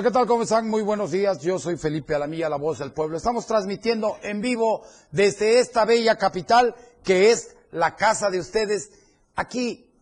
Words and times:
Hola, 0.00 0.08
¿qué 0.08 0.14
tal? 0.14 0.26
¿Cómo 0.26 0.44
están? 0.44 0.66
Muy 0.66 0.80
buenos 0.80 1.10
días. 1.10 1.40
Yo 1.42 1.58
soy 1.58 1.76
Felipe 1.76 2.14
Alamilla, 2.14 2.48
la 2.48 2.56
voz 2.56 2.78
del 2.78 2.90
pueblo. 2.90 3.18
Estamos 3.18 3.44
transmitiendo 3.44 4.16
en 4.22 4.40
vivo 4.40 4.80
desde 5.10 5.58
esta 5.60 5.84
bella 5.84 6.16
capital 6.16 6.74
que 7.04 7.30
es 7.30 7.54
la 7.70 7.96
casa 7.96 8.30
de 8.30 8.38
ustedes 8.38 8.88
aquí 9.36 9.92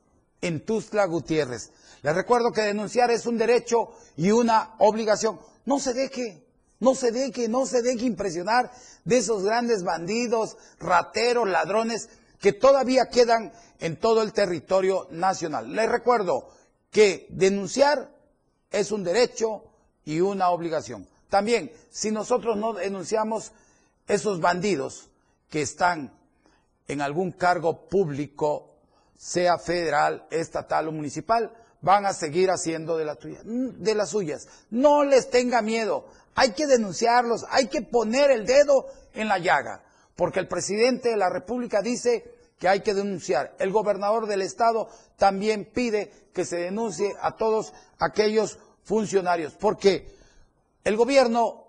en 0.40 0.64
Tuzla 0.64 1.04
Gutiérrez. 1.06 1.72
Les 2.02 2.14
recuerdo 2.14 2.52
que 2.52 2.60
denunciar 2.60 3.10
es 3.10 3.26
un 3.26 3.38
derecho 3.38 3.88
y 4.16 4.30
una 4.30 4.76
obligación. 4.78 5.40
No 5.64 5.80
se 5.80 5.92
deje, 5.94 6.46
no 6.78 6.94
se 6.94 7.10
deje, 7.10 7.48
no 7.48 7.66
se 7.66 7.82
deje 7.82 8.04
impresionar 8.04 8.70
de 9.04 9.18
esos 9.18 9.42
grandes 9.42 9.82
bandidos, 9.82 10.58
rateros, 10.78 11.48
ladrones 11.48 12.08
que 12.38 12.52
todavía 12.52 13.08
quedan 13.08 13.52
en 13.80 13.96
todo 13.98 14.22
el 14.22 14.32
territorio 14.32 15.08
nacional. 15.10 15.74
Les 15.74 15.90
recuerdo 15.90 16.50
que 16.92 17.26
denunciar 17.30 18.14
es 18.70 18.92
un 18.92 19.02
derecho 19.02 19.64
y 20.08 20.22
una 20.22 20.48
obligación. 20.48 21.06
También, 21.28 21.70
si 21.90 22.10
nosotros 22.10 22.56
no 22.56 22.72
denunciamos 22.72 23.52
esos 24.06 24.40
bandidos 24.40 25.10
que 25.50 25.60
están 25.60 26.18
en 26.86 27.02
algún 27.02 27.30
cargo 27.30 27.86
público, 27.90 28.78
sea 29.18 29.58
federal, 29.58 30.26
estatal 30.30 30.88
o 30.88 30.92
municipal, 30.92 31.52
van 31.82 32.06
a 32.06 32.14
seguir 32.14 32.48
haciendo 32.48 32.96
de, 32.96 33.04
de 33.44 33.94
las 33.94 34.08
suyas. 34.08 34.48
No 34.70 35.04
les 35.04 35.28
tenga 35.28 35.60
miedo, 35.60 36.06
hay 36.34 36.52
que 36.52 36.66
denunciarlos, 36.66 37.44
hay 37.50 37.68
que 37.68 37.82
poner 37.82 38.30
el 38.30 38.46
dedo 38.46 38.86
en 39.12 39.28
la 39.28 39.36
llaga, 39.36 39.84
porque 40.16 40.40
el 40.40 40.48
presidente 40.48 41.10
de 41.10 41.18
la 41.18 41.28
República 41.28 41.82
dice 41.82 42.32
que 42.58 42.66
hay 42.66 42.80
que 42.80 42.94
denunciar. 42.94 43.54
El 43.58 43.72
gobernador 43.72 44.26
del 44.26 44.40
estado 44.40 44.88
también 45.18 45.66
pide 45.70 46.30
que 46.32 46.46
se 46.46 46.56
denuncie 46.56 47.12
a 47.20 47.36
todos 47.36 47.74
aquellos 47.98 48.58
funcionarios, 48.88 49.52
porque 49.52 50.16
el 50.82 50.96
gobierno 50.96 51.66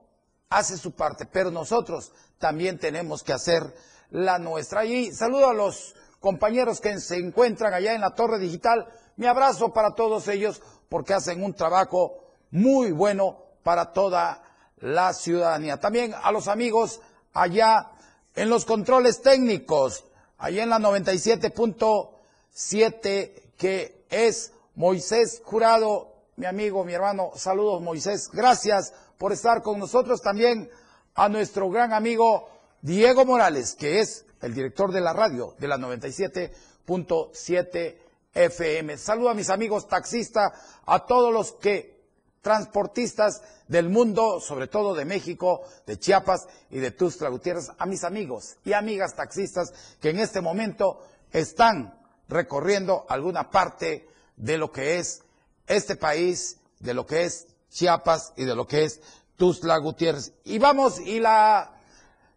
hace 0.49 0.77
su 0.77 0.93
parte, 0.93 1.25
pero 1.25 1.51
nosotros 1.51 2.13
también 2.37 2.79
tenemos 2.79 3.23
que 3.23 3.33
hacer 3.33 3.75
la 4.09 4.39
nuestra. 4.39 4.85
Y 4.85 5.11
saludo 5.11 5.49
a 5.49 5.53
los 5.53 5.95
compañeros 6.21 6.79
que 6.79 6.97
se 7.01 7.17
encuentran 7.17 7.73
allá 7.73 7.93
en 7.93 7.99
la 7.99 8.15
torre 8.15 8.39
digital. 8.39 8.87
Mi 9.17 9.27
abrazo 9.27 9.73
para 9.73 9.95
todos 9.95 10.29
ellos 10.29 10.61
porque 10.87 11.13
hacen 11.13 11.43
un 11.43 11.53
trabajo 11.53 12.23
muy 12.51 12.93
bueno 12.93 13.43
para 13.63 13.91
toda 13.91 14.41
la 14.77 15.11
ciudadanía. 15.13 15.77
También 15.77 16.15
a 16.23 16.31
los 16.31 16.47
amigos 16.47 17.01
allá 17.33 17.91
en 18.33 18.49
los 18.49 18.63
controles 18.63 19.21
técnicos, 19.21 20.05
allá 20.37 20.63
en 20.63 20.69
la 20.69 20.79
97.7, 20.79 23.55
que 23.57 24.05
es 24.09 24.53
Moisés 24.75 25.41
Jurado 25.43 26.08
mi 26.39 26.45
amigo, 26.45 26.85
mi 26.85 26.93
hermano. 26.93 27.31
Saludos, 27.35 27.81
Moisés. 27.81 28.29
Gracias 28.31 28.93
por 29.17 29.33
estar 29.33 29.61
con 29.61 29.77
nosotros. 29.77 30.21
También 30.21 30.71
a 31.15 31.27
nuestro 31.27 31.69
gran 31.69 31.91
amigo 31.91 32.47
Diego 32.81 33.25
Morales, 33.25 33.75
que 33.75 33.99
es 33.99 34.25
el 34.41 34.53
director 34.53 34.93
de 34.93 35.01
la 35.01 35.11
radio 35.11 35.53
de 35.59 35.67
la 35.67 35.77
97.7 35.77 37.97
FM. 38.33 38.97
Saludo 38.97 39.31
a 39.31 39.33
mis 39.33 39.49
amigos 39.49 39.89
taxistas, 39.89 40.53
a 40.85 41.05
todos 41.05 41.33
los 41.33 41.51
que 41.51 41.99
transportistas 42.41 43.41
del 43.67 43.89
mundo, 43.89 44.39
sobre 44.39 44.67
todo 44.67 44.95
de 44.95 45.03
México, 45.03 45.63
de 45.85 45.99
Chiapas 45.99 46.47
y 46.69 46.79
de 46.79 46.91
Tuxtla 46.91 47.27
Gutiérrez, 47.27 47.69
a 47.77 47.85
mis 47.85 48.05
amigos 48.05 48.55
y 48.63 48.71
amigas 48.71 49.13
taxistas 49.13 49.73
que 49.99 50.11
en 50.11 50.19
este 50.19 50.39
momento 50.39 51.05
están 51.33 51.99
recorriendo 52.29 53.05
alguna 53.09 53.49
parte 53.49 54.07
de 54.37 54.57
lo 54.57 54.71
que 54.71 54.99
es 54.99 55.23
este 55.69 55.95
país, 55.95 56.57
de 56.79 56.93
lo 56.93 57.05
que 57.05 57.23
es 57.23 57.47
Chiapas 57.69 58.33
y 58.35 58.43
de 58.43 58.55
lo 58.55 58.67
que 58.67 58.83
es 58.83 58.99
Tuzla 59.37 59.77
Gutiérrez. 59.77 60.33
Y 60.43 60.57
vamos, 60.59 60.99
y 60.99 61.19
la, 61.19 61.77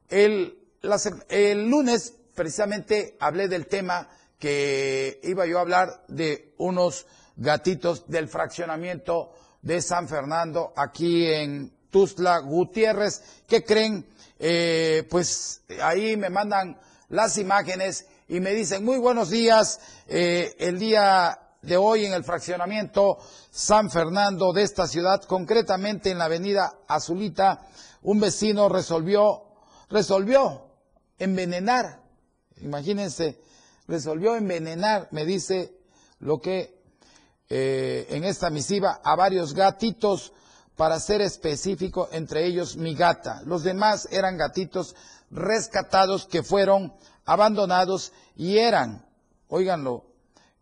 el, 0.09 0.59
el 1.29 1.69
lunes 1.69 2.15
precisamente 2.35 3.17
hablé 3.19 3.49
del 3.49 3.67
tema 3.67 4.09
que 4.39 5.21
iba 5.23 5.47
yo 5.47 5.59
a 5.59 5.63
hablar 5.63 6.05
de 6.09 6.55
unos 6.59 7.07
gatitos 7.37 8.09
del 8.09 8.29
fraccionamiento 8.29 9.33
de 9.63 9.81
San 9.81 10.09
Fernando 10.09 10.73
aquí 10.77 11.27
en 11.27 11.73
Tuzla 11.91 12.39
Gutiérrez. 12.39 13.23
¿Qué 13.47 13.65
creen? 13.65 14.07
Eh, 14.39 15.07
pues 15.09 15.63
ahí 15.81 16.17
me 16.17 16.29
mandan 16.29 16.79
las 17.09 17.39
imágenes 17.39 18.07
y 18.29 18.41
me 18.41 18.53
dicen 18.53 18.85
muy 18.85 18.99
buenos 18.99 19.31
días. 19.31 19.81
Eh, 20.09 20.57
el 20.59 20.79
día 20.79 21.39
de 21.63 21.77
hoy 21.77 22.05
en 22.05 22.13
el 22.13 22.25
fraccionamiento 22.25 23.19
San 23.51 23.91
Fernando 23.91 24.53
de 24.53 24.63
esta 24.63 24.87
ciudad, 24.87 25.23
concretamente 25.23 26.11
en 26.11 26.19
la 26.19 26.25
avenida 26.25 26.75
Azulita, 26.89 27.69
un 28.03 28.21
vecino 28.21 28.69
resolvió, 28.69 29.45
resolvió 29.89 30.67
envenenar, 31.19 32.01
imagínense, 32.61 33.41
resolvió 33.87 34.35
envenenar, 34.37 35.09
me 35.13 35.25
dice 35.25 35.77
lo 36.19 36.41
que 36.41 36.83
eh, 37.49 38.07
en 38.11 38.25
esta 38.25 38.51
misiva, 38.51 39.01
a 39.05 39.15
varios 39.15 39.55
gatitos, 39.55 40.33
para 40.77 40.99
ser 40.99 41.21
específico, 41.21 42.09
entre 42.13 42.47
ellos 42.47 42.77
mi 42.77 42.95
gata. 42.95 43.43
Los 43.45 43.63
demás 43.63 44.09
eran 44.11 44.39
gatitos 44.39 44.97
rescatados 45.31 46.27
que 46.27 46.43
fueron 46.43 46.95
abandonados 47.25 48.13
y 48.37 48.59
eran, 48.59 49.07
óiganlo, 49.49 50.12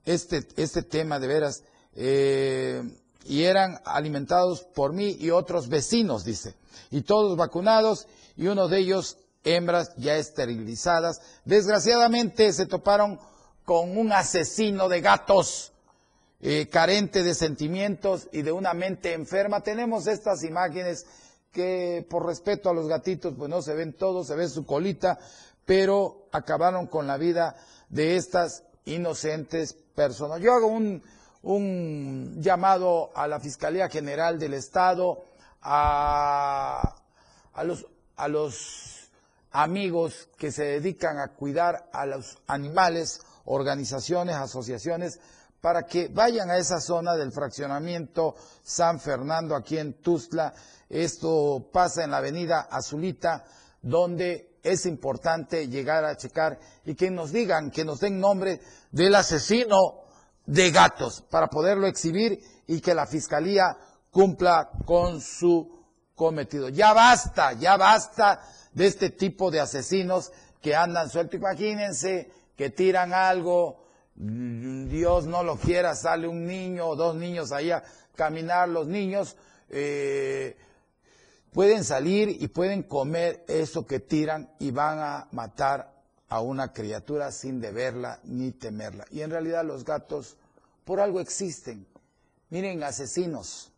este, 0.04 0.46
este 0.56 0.82
tema 0.82 1.18
de 1.18 1.26
veras, 1.26 1.62
eh, 1.94 2.82
y 3.24 3.44
eran 3.44 3.80
alimentados 3.84 4.62
por 4.62 4.92
mí 4.92 5.16
y 5.18 5.30
otros 5.30 5.68
vecinos, 5.68 6.24
dice, 6.24 6.54
y 6.90 7.02
todos 7.02 7.36
vacunados, 7.36 8.06
y 8.36 8.46
uno 8.46 8.68
de 8.68 8.78
ellos 8.78 9.18
hembras 9.44 9.94
ya 9.96 10.16
esterilizadas. 10.16 11.20
Desgraciadamente 11.44 12.52
se 12.52 12.66
toparon 12.66 13.18
con 13.64 13.96
un 13.96 14.12
asesino 14.12 14.88
de 14.88 15.00
gatos, 15.00 15.72
eh, 16.40 16.68
carente 16.70 17.22
de 17.22 17.34
sentimientos 17.34 18.28
y 18.32 18.42
de 18.42 18.52
una 18.52 18.72
mente 18.74 19.12
enferma. 19.12 19.62
Tenemos 19.62 20.06
estas 20.06 20.42
imágenes 20.42 21.06
que 21.52 22.06
por 22.08 22.26
respeto 22.26 22.70
a 22.70 22.74
los 22.74 22.88
gatitos, 22.88 23.34
pues 23.36 23.50
no 23.50 23.60
se 23.62 23.74
ven 23.74 23.92
todos, 23.92 24.28
se 24.28 24.36
ve 24.36 24.48
su 24.48 24.64
colita, 24.64 25.18
pero 25.66 26.26
acabaron 26.32 26.86
con 26.86 27.06
la 27.06 27.16
vida 27.16 27.56
de 27.88 28.16
estas 28.16 28.64
inocentes 28.84 29.74
personas. 29.94 30.40
Yo 30.40 30.52
hago 30.52 30.66
un, 30.66 31.02
un 31.42 32.36
llamado 32.40 33.10
a 33.14 33.26
la 33.26 33.40
Fiscalía 33.40 33.88
General 33.88 34.38
del 34.38 34.54
Estado, 34.54 35.24
a, 35.62 36.96
a, 37.52 37.64
los, 37.64 37.86
a 38.16 38.28
los 38.28 39.10
amigos 39.50 40.28
que 40.36 40.52
se 40.52 40.64
dedican 40.64 41.18
a 41.18 41.28
cuidar 41.28 41.88
a 41.92 42.06
los 42.06 42.38
animales, 42.46 43.20
organizaciones, 43.44 44.36
asociaciones, 44.36 45.18
para 45.60 45.82
que 45.84 46.08
vayan 46.08 46.50
a 46.50 46.56
esa 46.56 46.80
zona 46.80 47.16
del 47.16 47.32
fraccionamiento 47.32 48.34
San 48.62 48.98
Fernando, 48.98 49.54
aquí 49.54 49.76
en 49.76 49.94
Tuzla. 49.94 50.54
Esto 50.88 51.68
pasa 51.72 52.04
en 52.04 52.12
la 52.12 52.18
avenida 52.18 52.68
Azulita, 52.70 53.44
donde 53.82 54.49
es 54.62 54.86
importante 54.86 55.68
llegar 55.68 56.04
a 56.04 56.16
checar 56.16 56.58
y 56.84 56.94
que 56.94 57.10
nos 57.10 57.32
digan, 57.32 57.70
que 57.70 57.84
nos 57.84 58.00
den 58.00 58.20
nombre 58.20 58.60
del 58.90 59.14
asesino 59.14 60.02
de 60.46 60.70
gatos 60.70 61.22
para 61.30 61.48
poderlo 61.48 61.86
exhibir 61.86 62.40
y 62.66 62.80
que 62.80 62.94
la 62.94 63.06
fiscalía 63.06 63.76
cumpla 64.10 64.70
con 64.84 65.20
su 65.20 65.80
cometido. 66.14 66.68
Ya 66.68 66.92
basta, 66.92 67.52
ya 67.54 67.76
basta 67.76 68.42
de 68.72 68.86
este 68.86 69.10
tipo 69.10 69.50
de 69.50 69.60
asesinos 69.60 70.32
que 70.60 70.74
andan 70.74 71.08
sueltos. 71.08 71.40
Imagínense 71.40 72.30
que 72.56 72.70
tiran 72.70 73.14
algo, 73.14 73.86
Dios 74.14 75.26
no 75.26 75.42
lo 75.42 75.56
quiera, 75.56 75.94
sale 75.94 76.28
un 76.28 76.44
niño 76.44 76.88
o 76.88 76.96
dos 76.96 77.16
niños 77.16 77.52
ahí 77.52 77.70
a 77.70 77.82
caminar, 78.14 78.68
los 78.68 78.86
niños 78.86 79.36
eh, 79.70 80.56
pueden 81.52 81.84
salir 81.84 82.28
y 82.40 82.48
pueden 82.48 82.82
comer 82.82 83.44
eso 83.48 83.86
que 83.86 84.00
tiran 84.00 84.54
y 84.58 84.70
van 84.70 84.98
a 85.00 85.28
matar 85.32 85.92
a 86.28 86.40
una 86.40 86.72
criatura 86.72 87.32
sin 87.32 87.60
deberla 87.60 88.20
ni 88.24 88.52
temerla. 88.52 89.04
Y 89.10 89.22
en 89.22 89.30
realidad 89.30 89.64
los 89.64 89.84
gatos 89.84 90.36
por 90.84 91.00
algo 91.00 91.20
existen. 91.20 91.86
Miren, 92.50 92.82
asesinos, 92.82 93.72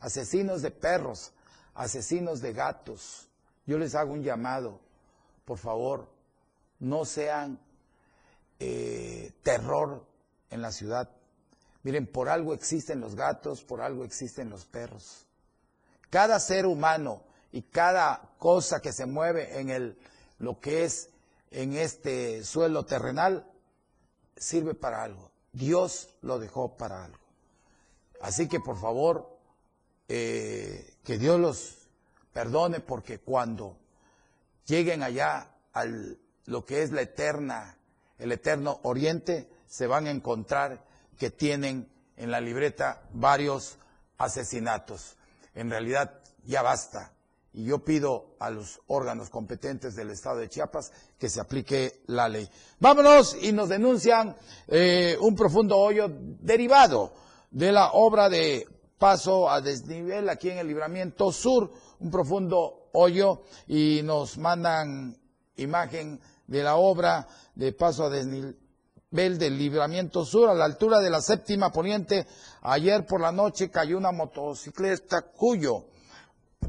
asesinos 0.00 0.62
de 0.62 0.70
perros, 0.70 1.32
asesinos 1.74 2.40
de 2.40 2.52
gatos. 2.52 3.28
Yo 3.66 3.78
les 3.78 3.94
hago 3.94 4.12
un 4.12 4.22
llamado, 4.22 4.80
por 5.44 5.58
favor, 5.58 6.08
no 6.78 7.04
sean 7.04 7.58
eh, 8.60 9.32
terror 9.42 10.06
en 10.50 10.62
la 10.62 10.70
ciudad. 10.70 11.10
Miren, 11.82 12.06
por 12.06 12.28
algo 12.28 12.54
existen 12.54 13.00
los 13.00 13.14
gatos, 13.14 13.62
por 13.62 13.80
algo 13.80 14.04
existen 14.04 14.48
los 14.48 14.64
perros. 14.64 15.25
Cada 16.10 16.40
ser 16.40 16.66
humano 16.66 17.22
y 17.52 17.62
cada 17.62 18.30
cosa 18.38 18.80
que 18.80 18.92
se 18.92 19.06
mueve 19.06 19.60
en 19.60 19.70
el, 19.70 19.98
lo 20.38 20.60
que 20.60 20.84
es 20.84 21.10
en 21.50 21.74
este 21.74 22.44
suelo 22.44 22.84
terrenal 22.84 23.50
sirve 24.36 24.74
para 24.74 25.02
algo. 25.02 25.30
Dios 25.52 26.14
lo 26.22 26.38
dejó 26.38 26.76
para 26.76 27.04
algo. 27.04 27.18
Así 28.20 28.48
que 28.48 28.60
por 28.60 28.78
favor, 28.78 29.38
eh, 30.08 30.94
que 31.02 31.18
Dios 31.18 31.40
los 31.40 31.88
perdone 32.32 32.80
porque 32.80 33.18
cuando 33.18 33.76
lleguen 34.66 35.02
allá 35.02 35.50
al 35.72 36.18
lo 36.46 36.64
que 36.64 36.82
es 36.82 36.92
la 36.92 37.02
eterna, 37.02 37.76
el 38.18 38.32
eterno 38.32 38.80
oriente, 38.82 39.50
se 39.66 39.86
van 39.86 40.06
a 40.06 40.10
encontrar 40.10 40.84
que 41.18 41.30
tienen 41.30 41.90
en 42.16 42.30
la 42.30 42.40
libreta 42.40 43.02
varios 43.12 43.78
asesinatos. 44.16 45.16
En 45.56 45.70
realidad 45.70 46.20
ya 46.44 46.62
basta. 46.62 47.12
Y 47.52 47.64
yo 47.64 47.82
pido 47.82 48.36
a 48.38 48.50
los 48.50 48.80
órganos 48.86 49.30
competentes 49.30 49.96
del 49.96 50.10
Estado 50.10 50.36
de 50.36 50.50
Chiapas 50.50 50.92
que 51.18 51.30
se 51.30 51.40
aplique 51.40 52.02
la 52.06 52.28
ley. 52.28 52.48
Vámonos 52.78 53.34
y 53.40 53.52
nos 53.52 53.70
denuncian 53.70 54.36
eh, 54.68 55.16
un 55.20 55.34
profundo 55.34 55.78
hoyo 55.78 56.08
derivado 56.10 57.14
de 57.50 57.72
la 57.72 57.92
obra 57.92 58.28
de 58.28 58.68
paso 58.98 59.48
a 59.48 59.62
desnivel 59.62 60.28
aquí 60.28 60.50
en 60.50 60.58
el 60.58 60.68
libramiento 60.68 61.32
sur, 61.32 61.72
un 62.00 62.10
profundo 62.10 62.90
hoyo 62.92 63.42
y 63.66 64.02
nos 64.04 64.36
mandan 64.36 65.16
imagen 65.56 66.20
de 66.46 66.62
la 66.62 66.76
obra 66.76 67.26
de 67.54 67.72
paso 67.72 68.04
a 68.04 68.10
desnivel 68.10 68.58
del 69.10 69.56
libramiento 69.56 70.24
sur 70.24 70.50
a 70.50 70.54
la 70.54 70.64
altura 70.64 70.98
de 71.00 71.10
la 71.10 71.22
séptima 71.22 71.70
poniente. 71.70 72.26
Ayer 72.62 73.06
por 73.06 73.20
la 73.20 73.30
noche 73.30 73.70
cayó 73.70 73.96
una 73.96 74.10
motocicleta 74.10 75.22
cuyo, 75.22 75.84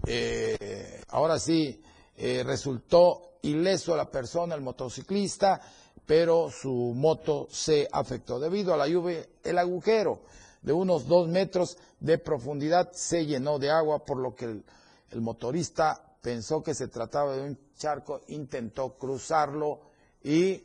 eh, 0.06 1.01
ahora 1.10 1.39
sí, 1.39 1.81
eh, 2.16 2.44
resultó 2.45 3.39
ileso 3.42 3.95
la 3.95 4.12
persona, 4.12 4.54
el 4.54 4.62
motociclista, 4.62 5.60
pero 6.06 6.51
su 6.51 6.94
moto 6.95 7.48
se 7.50 7.88
afectó. 7.92 8.39
Debido 8.39 8.72
a 8.74 8.78
la 8.78 8.88
lluvia, 8.88 9.25
el 9.44 9.57
agujero 9.57 10.22
de 10.62 10.74
unos 10.74 11.07
dos 11.07 11.28
metros 11.28 11.78
de 12.00 12.19
profundidad 12.19 12.92
se 12.92 13.25
llenó 13.25 13.57
de 13.57 13.72
agua, 13.72 14.06
por 14.06 14.18
lo 14.18 14.36
que 14.36 14.45
el 14.45 15.22
motorista 15.22 16.18
pensó 16.22 16.62
que 16.62 16.75
se 16.75 16.88
trataba 16.88 17.36
de 17.36 17.42
un 17.42 17.57
charco, 17.75 18.22
intentó 18.28 18.95
cruzarlo 18.95 19.80
y 20.24 20.63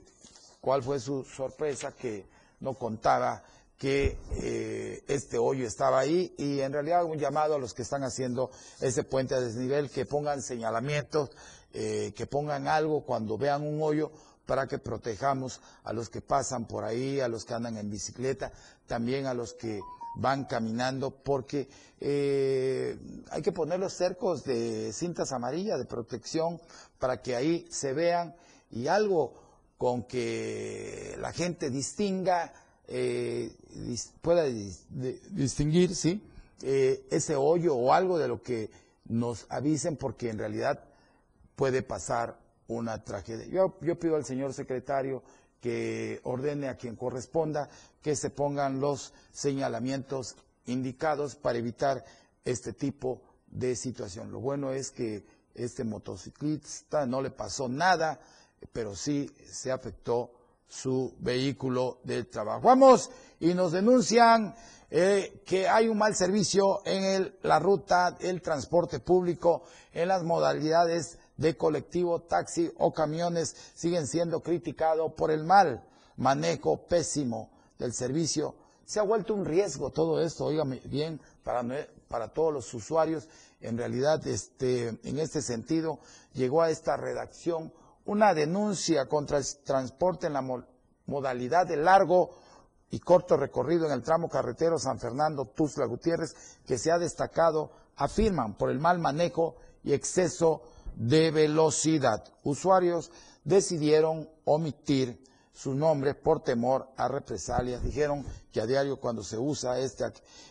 cuál 0.63 0.83
fue 0.83 1.01
su 1.01 1.25
sorpresa 1.25 1.93
que 1.93 2.25
no 2.61 2.75
contaba 2.75 3.43
que 3.77 4.17
eh, 4.37 5.03
este 5.09 5.37
hoyo 5.37 5.67
estaba 5.67 5.99
ahí. 5.99 6.33
Y 6.39 6.61
en 6.61 6.73
realidad 6.73 7.05
un 7.05 7.19
llamado 7.19 7.57
a 7.57 7.59
los 7.59 7.75
que 7.75 7.83
están 7.83 8.05
haciendo 8.05 8.53
ese 8.81 9.03
puente 9.03 9.35
a 9.35 9.41
desnivel 9.41 9.91
que 9.91 10.07
pongan 10.07 10.41
señalamientos, 10.41 11.31
eh, 11.73 12.13
que 12.17 12.27
pongan 12.27 12.69
algo 12.69 13.05
cuando 13.05 13.37
vean 13.37 13.67
un 13.67 13.83
hoyo 13.83 14.13
para 14.47 14.69
que 14.69 14.79
protejamos 14.79 15.61
a 15.83 15.93
los 15.93 16.09
que 16.09 16.21
pasan 16.21 16.67
por 16.67 16.85
ahí, 16.85 17.19
a 17.19 17.27
los 17.27 17.45
que 17.45 17.55
andan 17.55 17.77
en 17.77 17.91
bicicleta, 17.91 18.53
también 18.87 19.27
a 19.27 19.35
los 19.35 19.55
que 19.55 19.81
van 20.15 20.45
caminando, 20.45 21.11
porque 21.11 21.69
eh, 21.99 22.97
hay 23.31 23.43
que 23.43 23.51
poner 23.51 23.81
los 23.81 23.95
cercos 23.95 24.45
de 24.45 24.93
cintas 24.93 25.33
amarillas 25.33 25.79
de 25.81 25.87
protección 25.87 26.61
para 27.01 27.21
que 27.21 27.35
ahí 27.35 27.67
se 27.69 27.95
vean 27.95 28.37
y 28.71 28.87
algo 28.87 29.42
con 29.83 30.05
que 30.05 31.17
la 31.19 31.33
gente 31.33 31.69
distinga, 31.69 32.53
eh, 32.87 33.53
pueda 34.21 34.45
distinguir, 34.45 35.97
¿sí? 35.97 36.23
Eh, 36.63 37.05
ese 37.11 37.35
hoyo 37.35 37.75
o 37.75 37.93
algo 37.93 38.17
de 38.17 38.29
lo 38.29 38.41
que 38.41 38.71
nos 39.07 39.45
avisen 39.49 39.97
porque 39.97 40.31
en 40.31 40.39
realidad 40.39 40.85
puede 41.57 41.83
pasar 41.83 42.39
una 42.69 43.03
tragedia. 43.03 43.47
Yo, 43.47 43.77
yo 43.81 43.99
pido 43.99 44.15
al 44.15 44.25
señor 44.25 44.55
secretario 44.55 45.25
que 45.61 46.21
ordene 46.23 46.69
a 46.69 46.77
quien 46.77 46.95
corresponda 46.95 47.69
que 48.03 48.15
se 48.15 48.31
pongan 48.31 48.79
los 48.79 49.13
señalamientos 49.33 50.37
indicados 50.67 51.35
para 51.35 51.59
evitar 51.59 52.05
este 52.45 52.73
tipo 52.73 53.21
de 53.49 53.75
situación. 53.75 54.31
Lo 54.31 54.39
bueno 54.39 54.71
es 54.71 54.93
que 54.93 55.27
este 55.57 55.83
motociclista 55.83 57.05
no 57.05 57.21
le 57.21 57.33
pasó 57.33 57.69
nada, 57.69 58.21
pero 58.73 58.95
sí 58.95 59.31
se 59.51 59.73
afectó 59.73 60.31
su 60.69 61.15
vehículo 61.19 61.99
de 62.05 62.25
trabajo. 62.25 62.63
Vamos 62.63 63.11
y 63.41 63.55
nos 63.55 63.73
denuncian 63.73 64.55
eh, 64.91 65.43
que 65.47 65.69
hay 65.69 65.89
un 65.89 65.99
mal 65.99 66.15
servicio 66.15 66.81
en 66.85 67.35
la 67.43 67.59
ruta, 67.59 68.17
el 68.21 68.41
transporte 68.41 69.01
público, 69.01 69.65
en 69.93 70.09
las 70.09 70.23
modalidades 70.23 71.19
de 71.37 71.57
colectivo, 71.57 72.23
taxi 72.23 72.71
o 72.79 72.93
camiones, 72.93 73.57
siguen 73.75 74.07
siendo 74.07 74.43
criticados 74.43 75.13
por 75.15 75.31
el 75.31 75.45
mal 75.45 75.83
manejo 76.17 76.87
pésimo 76.87 77.51
del 77.79 77.93
servicio. 77.93 78.55
Se 78.85 79.01
ha 79.01 79.03
vuelto 79.03 79.35
un 79.35 79.45
riesgo 79.45 79.91
todo 79.91 80.21
esto, 80.21 80.45
oígame 80.47 80.81
bien, 80.85 81.21
para, 81.43 81.65
para 82.09 82.29
todos 82.29 82.53
los 82.53 82.73
usuarios. 82.75 83.29
En 83.61 83.79
realidad, 83.79 84.27
este, 84.27 84.89
en 85.05 85.19
este 85.19 85.41
sentido, 85.41 86.01
llegó 86.35 86.63
a 86.63 86.71
esta 86.71 86.97
redacción 86.97 87.73
una 88.05 88.35
denuncia 88.35 89.07
contra 89.07 89.39
el 89.39 89.45
transporte 89.65 90.27
en 90.27 90.35
la 90.35 90.45
modalidad 91.07 91.67
de 91.67 91.77
largo 91.77 92.37
y 92.91 93.01
corto 93.01 93.37
recorrido 93.37 93.87
en 93.87 93.93
el 93.93 94.03
tramo 94.03 94.29
carretero 94.29 94.79
San 94.79 94.99
Fernando 94.99 95.47
Tuzla 95.47 95.87
Gutiérrez, 95.87 96.35
que 96.67 96.79
se 96.79 96.93
ha 96.93 96.99
destacado, 96.99 97.71
afirman, 97.97 98.55
por 98.55 98.71
el 98.71 98.79
mal 98.79 98.99
manejo 98.99 99.57
y 99.83 99.95
exceso 99.95 100.63
de 100.95 101.31
velocidad. 101.31 102.23
Usuarios 102.45 103.11
decidieron 103.45 104.29
omitir 104.45 105.23
su 105.53 105.75
nombre 105.75 106.15
por 106.15 106.43
temor 106.43 106.89
a 106.97 107.09
represalias. 107.09 107.83
Dijeron 107.83 108.25
que 108.53 108.61
a 108.61 108.67
diario 108.67 108.99
cuando 108.99 109.23
se 109.23 109.39
usa 109.39 109.79
este, 109.79 110.05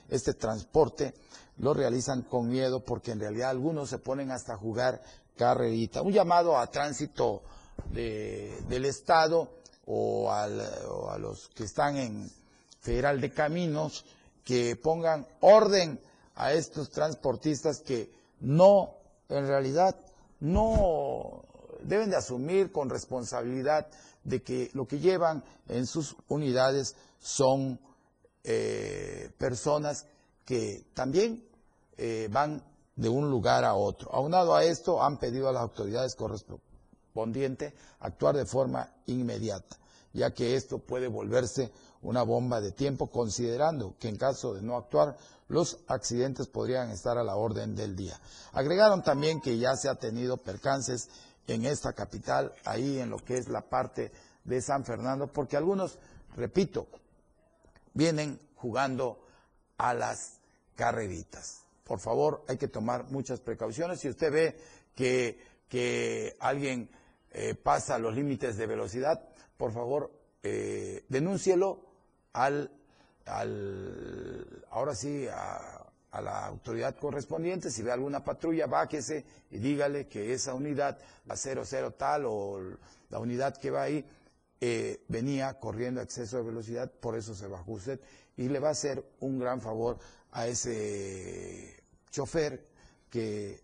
este 0.10 0.34
transporte 0.34 1.14
lo 1.58 1.74
realizan 1.74 2.24
con 2.24 2.50
miedo 2.50 2.84
porque 2.84 3.12
en 3.12 3.20
realidad 3.20 3.52
algunos 3.52 3.90
se 3.90 4.00
ponen 4.00 4.32
hasta 4.32 4.54
a 4.54 4.58
jugar 4.58 5.02
carrerita. 5.38 6.02
Un 6.02 6.14
llamado 6.14 6.58
a 6.58 6.68
tránsito 6.68 7.44
del 7.92 8.86
Estado 8.86 9.50
o, 9.86 10.32
a 10.32 11.18
los 11.18 11.50
que 11.50 11.64
están 11.64 11.98
en 11.98 12.32
Federal 12.80 13.20
de 13.22 13.32
Caminos 13.32 14.06
que 14.44 14.76
pongan 14.76 15.28
orden 15.42 16.00
a 16.36 16.54
estos 16.54 16.90
transportistas 16.90 17.82
que 17.82 18.12
no, 18.40 18.96
en 19.30 19.48
realidad, 19.48 19.96
no 20.40 21.44
deben 21.84 22.10
de 22.10 22.16
asumir 22.16 22.72
con 22.72 22.90
responsabilidad 22.90 23.88
de 24.24 24.42
que 24.42 24.70
lo 24.74 24.88
que 24.88 25.00
llevan 25.00 25.44
en 25.68 25.86
sus 25.86 26.16
unidades 26.28 26.96
son 27.20 27.80
eh, 28.44 29.30
personas 29.38 30.06
que 30.46 30.86
también 30.94 31.44
eh, 31.98 32.28
van 32.32 32.64
de 33.02 33.10
un 33.10 33.32
lugar 33.32 33.66
a 33.66 33.74
otro. 33.74 34.14
Aunado 34.14 34.56
a 34.56 34.64
esto, 34.64 35.02
han 35.02 35.18
pedido 35.18 35.50
a 35.50 35.52
las 35.52 35.64
autoridades 35.64 36.14
correspondientes 36.14 37.74
actuar 38.00 38.38
de 38.38 38.46
forma 38.46 38.94
inmediata, 39.08 39.76
ya 40.14 40.32
que 40.36 40.56
esto 40.56 40.78
puede 40.78 41.08
volverse 41.08 41.72
una 42.04 42.22
bomba 42.22 42.62
de 42.62 42.72
tiempo, 42.72 43.08
considerando 43.08 43.96
que 44.00 44.08
en 44.08 44.18
caso 44.18 44.54
de 44.54 44.62
no 44.62 44.78
actuar, 44.78 45.18
los 45.48 45.80
accidentes 45.88 46.46
podrían 46.46 46.92
estar 46.92 47.18
a 47.18 47.24
la 47.24 47.36
orden 47.38 47.76
del 47.76 47.96
día. 47.96 48.20
Agregaron 48.54 49.02
también 49.02 49.42
que 49.42 49.58
ya 49.58 49.76
se 49.76 49.90
ha 49.90 49.96
tenido 49.96 50.38
percances 50.38 51.10
en 51.48 51.66
esta 51.66 51.94
capital, 51.94 52.54
ahí 52.66 53.00
en 53.00 53.10
lo 53.10 53.18
que 53.18 53.36
es 53.36 53.50
la 53.50 53.62
parte 53.62 54.12
de 54.44 54.62
San 54.62 54.86
Fernando, 54.86 55.26
porque 55.26 55.58
algunos, 55.58 55.98
repito, 56.36 56.86
vienen 57.96 58.40
jugando 58.58 59.18
a 59.80 59.96
las 59.96 60.34
carreritas 60.76 61.62
por 61.84 62.00
favor, 62.00 62.44
hay 62.48 62.58
que 62.58 62.68
tomar 62.68 63.12
muchas 63.12 63.40
precauciones. 63.40 64.00
Si 64.00 64.10
usted 64.10 64.32
ve 64.32 64.58
que, 64.96 65.40
que 65.68 66.36
alguien 66.40 66.90
eh, 67.32 67.56
pasa 67.56 67.98
los 67.98 68.14
límites 68.16 68.58
de 68.58 68.68
velocidad, 68.68 69.30
por 69.58 69.72
favor, 69.72 70.12
eh, 70.44 71.06
denúncielo 71.10 71.86
al, 72.34 72.72
al, 73.26 74.66
ahora 74.70 74.96
sí, 74.96 75.28
a, 75.32 75.78
la 76.22 76.46
autoridad 76.46 76.98
correspondiente, 76.98 77.72
si 77.72 77.84
ve 77.84 77.92
alguna 77.92 78.22
patrulla, 78.24 78.68
bájese 78.68 79.24
y 79.50 79.60
dígale 79.60 80.08
que 80.08 80.34
esa 80.34 80.54
unidad, 80.54 80.98
la 81.26 81.38
00 81.38 81.92
tal 81.92 82.26
o 82.26 82.60
la 83.10 83.20
unidad 83.20 83.56
que 83.56 83.72
va 83.72 83.84
ahí, 83.84 84.06
eh, 84.60 85.04
venía 85.08 85.58
corriendo 85.58 86.02
a 86.02 86.04
exceso 86.04 86.38
de 86.38 86.44
velocidad, 86.44 86.92
por 86.92 87.16
eso 87.16 87.34
se 87.34 87.48
bajó 87.48 87.72
usted 87.72 88.00
y 88.36 88.50
le 88.50 88.60
va 88.60 88.70
a 88.70 88.72
hacer 88.72 89.04
un 89.22 89.40
gran 89.40 89.62
favor 89.62 90.00
a 90.32 90.48
ese 90.48 91.84
chofer 92.10 92.66
que 93.10 93.62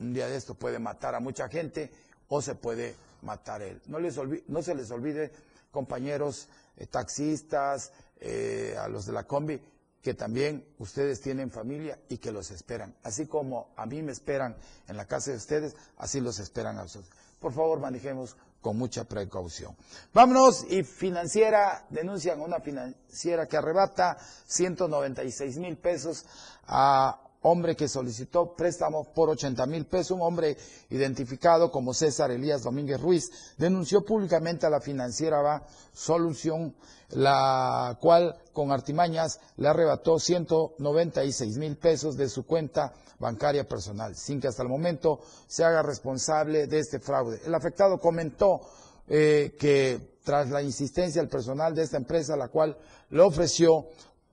un 0.00 0.12
día 0.12 0.26
de 0.28 0.36
esto 0.36 0.54
puede 0.54 0.78
matar 0.78 1.14
a 1.14 1.20
mucha 1.20 1.48
gente 1.48 1.90
o 2.28 2.40
se 2.42 2.54
puede 2.54 2.94
matar 3.22 3.62
él. 3.62 3.80
No, 3.86 3.98
les 3.98 4.18
no 4.48 4.62
se 4.62 4.74
les 4.74 4.90
olvide, 4.90 5.30
compañeros 5.70 6.48
eh, 6.76 6.86
taxistas, 6.86 7.92
eh, 8.20 8.76
a 8.78 8.88
los 8.88 9.06
de 9.06 9.12
la 9.12 9.24
combi, 9.24 9.60
que 10.02 10.14
también 10.14 10.66
ustedes 10.78 11.20
tienen 11.20 11.50
familia 11.50 11.98
y 12.08 12.18
que 12.18 12.32
los 12.32 12.50
esperan. 12.50 12.94
Así 13.02 13.26
como 13.26 13.72
a 13.76 13.86
mí 13.86 14.02
me 14.02 14.12
esperan 14.12 14.56
en 14.88 14.96
la 14.96 15.06
casa 15.06 15.30
de 15.30 15.36
ustedes, 15.36 15.76
así 15.98 16.20
los 16.20 16.38
esperan 16.40 16.78
a 16.78 16.84
ustedes. 16.84 17.06
Por 17.38 17.52
favor, 17.52 17.78
manejemos 17.80 18.36
con 18.62 18.78
mucha 18.78 19.04
precaución. 19.04 19.76
Vámonos 20.14 20.64
y 20.70 20.84
financiera, 20.84 21.84
denuncian 21.90 22.40
una 22.40 22.60
financiera 22.60 23.46
que 23.46 23.58
arrebata 23.58 24.16
196 24.46 25.58
mil 25.58 25.76
pesos 25.76 26.24
a 26.66 27.20
hombre 27.42 27.76
que 27.76 27.88
solicitó 27.88 28.54
préstamo 28.54 29.12
por 29.12 29.28
80 29.30 29.66
mil 29.66 29.84
pesos, 29.86 30.12
un 30.12 30.22
hombre 30.22 30.56
identificado 30.90 31.70
como 31.70 31.94
César 31.94 32.30
Elías 32.30 32.62
Domínguez 32.62 33.00
Ruiz, 33.00 33.30
denunció 33.58 34.04
públicamente 34.04 34.66
a 34.66 34.70
la 34.70 34.80
financiera 34.80 35.64
Solución, 35.92 36.74
la 37.10 37.98
cual 38.00 38.36
con 38.52 38.72
artimañas 38.72 39.40
le 39.56 39.68
arrebató 39.68 40.18
196 40.18 41.58
mil 41.58 41.76
pesos 41.76 42.16
de 42.16 42.28
su 42.28 42.46
cuenta 42.46 42.92
bancaria 43.18 43.68
personal, 43.68 44.16
sin 44.16 44.40
que 44.40 44.48
hasta 44.48 44.62
el 44.62 44.68
momento 44.68 45.20
se 45.46 45.64
haga 45.64 45.82
responsable 45.82 46.66
de 46.66 46.78
este 46.78 46.98
fraude. 46.98 47.40
El 47.44 47.54
afectado 47.54 47.98
comentó 47.98 48.60
eh, 49.08 49.56
que 49.58 50.18
tras 50.24 50.50
la 50.50 50.62
insistencia 50.62 51.20
del 51.20 51.28
personal 51.28 51.74
de 51.74 51.82
esta 51.82 51.96
empresa, 51.96 52.36
la 52.36 52.48
cual 52.48 52.76
le 53.10 53.20
ofreció 53.20 53.86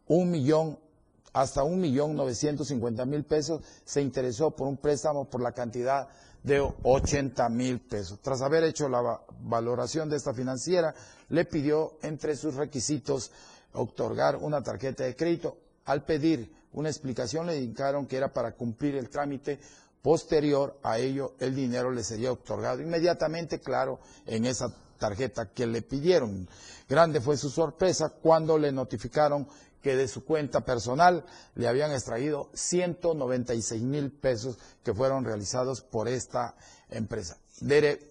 un 0.07 0.29
millón 0.29 0.79
hasta 1.33 1.63
un 1.63 1.79
millón 1.79 2.15
novecientos 2.15 2.67
cincuenta 2.67 3.05
mil 3.05 3.23
pesos, 3.23 3.61
se 3.85 4.01
interesó 4.01 4.51
por 4.51 4.67
un 4.67 4.77
préstamo 4.77 5.25
por 5.29 5.41
la 5.41 5.51
cantidad 5.51 6.07
de 6.43 6.59
80 6.83 7.49
mil 7.49 7.79
pesos. 7.81 8.19
Tras 8.21 8.41
haber 8.41 8.63
hecho 8.63 8.87
la 8.87 9.21
valoración 9.41 10.09
de 10.09 10.17
esta 10.17 10.33
financiera, 10.33 10.93
le 11.29 11.45
pidió 11.45 11.97
entre 12.01 12.35
sus 12.35 12.55
requisitos 12.55 13.31
otorgar 13.73 14.37
una 14.37 14.61
tarjeta 14.63 15.03
de 15.03 15.15
crédito. 15.15 15.57
Al 15.85 16.03
pedir 16.03 16.51
una 16.73 16.89
explicación 16.89 17.47
le 17.47 17.57
indicaron 17.57 18.05
que 18.05 18.17
era 18.17 18.31
para 18.31 18.53
cumplir 18.53 18.95
el 18.95 19.09
trámite. 19.09 19.59
Posterior 20.01 20.79
a 20.81 20.97
ello, 20.97 21.33
el 21.39 21.53
dinero 21.53 21.91
le 21.91 22.03
sería 22.03 22.31
otorgado 22.31 22.81
inmediatamente, 22.81 23.59
claro, 23.59 23.99
en 24.25 24.45
esa 24.45 24.73
tarjeta 24.99 25.51
que 25.51 25.65
le 25.65 25.81
pidieron. 25.81 26.47
Grande 26.87 27.21
fue 27.21 27.37
su 27.37 27.49
sorpresa 27.49 28.09
cuando 28.09 28.57
le 28.57 28.71
notificaron 28.71 29.47
que 29.81 29.95
de 29.95 30.07
su 30.07 30.25
cuenta 30.25 30.61
personal 30.61 31.25
le 31.55 31.67
habían 31.67 31.91
extraído 31.91 32.49
196 32.53 33.81
mil 33.81 34.11
pesos 34.11 34.57
que 34.83 34.93
fueron 34.93 35.23
realizados 35.23 35.81
por 35.81 36.07
esta 36.07 36.55
empresa. 36.89 37.37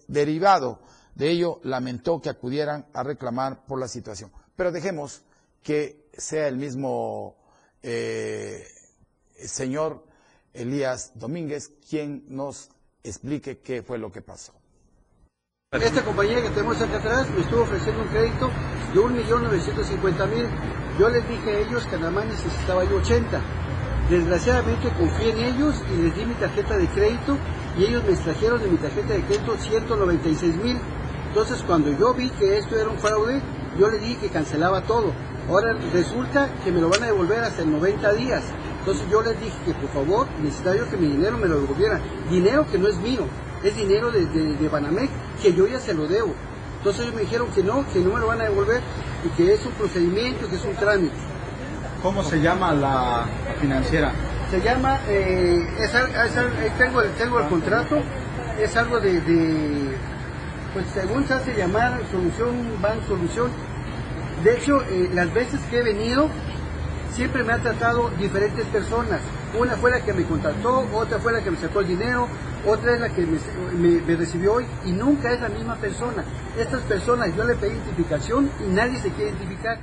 derivado 0.07 0.79
de 1.15 1.29
ello, 1.31 1.59
lamentó 1.63 2.21
que 2.21 2.29
acudieran 2.29 2.85
a 2.93 3.03
reclamar 3.03 3.65
por 3.65 3.79
la 3.79 3.87
situación. 3.87 4.31
Pero 4.55 4.71
dejemos 4.71 5.21
que 5.61 6.09
sea 6.17 6.47
el 6.47 6.55
mismo 6.57 7.35
eh, 7.83 8.65
señor 9.37 10.05
Elías 10.53 11.11
Domínguez 11.15 11.71
quien 11.89 12.23
nos 12.29 12.69
explique 13.03 13.59
qué 13.59 13.83
fue 13.83 13.97
lo 13.97 14.11
que 14.11 14.21
pasó. 14.21 14.53
Esta 15.71 16.03
compañía 16.03 16.41
que 16.41 16.49
tenemos 16.49 16.81
acá 16.81 16.97
atrás 16.97 17.29
me 17.29 17.41
estuvo 17.41 17.61
ofreciendo 17.61 18.01
un 18.01 18.07
crédito 18.07 18.49
de 18.91 18.99
1.950.000. 19.01 20.47
Yo 20.97 21.09
les 21.09 21.29
dije 21.29 21.51
a 21.51 21.59
ellos 21.59 21.85
que 21.85 21.95
nada 21.95 22.09
más 22.09 22.25
necesitaba 22.25 22.85
yo 22.85 22.95
80. 22.95 23.39
Desgraciadamente 24.09 24.89
confié 24.97 25.29
en 25.29 25.53
ellos 25.53 25.75
y 25.93 26.01
les 26.01 26.15
di 26.15 26.25
mi 26.25 26.33
tarjeta 26.33 26.75
de 26.75 26.87
crédito 26.87 27.37
y 27.77 27.83
ellos 27.83 28.03
me 28.03 28.13
extrajeron 28.13 28.59
de 28.63 28.67
mi 28.67 28.77
tarjeta 28.77 29.13
de 29.13 29.21
crédito 29.21 29.57
196.000. 29.57 30.79
Entonces 31.27 31.61
cuando 31.67 31.91
yo 31.91 32.15
vi 32.15 32.31
que 32.31 32.57
esto 32.57 32.75
era 32.75 32.89
un 32.89 32.97
fraude, 32.97 33.39
yo 33.77 33.91
les 33.91 34.01
dije 34.01 34.21
que 34.21 34.29
cancelaba 34.29 34.81
todo. 34.81 35.13
Ahora 35.47 35.77
resulta 35.93 36.49
que 36.63 36.71
me 36.71 36.81
lo 36.81 36.89
van 36.89 37.03
a 37.03 37.05
devolver 37.05 37.43
hasta 37.43 37.61
en 37.61 37.73
90 37.73 38.13
días. 38.13 38.43
Entonces 38.79 39.07
yo 39.11 39.21
les 39.21 39.39
dije 39.39 39.55
que 39.67 39.75
por 39.75 39.89
favor 39.91 40.27
necesitaba 40.41 40.89
que 40.89 40.97
mi 40.97 41.09
dinero 41.09 41.37
me 41.37 41.47
lo 41.47 41.61
devolvieran. 41.61 42.01
Dinero 42.27 42.65
que 42.71 42.79
no 42.79 42.87
es 42.87 42.97
mío 42.97 43.27
es 43.63 43.75
dinero 43.75 44.11
de, 44.11 44.25
de, 44.25 44.69
Banamec 44.69 45.09
que 45.41 45.53
yo 45.53 45.67
ya 45.67 45.79
se 45.79 45.93
lo 45.93 46.07
debo. 46.07 46.33
Entonces 46.77 47.03
ellos 47.03 47.15
me 47.15 47.21
dijeron 47.21 47.47
que 47.53 47.63
no, 47.63 47.85
que 47.91 47.99
no 47.99 48.13
me 48.13 48.19
lo 48.19 48.27
van 48.27 48.41
a 48.41 48.45
devolver 48.45 48.81
y 49.25 49.29
que 49.29 49.53
es 49.53 49.65
un 49.65 49.73
procedimiento, 49.73 50.47
que 50.47 50.55
es 50.55 50.63
un 50.63 50.75
trámite. 50.75 51.13
¿Cómo 52.01 52.23
se 52.23 52.39
llama 52.39 52.71
la 52.73 53.25
financiera? 53.59 54.13
Se 54.49 54.61
llama, 54.61 54.99
eh, 55.07 55.59
tengo, 56.77 57.03
tengo 57.17 57.39
el 57.39 57.47
contrato, 57.49 57.97
es 58.59 58.75
algo 58.77 58.99
de, 58.99 59.21
pues 60.73 60.85
según 60.93 61.27
se 61.27 61.33
hace 61.33 61.55
llamar 61.55 62.01
Solución 62.09 62.81
Bank 62.81 63.05
Solución. 63.07 63.51
De 64.43 64.55
hecho, 64.55 64.81
eh, 64.89 65.09
las 65.13 65.33
veces 65.33 65.59
que 65.69 65.79
he 65.79 65.83
venido, 65.83 66.29
siempre 67.13 67.43
me 67.43 67.53
han 67.53 67.61
tratado 67.61 68.09
diferentes 68.11 68.65
personas. 68.67 69.21
Una 69.59 69.75
fue 69.77 69.91
la 69.91 70.03
que 70.03 70.13
me 70.13 70.25
contactó, 70.25 70.87
otra 70.93 71.19
fue 71.19 71.33
la 71.33 71.43
que 71.43 71.51
me 71.51 71.57
sacó 71.57 71.79
el 71.79 71.87
dinero, 71.87 72.27
otra 72.65 72.95
es 72.95 73.01
la 73.01 73.09
que 73.09 73.25
me, 73.25 74.15
recibió 74.15 74.53
hoy 74.53 74.65
y 74.85 74.91
nunca 74.91 75.33
es 75.33 75.41
la 75.41 75.49
misma 75.49 75.75
persona. 75.77 76.23
Estas 76.57 76.83
personas 76.83 77.35
yo 77.35 77.43
le 77.43 77.55
pedí 77.55 77.71
identificación 77.71 78.51
y 78.59 78.71
nadie 78.71 78.99
se 79.01 79.11
quiere 79.11 79.31
identificar. 79.31 79.79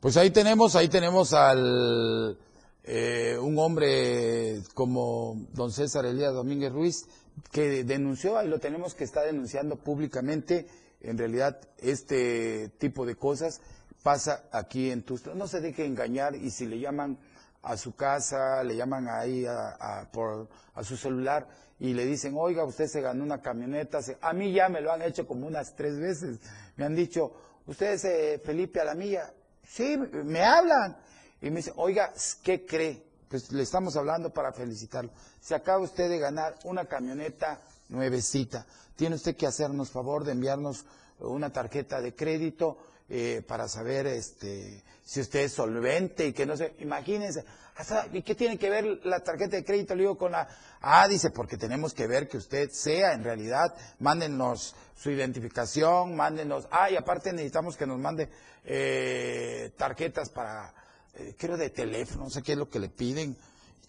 Pues 0.00 0.16
ahí 0.16 0.30
tenemos, 0.30 0.76
ahí 0.76 0.88
tenemos 0.88 1.32
al 1.32 2.38
eh, 2.84 3.36
un 3.40 3.58
hombre 3.58 4.60
como 4.74 5.46
don 5.52 5.72
César 5.72 6.06
Elías 6.06 6.32
Domínguez 6.32 6.72
Ruiz 6.72 7.06
que 7.50 7.84
denunció, 7.84 8.38
ahí 8.38 8.48
lo 8.48 8.58
tenemos 8.58 8.94
que 8.94 9.04
está 9.04 9.22
denunciando 9.22 9.76
públicamente, 9.76 10.66
en 11.00 11.18
realidad 11.18 11.60
este 11.78 12.70
tipo 12.78 13.04
de 13.04 13.16
cosas 13.16 13.60
pasa 14.06 14.44
aquí 14.52 14.92
en 14.92 15.02
Tustla. 15.02 15.34
No 15.34 15.48
se 15.48 15.60
deje 15.60 15.84
engañar 15.84 16.36
y 16.36 16.52
si 16.52 16.64
le 16.64 16.78
llaman 16.78 17.18
a 17.64 17.76
su 17.76 17.96
casa, 17.96 18.62
le 18.62 18.76
llaman 18.76 19.08
ahí 19.08 19.44
a, 19.44 20.08
por, 20.12 20.48
a 20.76 20.84
su 20.84 20.96
celular 20.96 21.48
y 21.80 21.92
le 21.92 22.06
dicen, 22.06 22.36
oiga, 22.38 22.62
usted 22.62 22.86
se 22.86 23.00
ganó 23.00 23.24
una 23.24 23.42
camioneta. 23.42 23.98
A 24.20 24.32
mí 24.32 24.52
ya 24.52 24.68
me 24.68 24.80
lo 24.80 24.92
han 24.92 25.02
hecho 25.02 25.26
como 25.26 25.48
unas 25.48 25.74
tres 25.74 25.98
veces. 25.98 26.38
Me 26.76 26.84
han 26.84 26.94
dicho, 26.94 27.32
usted 27.66 27.94
es 27.94 28.04
eh, 28.04 28.40
Felipe 28.44 28.78
a 28.80 28.84
la 28.84 28.94
mía. 28.94 29.34
Sí, 29.66 29.96
me 29.96 30.44
hablan. 30.44 30.96
Y 31.42 31.50
me 31.50 31.56
dicen, 31.56 31.74
oiga, 31.76 32.12
¿qué 32.44 32.64
cree? 32.64 33.02
Pues 33.28 33.50
le 33.50 33.64
estamos 33.64 33.96
hablando 33.96 34.32
para 34.32 34.52
felicitarlo. 34.52 35.10
Se 35.40 35.56
acaba 35.56 35.82
usted 35.82 36.08
de 36.08 36.20
ganar 36.20 36.54
una 36.62 36.84
camioneta 36.84 37.60
nuevecita. 37.88 38.66
Tiene 38.94 39.16
usted 39.16 39.34
que 39.34 39.48
hacernos 39.48 39.90
favor 39.90 40.22
de 40.22 40.30
enviarnos 40.30 40.84
una 41.18 41.52
tarjeta 41.52 42.00
de 42.00 42.14
crédito 42.14 42.78
eh, 43.08 43.42
para 43.46 43.68
saber 43.68 44.06
este, 44.06 44.82
si 45.04 45.20
usted 45.20 45.40
es 45.40 45.52
solvente 45.52 46.26
y 46.26 46.32
que 46.32 46.46
no 46.46 46.56
sé, 46.56 46.74
imagínense, 46.80 47.44
hasta, 47.76 48.08
¿y 48.12 48.22
qué 48.22 48.34
tiene 48.34 48.58
que 48.58 48.70
ver 48.70 49.00
la 49.04 49.20
tarjeta 49.20 49.56
de 49.56 49.64
crédito? 49.64 49.94
Le 49.94 50.02
digo 50.02 50.18
con 50.18 50.32
la, 50.32 50.48
ah, 50.80 51.06
dice, 51.06 51.30
porque 51.30 51.56
tenemos 51.56 51.94
que 51.94 52.06
ver 52.06 52.26
que 52.26 52.38
usted 52.38 52.70
sea 52.70 53.12
en 53.12 53.22
realidad, 53.22 53.74
mándenos 54.00 54.74
su 54.96 55.10
identificación, 55.10 56.16
mándenos, 56.16 56.66
ah, 56.70 56.90
y 56.90 56.96
aparte 56.96 57.32
necesitamos 57.32 57.76
que 57.76 57.86
nos 57.86 57.98
mande 57.98 58.28
eh, 58.64 59.72
tarjetas 59.76 60.30
para, 60.30 60.74
eh, 61.14 61.34
creo 61.38 61.56
de 61.56 61.70
teléfono, 61.70 62.24
no 62.24 62.30
sé 62.30 62.42
qué 62.42 62.52
es 62.52 62.58
lo 62.58 62.68
que 62.68 62.80
le 62.80 62.88
piden, 62.88 63.36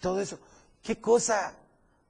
todo 0.00 0.20
eso. 0.20 0.38
¿Qué 0.82 1.00
cosa? 1.00 1.56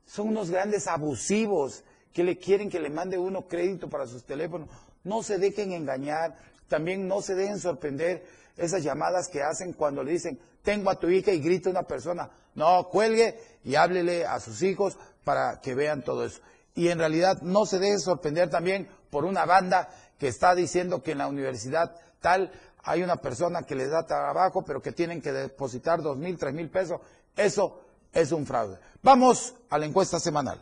Son 0.06 0.28
unos 0.28 0.50
grandes 0.50 0.86
abusivos 0.86 1.84
que 2.12 2.24
le 2.24 2.38
quieren 2.38 2.68
que 2.68 2.80
le 2.80 2.90
mande 2.90 3.18
uno 3.18 3.46
crédito 3.46 3.88
para 3.88 4.06
sus 4.06 4.24
teléfonos. 4.24 4.68
No 5.04 5.22
se 5.22 5.38
dejen 5.38 5.72
engañar, 5.72 6.36
también 6.68 7.08
no 7.08 7.22
se 7.22 7.34
dejen 7.34 7.58
sorprender 7.58 8.24
esas 8.56 8.82
llamadas 8.82 9.28
que 9.28 9.42
hacen 9.42 9.72
cuando 9.72 10.02
le 10.02 10.12
dicen, 10.12 10.38
tengo 10.62 10.90
a 10.90 10.98
tu 10.98 11.08
hija 11.08 11.32
y 11.32 11.40
grita 11.40 11.70
una 11.70 11.84
persona. 11.84 12.30
No, 12.54 12.88
cuelgue 12.88 13.38
y 13.64 13.76
háblele 13.76 14.26
a 14.26 14.40
sus 14.40 14.62
hijos 14.62 14.98
para 15.24 15.60
que 15.60 15.74
vean 15.74 16.02
todo 16.02 16.24
eso. 16.24 16.40
Y 16.74 16.88
en 16.88 16.98
realidad 16.98 17.40
no 17.42 17.66
se 17.66 17.78
deje 17.78 17.98
sorprender 17.98 18.50
también 18.50 18.88
por 19.10 19.24
una 19.24 19.44
banda 19.44 19.88
que 20.18 20.28
está 20.28 20.54
diciendo 20.54 21.02
que 21.02 21.12
en 21.12 21.18
la 21.18 21.28
universidad 21.28 21.94
tal 22.20 22.52
hay 22.82 23.02
una 23.02 23.16
persona 23.16 23.62
que 23.62 23.74
les 23.74 23.90
da 23.90 24.06
trabajo, 24.06 24.64
pero 24.64 24.82
que 24.82 24.92
tienen 24.92 25.20
que 25.20 25.32
depositar 25.32 26.02
dos 26.02 26.16
mil, 26.16 26.36
tres 26.36 26.54
mil 26.54 26.68
pesos. 26.70 27.00
Eso 27.36 27.80
es 28.12 28.32
un 28.32 28.46
fraude. 28.46 28.78
Vamos 29.02 29.54
a 29.70 29.78
la 29.78 29.86
encuesta 29.86 30.18
semanal. 30.18 30.60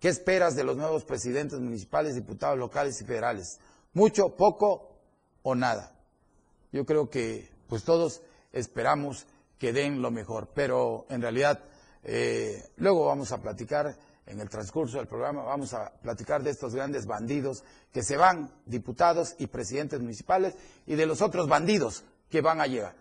¿Qué 0.00 0.08
esperas 0.08 0.54
de 0.54 0.64
los 0.64 0.76
nuevos 0.76 1.04
presidentes 1.04 1.58
municipales, 1.58 2.14
diputados 2.14 2.58
locales 2.58 3.00
y 3.00 3.04
federales? 3.04 3.58
Mucho, 3.96 4.36
poco 4.36 5.00
o 5.42 5.54
nada. 5.54 5.94
Yo 6.70 6.84
creo 6.84 7.08
que 7.08 7.48
pues 7.66 7.82
todos 7.82 8.20
esperamos 8.52 9.26
que 9.58 9.72
den 9.72 10.02
lo 10.02 10.10
mejor, 10.10 10.50
pero 10.54 11.06
en 11.08 11.22
realidad 11.22 11.64
eh, 12.04 12.62
luego 12.76 13.06
vamos 13.06 13.32
a 13.32 13.40
platicar 13.40 13.96
en 14.26 14.38
el 14.38 14.50
transcurso 14.50 14.98
del 14.98 15.06
programa, 15.06 15.44
vamos 15.44 15.72
a 15.72 15.90
platicar 16.02 16.42
de 16.42 16.50
estos 16.50 16.74
grandes 16.74 17.06
bandidos 17.06 17.64
que 17.90 18.02
se 18.02 18.18
van, 18.18 18.52
diputados 18.66 19.34
y 19.38 19.46
presidentes 19.46 19.98
municipales, 19.98 20.54
y 20.86 20.94
de 20.94 21.06
los 21.06 21.22
otros 21.22 21.48
bandidos 21.48 22.04
que 22.28 22.42
van 22.42 22.60
a 22.60 22.66
llegar. 22.66 22.94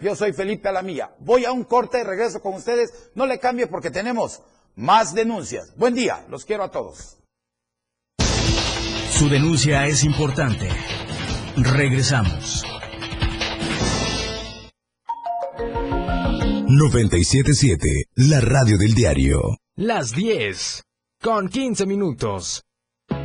Yo 0.00 0.16
soy 0.16 0.32
Felipe 0.32 0.70
Alamilla. 0.70 1.14
Voy 1.18 1.44
a 1.44 1.52
un 1.52 1.64
corte 1.64 2.02
regreso 2.02 2.40
con 2.40 2.54
ustedes. 2.54 3.10
No 3.14 3.26
le 3.26 3.38
cambie 3.38 3.66
porque 3.66 3.90
tenemos 3.90 4.40
más 4.74 5.12
denuncias. 5.12 5.76
Buen 5.76 5.94
día, 5.94 6.24
los 6.30 6.46
quiero 6.46 6.62
a 6.62 6.70
todos. 6.70 7.17
Su 9.18 9.28
denuncia 9.28 9.86
es 9.88 10.04
importante. 10.04 10.68
Regresamos. 11.56 12.64
977, 16.68 18.04
la 18.14 18.40
radio 18.40 18.78
del 18.78 18.94
diario. 18.94 19.56
Las 19.74 20.12
10, 20.12 20.84
con 21.20 21.48
15 21.48 21.86
minutos. 21.86 22.62
¿Qué 23.08 23.16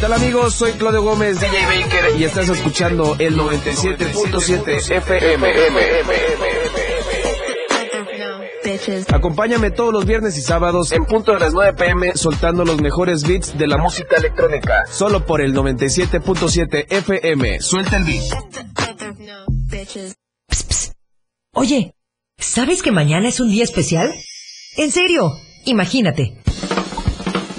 tal 0.00 0.14
amigos? 0.14 0.54
Soy 0.54 0.72
Claudio 0.72 1.02
Gómez, 1.02 1.38
DJ 1.38 1.66
Baker, 1.66 2.18
y 2.18 2.24
estás 2.24 2.48
escuchando 2.48 3.14
el 3.18 3.36
97.7 3.36 4.96
FM. 4.96 5.52
Acompáñame 9.12 9.70
todos 9.70 9.92
los 9.92 10.04
viernes 10.06 10.36
y 10.36 10.42
sábados 10.42 10.92
en 10.92 11.04
punto 11.04 11.32
de 11.32 11.40
las 11.40 11.54
9 11.54 11.74
pm 11.74 12.12
soltando 12.14 12.64
los 12.64 12.80
mejores 12.80 13.22
beats 13.26 13.56
de 13.56 13.66
la 13.66 13.78
música 13.78 14.16
electrónica. 14.16 14.84
Solo 14.90 15.24
por 15.24 15.40
el 15.40 15.54
97.7 15.54 16.86
FM. 16.90 17.60
Suelta 17.60 17.96
el 17.96 18.04
beat. 18.04 18.24
Oye, 21.52 21.94
¿sabes 22.38 22.82
que 22.82 22.90
mañana 22.90 23.28
es 23.28 23.40
un 23.40 23.48
día 23.48 23.64
especial? 23.64 24.12
En 24.76 24.90
serio, 24.90 25.30
imagínate. 25.64 26.43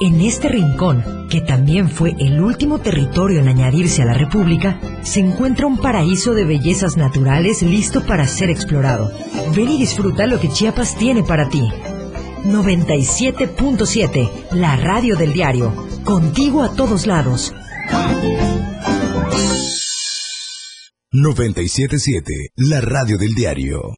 en 0.00 0.20
este 0.20 0.48
rincón, 0.48 1.26
que 1.28 1.40
también 1.40 1.88
fue 1.88 2.14
el 2.18 2.40
último 2.40 2.78
territorio 2.78 3.40
en 3.40 3.48
añadirse 3.48 4.02
a 4.02 4.06
la 4.06 4.14
República, 4.14 4.78
se 5.02 5.20
encuentra 5.20 5.66
un 5.66 5.78
paraíso 5.78 6.34
de 6.34 6.44
bellezas 6.44 6.96
naturales 6.96 7.62
listo 7.62 8.04
para 8.06 8.26
ser 8.26 8.50
explorado. 8.50 9.10
Ven 9.54 9.70
y 9.70 9.78
disfruta 9.78 10.26
lo 10.26 10.40
que 10.40 10.48
Chiapas 10.48 10.96
tiene 10.96 11.22
para 11.22 11.48
ti. 11.48 11.62
97.7, 12.44 14.30
la 14.52 14.76
radio 14.76 15.16
del 15.16 15.32
diario. 15.32 15.74
Contigo 16.04 16.62
a 16.62 16.72
todos 16.74 17.06
lados. 17.06 17.52
977, 21.10 22.50
la 22.56 22.80
radio 22.80 23.18
del 23.18 23.34
diario. 23.34 23.94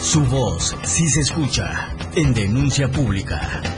Su 0.00 0.24
voz 0.24 0.76
sí 0.84 1.08
se 1.08 1.20
escucha 1.20 1.94
en 2.16 2.34
denuncia 2.34 2.90
pública. 2.90 3.77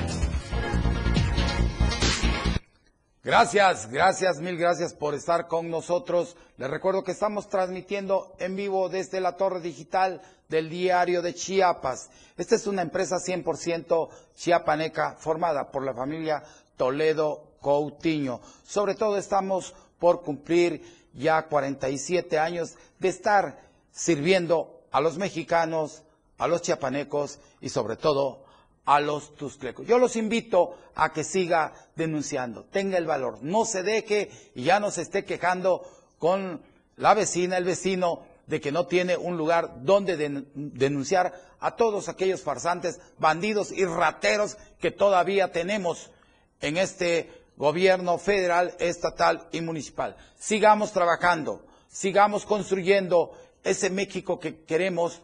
Gracias, 3.22 3.90
gracias, 3.90 4.40
mil 4.40 4.56
gracias 4.56 4.94
por 4.94 5.14
estar 5.14 5.46
con 5.46 5.68
nosotros. 5.68 6.38
Les 6.56 6.70
recuerdo 6.70 7.04
que 7.04 7.12
estamos 7.12 7.50
transmitiendo 7.50 8.34
en 8.38 8.56
vivo 8.56 8.88
desde 8.88 9.20
la 9.20 9.36
torre 9.36 9.60
digital 9.60 10.22
del 10.48 10.70
diario 10.70 11.20
de 11.20 11.34
Chiapas. 11.34 12.08
Esta 12.38 12.54
es 12.54 12.66
una 12.66 12.80
empresa 12.80 13.16
100% 13.16 14.08
chiapaneca 14.34 15.16
formada 15.18 15.70
por 15.70 15.84
la 15.84 15.92
familia 15.92 16.42
Toledo 16.78 17.58
Coutinho. 17.60 18.40
Sobre 18.64 18.94
todo 18.94 19.18
estamos 19.18 19.74
por 19.98 20.22
cumplir 20.22 21.10
ya 21.12 21.42
47 21.42 22.38
años 22.38 22.76
de 23.00 23.08
estar 23.08 23.60
sirviendo 23.90 24.80
a 24.90 25.02
los 25.02 25.18
mexicanos, 25.18 26.04
a 26.38 26.48
los 26.48 26.62
chiapanecos 26.62 27.38
y 27.60 27.68
sobre 27.68 27.96
todo 27.96 28.44
a 28.84 29.00
los 29.00 29.36
tusclecos. 29.36 29.86
Yo 29.86 29.98
los 29.98 30.16
invito 30.16 30.76
a 30.94 31.12
que 31.12 31.24
siga 31.24 31.72
denunciando, 31.96 32.64
tenga 32.64 32.98
el 32.98 33.06
valor, 33.06 33.38
no 33.42 33.64
se 33.64 33.82
deje 33.82 34.30
y 34.54 34.64
ya 34.64 34.80
no 34.80 34.90
se 34.90 35.02
esté 35.02 35.24
quejando 35.24 35.82
con 36.18 36.62
la 36.96 37.14
vecina, 37.14 37.56
el 37.56 37.64
vecino, 37.64 38.24
de 38.46 38.60
que 38.60 38.72
no 38.72 38.86
tiene 38.86 39.16
un 39.16 39.36
lugar 39.36 39.84
donde 39.84 40.16
denunciar 40.54 41.32
a 41.60 41.76
todos 41.76 42.08
aquellos 42.08 42.42
farsantes, 42.42 43.00
bandidos 43.18 43.70
y 43.70 43.84
rateros 43.84 44.56
que 44.80 44.90
todavía 44.90 45.52
tenemos 45.52 46.10
en 46.60 46.76
este 46.76 47.30
gobierno 47.56 48.18
federal, 48.18 48.74
estatal 48.80 49.46
y 49.52 49.60
municipal. 49.60 50.16
Sigamos 50.36 50.92
trabajando, 50.92 51.64
sigamos 51.88 52.44
construyendo 52.44 53.32
ese 53.62 53.88
México 53.88 54.40
que 54.40 54.64
queremos 54.64 55.20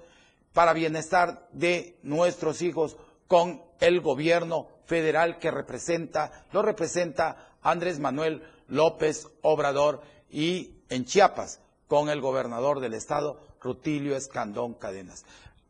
para 0.52 0.72
bienestar 0.72 1.48
de 1.52 1.98
nuestros 2.02 2.62
hijos 2.62 2.96
con 3.28 3.62
el 3.80 4.00
gobierno 4.00 4.68
federal 4.86 5.38
que 5.38 5.50
representa, 5.50 6.46
lo 6.52 6.62
representa 6.62 7.50
Andrés 7.62 7.98
Manuel 7.98 8.42
López 8.68 9.28
Obrador 9.42 10.00
y 10.30 10.76
en 10.88 11.04
Chiapas 11.04 11.60
con 11.88 12.08
el 12.08 12.20
gobernador 12.20 12.80
del 12.80 12.94
estado, 12.94 13.40
Rutilio 13.60 14.16
Escandón 14.16 14.74
Cadenas. 14.74 15.24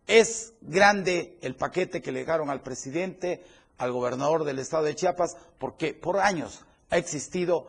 Es 0.06 0.54
grande 0.60 1.38
el 1.40 1.56
paquete 1.56 2.00
que 2.00 2.12
le 2.12 2.20
dejaron 2.20 2.50
al 2.50 2.62
presidente, 2.62 3.44
al 3.78 3.92
gobernador 3.92 4.44
del 4.44 4.58
estado 4.58 4.84
de 4.84 4.94
Chiapas, 4.94 5.36
porque 5.58 5.94
por 5.94 6.18
años 6.18 6.60
ha 6.90 6.96
existido 6.96 7.66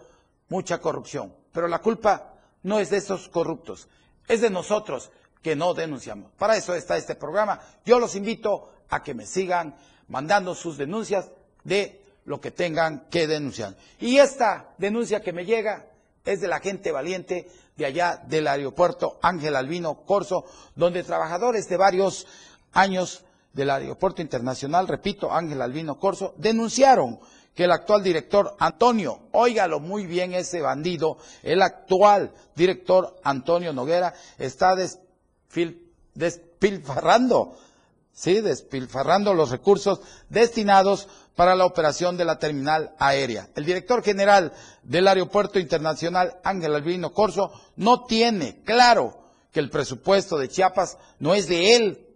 mucha 0.49 0.79
corrupción. 0.79 1.33
Pero 1.51 1.67
la 1.67 1.79
culpa 1.79 2.35
no 2.63 2.79
es 2.79 2.89
de 2.89 2.97
esos 2.97 3.27
corruptos, 3.29 3.87
es 4.27 4.41
de 4.41 4.49
nosotros 4.49 5.11
que 5.41 5.55
no 5.55 5.73
denunciamos. 5.73 6.31
Para 6.37 6.57
eso 6.57 6.75
está 6.75 6.97
este 6.97 7.15
programa. 7.15 7.61
Yo 7.85 7.99
los 7.99 8.15
invito 8.15 8.71
a 8.89 9.03
que 9.03 9.13
me 9.13 9.25
sigan 9.25 9.75
mandando 10.07 10.55
sus 10.55 10.77
denuncias 10.77 11.29
de 11.63 12.01
lo 12.25 12.41
que 12.41 12.51
tengan 12.51 13.07
que 13.09 13.27
denunciar. 13.27 13.75
Y 13.99 14.17
esta 14.17 14.69
denuncia 14.77 15.21
que 15.21 15.33
me 15.33 15.45
llega 15.45 15.87
es 16.25 16.41
de 16.41 16.47
la 16.47 16.59
gente 16.59 16.91
valiente 16.91 17.49
de 17.77 17.85
allá 17.85 18.21
del 18.27 18.47
aeropuerto 18.47 19.17
Ángel 19.21 19.55
Albino 19.55 20.03
Corso, 20.05 20.45
donde 20.75 21.03
trabajadores 21.03 21.69
de 21.69 21.77
varios 21.77 22.27
años 22.73 23.23
del 23.53 23.69
aeropuerto 23.69 24.21
internacional, 24.21 24.87
repito, 24.87 25.31
Ángel 25.31 25.61
Albino 25.61 25.99
Corso, 25.99 26.33
denunciaron 26.37 27.19
que 27.55 27.63
el 27.63 27.71
actual 27.71 28.03
director 28.03 28.55
Antonio, 28.59 29.29
óigalo 29.31 29.79
muy 29.79 30.05
bien 30.05 30.33
ese 30.33 30.61
bandido, 30.61 31.17
el 31.41 31.61
actual 31.63 32.31
director 32.55 33.15
Antonio 33.23 33.73
Noguera 33.73 34.13
está 34.37 34.75
despilfarrando 36.13 37.57
¿sí? 38.17 38.41
despilfarrando 38.41 39.33
los 39.35 39.51
recursos 39.51 40.01
destinados 40.27 41.07
para 41.35 41.55
la 41.55 41.65
operación 41.65 42.17
de 42.17 42.25
la 42.25 42.39
terminal 42.39 42.95
aérea. 42.97 43.47
El 43.55 43.63
director 43.63 44.03
general 44.03 44.53
del 44.81 45.07
Aeropuerto 45.07 45.59
Internacional, 45.59 46.39
Ángel 46.43 46.73
Albino 46.73 47.13
Corso, 47.13 47.51
no 47.75 48.05
tiene 48.05 48.63
claro 48.63 49.19
que 49.51 49.59
el 49.59 49.69
presupuesto 49.69 50.37
de 50.37 50.49
Chiapas 50.49 50.97
no 51.19 51.35
es 51.35 51.47
de 51.47 51.75
él 51.75 52.07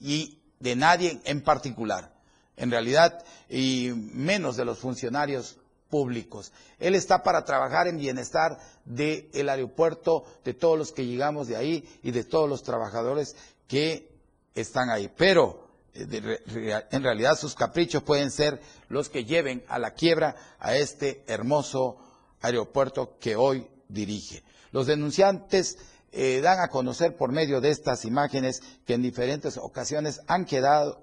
y 0.00 0.38
de 0.60 0.76
nadie 0.76 1.20
en 1.24 1.42
particular. 1.42 2.14
En 2.56 2.70
realidad, 2.70 3.24
y 3.48 3.90
menos 3.94 4.56
de 4.56 4.64
los 4.64 4.78
funcionarios 4.78 5.58
públicos. 5.90 6.52
Él 6.78 6.94
está 6.94 7.22
para 7.24 7.44
trabajar 7.44 7.88
en 7.88 7.98
bienestar 7.98 8.58
del 8.84 9.48
aeropuerto, 9.48 10.24
de 10.44 10.54
todos 10.54 10.78
los 10.78 10.92
que 10.92 11.06
llegamos 11.06 11.48
de 11.48 11.56
ahí 11.56 11.88
y 12.02 12.12
de 12.12 12.24
todos 12.24 12.48
los 12.48 12.62
trabajadores 12.62 13.36
que 13.66 14.17
están 14.60 14.90
ahí. 14.90 15.10
Pero 15.16 15.68
eh, 15.94 16.84
en 16.90 17.02
realidad 17.02 17.38
sus 17.38 17.54
caprichos 17.54 18.02
pueden 18.02 18.30
ser 18.30 18.60
los 18.88 19.08
que 19.08 19.24
lleven 19.24 19.64
a 19.68 19.78
la 19.78 19.94
quiebra 19.94 20.36
a 20.58 20.76
este 20.76 21.24
hermoso 21.26 21.98
aeropuerto 22.40 23.18
que 23.18 23.36
hoy 23.36 23.68
dirige. 23.88 24.42
Los 24.70 24.86
denunciantes 24.86 25.78
eh, 26.12 26.40
dan 26.40 26.60
a 26.60 26.68
conocer 26.68 27.16
por 27.16 27.32
medio 27.32 27.60
de 27.60 27.70
estas 27.70 28.04
imágenes 28.04 28.62
que 28.86 28.94
en 28.94 29.02
diferentes 29.02 29.56
ocasiones 29.56 30.20
han 30.26 30.44
quedado 30.44 31.02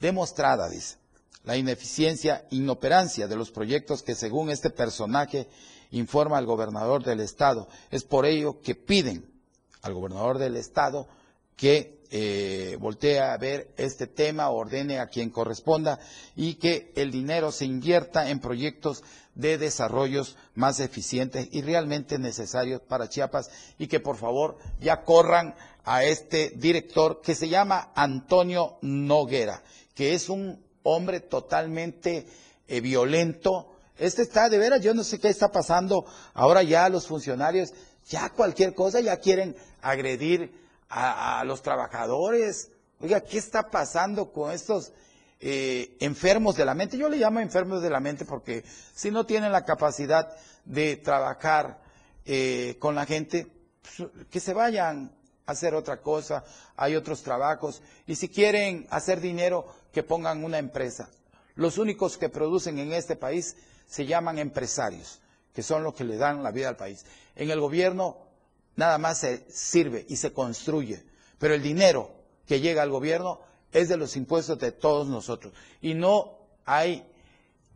demostrada, 0.00 0.68
dice, 0.68 0.96
la 1.44 1.56
ineficiencia, 1.56 2.46
inoperancia 2.50 3.28
de 3.28 3.36
los 3.36 3.50
proyectos 3.50 4.02
que 4.02 4.14
según 4.14 4.50
este 4.50 4.70
personaje 4.70 5.48
informa 5.90 6.38
al 6.38 6.46
gobernador 6.46 7.04
del 7.04 7.20
estado. 7.20 7.68
Es 7.90 8.04
por 8.04 8.26
ello 8.26 8.60
que 8.62 8.74
piden 8.74 9.30
al 9.82 9.94
gobernador 9.94 10.38
del 10.38 10.56
estado 10.56 11.06
que 11.56 11.93
eh, 12.16 12.76
voltee 12.78 13.18
a 13.18 13.36
ver 13.38 13.72
este 13.76 14.06
tema, 14.06 14.48
ordene 14.48 15.00
a 15.00 15.08
quien 15.08 15.30
corresponda 15.30 15.98
y 16.36 16.54
que 16.54 16.92
el 16.94 17.10
dinero 17.10 17.50
se 17.50 17.64
invierta 17.64 18.30
en 18.30 18.38
proyectos 18.38 19.02
de 19.34 19.58
desarrollos 19.58 20.36
más 20.54 20.78
eficientes 20.78 21.48
y 21.50 21.62
realmente 21.62 22.20
necesarios 22.20 22.80
para 22.82 23.08
Chiapas 23.08 23.50
y 23.78 23.88
que 23.88 23.98
por 23.98 24.16
favor 24.16 24.58
ya 24.80 25.02
corran 25.02 25.56
a 25.82 26.04
este 26.04 26.50
director 26.50 27.20
que 27.20 27.34
se 27.34 27.48
llama 27.48 27.90
Antonio 27.96 28.78
Noguera, 28.80 29.64
que 29.96 30.14
es 30.14 30.28
un 30.28 30.64
hombre 30.84 31.18
totalmente 31.18 32.28
eh, 32.68 32.80
violento. 32.80 33.72
Este 33.98 34.22
está 34.22 34.48
de 34.48 34.58
veras, 34.58 34.82
yo 34.82 34.94
no 34.94 35.02
sé 35.02 35.18
qué 35.18 35.30
está 35.30 35.50
pasando 35.50 36.06
ahora 36.32 36.62
ya 36.62 36.88
los 36.88 37.08
funcionarios, 37.08 37.72
ya 38.08 38.30
cualquier 38.30 38.72
cosa 38.72 39.00
ya 39.00 39.16
quieren 39.16 39.56
agredir 39.82 40.62
a, 40.88 41.42
los 41.44 41.62
trabajadores. 41.62 42.70
Oiga, 43.00 43.20
¿qué 43.20 43.38
está 43.38 43.70
pasando 43.70 44.32
con 44.32 44.52
estos 44.52 44.92
eh, 45.40 45.96
enfermos 46.00 46.56
de 46.56 46.64
la 46.64 46.74
mente? 46.74 46.96
Yo 46.96 47.08
le 47.08 47.16
llamo 47.16 47.40
enfermos 47.40 47.82
de 47.82 47.90
la 47.90 48.00
mente 48.00 48.24
porque 48.24 48.64
si 48.94 49.10
no 49.10 49.26
tienen 49.26 49.52
la 49.52 49.64
capacidad 49.64 50.34
de 50.64 50.96
trabajar 50.96 51.80
eh, 52.24 52.76
con 52.78 52.94
la 52.94 53.06
gente, 53.06 53.46
pues, 53.82 54.08
que 54.30 54.40
se 54.40 54.54
vayan 54.54 55.12
a 55.46 55.52
hacer 55.52 55.74
otra 55.74 56.00
cosa, 56.00 56.44
hay 56.76 56.96
otros 56.96 57.22
trabajos, 57.22 57.82
y 58.06 58.16
si 58.16 58.28
quieren 58.28 58.86
hacer 58.90 59.20
dinero, 59.20 59.66
que 59.92 60.02
pongan 60.02 60.42
una 60.42 60.58
empresa. 60.58 61.08
Los 61.54 61.78
únicos 61.78 62.18
que 62.18 62.28
producen 62.28 62.78
en 62.78 62.92
este 62.92 63.14
país 63.14 63.56
se 63.86 64.06
llaman 64.06 64.38
empresarios, 64.38 65.20
que 65.52 65.62
son 65.62 65.84
los 65.84 65.94
que 65.94 66.04
le 66.04 66.16
dan 66.16 66.42
la 66.42 66.50
vida 66.50 66.68
al 66.68 66.76
país. 66.76 67.04
En 67.36 67.50
el 67.50 67.60
gobierno 67.60 68.23
nada 68.76 68.98
más 68.98 69.18
se 69.18 69.44
sirve 69.50 70.04
y 70.08 70.16
se 70.16 70.32
construye, 70.32 71.04
pero 71.38 71.54
el 71.54 71.62
dinero 71.62 72.10
que 72.46 72.60
llega 72.60 72.82
al 72.82 72.90
gobierno 72.90 73.40
es 73.72 73.88
de 73.88 73.96
los 73.96 74.16
impuestos 74.16 74.58
de 74.58 74.72
todos 74.72 75.08
nosotros. 75.08 75.52
Y 75.80 75.94
no 75.94 76.38
hay 76.64 77.04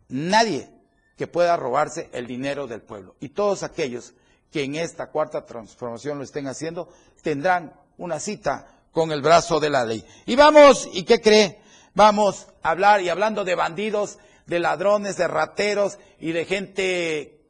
nadie 0.07 0.69
que 1.17 1.27
pueda 1.27 1.57
robarse 1.57 2.09
el 2.13 2.27
dinero 2.27 2.67
del 2.67 2.81
pueblo. 2.81 3.15
Y 3.19 3.29
todos 3.29 3.63
aquellos 3.63 4.13
que 4.51 4.63
en 4.63 4.75
esta 4.75 5.11
cuarta 5.11 5.45
transformación 5.45 6.17
lo 6.17 6.23
estén 6.23 6.47
haciendo 6.47 6.89
tendrán 7.21 7.73
una 7.97 8.19
cita 8.19 8.67
con 8.91 9.11
el 9.11 9.21
brazo 9.21 9.59
de 9.59 9.69
la 9.69 9.85
ley. 9.85 10.03
Y 10.25 10.35
vamos, 10.35 10.87
¿y 10.93 11.03
qué 11.03 11.21
cree? 11.21 11.61
Vamos 11.93 12.47
a 12.63 12.71
hablar, 12.71 13.01
y 13.01 13.09
hablando 13.09 13.43
de 13.43 13.55
bandidos, 13.55 14.17
de 14.45 14.59
ladrones, 14.59 15.17
de 15.17 15.27
rateros 15.27 15.99
y 16.19 16.31
de 16.31 16.45
gente 16.45 17.41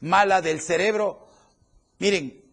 mala 0.00 0.42
del 0.42 0.60
cerebro, 0.60 1.26
miren, 1.98 2.44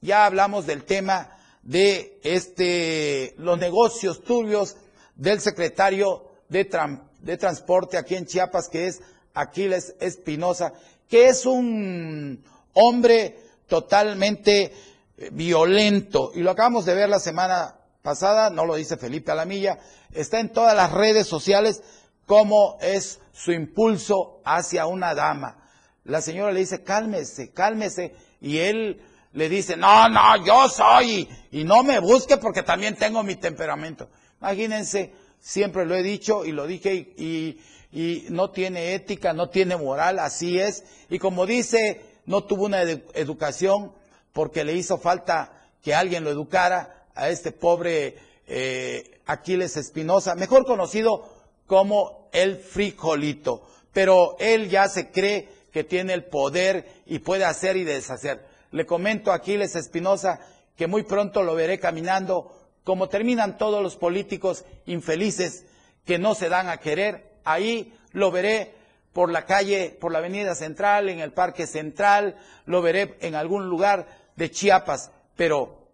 ya 0.00 0.26
hablamos 0.26 0.66
del 0.66 0.84
tema 0.84 1.36
de 1.62 2.18
este, 2.22 3.34
los 3.38 3.58
negocios 3.58 4.22
turbios 4.22 4.76
del 5.16 5.40
secretario 5.40 6.30
de, 6.48 6.68
de 7.20 7.36
Transporte 7.36 7.98
aquí 7.98 8.14
en 8.14 8.26
Chiapas, 8.26 8.68
que 8.68 8.86
es 8.86 9.02
Aquiles 9.34 9.94
Espinosa, 10.00 10.72
que 11.08 11.28
es 11.28 11.46
un 11.46 12.44
hombre 12.72 13.38
totalmente 13.66 14.72
eh, 15.16 15.30
violento. 15.32 16.32
Y 16.34 16.40
lo 16.40 16.52
acabamos 16.52 16.84
de 16.84 16.94
ver 16.94 17.08
la 17.08 17.20
semana 17.20 17.76
pasada, 18.02 18.50
no 18.50 18.64
lo 18.64 18.76
dice 18.76 18.96
Felipe 18.96 19.32
Alamilla, 19.32 19.78
está 20.12 20.40
en 20.40 20.52
todas 20.52 20.74
las 20.74 20.92
redes 20.92 21.26
sociales 21.26 21.82
como 22.26 22.78
es 22.80 23.20
su 23.32 23.52
impulso 23.52 24.40
hacia 24.44 24.86
una 24.86 25.14
dama. 25.14 25.64
La 26.04 26.20
señora 26.20 26.52
le 26.52 26.60
dice, 26.60 26.82
cálmese, 26.82 27.50
cálmese, 27.52 28.14
y 28.40 28.58
él 28.58 29.02
le 29.32 29.48
dice, 29.48 29.76
no, 29.76 30.08
no, 30.08 30.44
yo 30.44 30.68
soy, 30.68 31.28
y, 31.50 31.64
no 31.64 31.82
me 31.82 32.00
busque 32.00 32.36
porque 32.38 32.62
también 32.62 32.96
tengo 32.96 33.22
mi 33.22 33.36
temperamento. 33.36 34.08
Imagínense, 34.40 35.12
siempre 35.40 35.84
lo 35.84 35.94
he 35.94 36.02
dicho 36.02 36.44
y 36.44 36.52
lo 36.52 36.66
dije, 36.66 36.94
y, 36.94 37.60
no 38.30 38.50
tiene 38.50 38.94
ética, 38.94 39.32
no 39.32 39.48
tiene 39.48 39.76
moral, 39.76 40.18
así 40.18 40.58
es. 40.60 40.84
Y 41.08 41.18
como 41.18 41.46
dice, 41.46 42.02
no 42.26 42.44
tuvo 42.44 42.66
una 42.66 42.82
educación 42.82 43.92
porque 44.32 44.64
le 44.64 44.74
hizo 44.74 44.98
falta 44.98 45.70
que 45.82 45.94
alguien 45.94 46.22
lo 46.22 46.30
educara 46.30 47.06
a 47.14 47.30
este 47.30 47.50
pobre 47.50 48.16
eh, 48.46 49.20
Aquiles 49.26 49.76
Espinosa, 49.76 50.34
mejor 50.34 50.66
conocido 50.66 51.28
como 51.66 52.28
el 52.32 52.58
frijolito. 52.58 53.66
Pero 53.92 54.36
él 54.38 54.68
ya 54.68 54.88
se 54.88 55.10
cree 55.10 55.48
que 55.72 55.84
tiene 55.84 56.12
el 56.12 56.24
poder 56.24 57.02
y 57.06 57.20
puede 57.20 57.44
hacer 57.44 57.76
y 57.76 57.84
deshacer. 57.84 58.44
Le 58.70 58.86
comento 58.86 59.32
a 59.32 59.36
Aquiles 59.36 59.76
Espinosa 59.76 60.40
que 60.76 60.86
muy 60.86 61.02
pronto 61.02 61.42
lo 61.42 61.54
veré 61.54 61.78
caminando 61.78 62.52
como 62.84 63.08
terminan 63.08 63.58
todos 63.58 63.82
los 63.82 63.96
políticos 63.96 64.64
infelices 64.86 65.66
que 66.04 66.18
no 66.18 66.34
se 66.34 66.48
dan 66.48 66.68
a 66.68 66.78
querer. 66.78 67.38
Ahí 67.44 67.92
lo 68.12 68.30
veré 68.30 68.74
por 69.12 69.30
la 69.30 69.44
calle, 69.44 69.96
por 70.00 70.12
la 70.12 70.18
avenida 70.18 70.54
central, 70.54 71.08
en 71.08 71.20
el 71.20 71.32
parque 71.32 71.66
central, 71.66 72.36
lo 72.66 72.80
veré 72.80 73.16
en 73.20 73.34
algún 73.34 73.68
lugar 73.68 74.06
de 74.36 74.50
Chiapas, 74.50 75.10
pero 75.36 75.88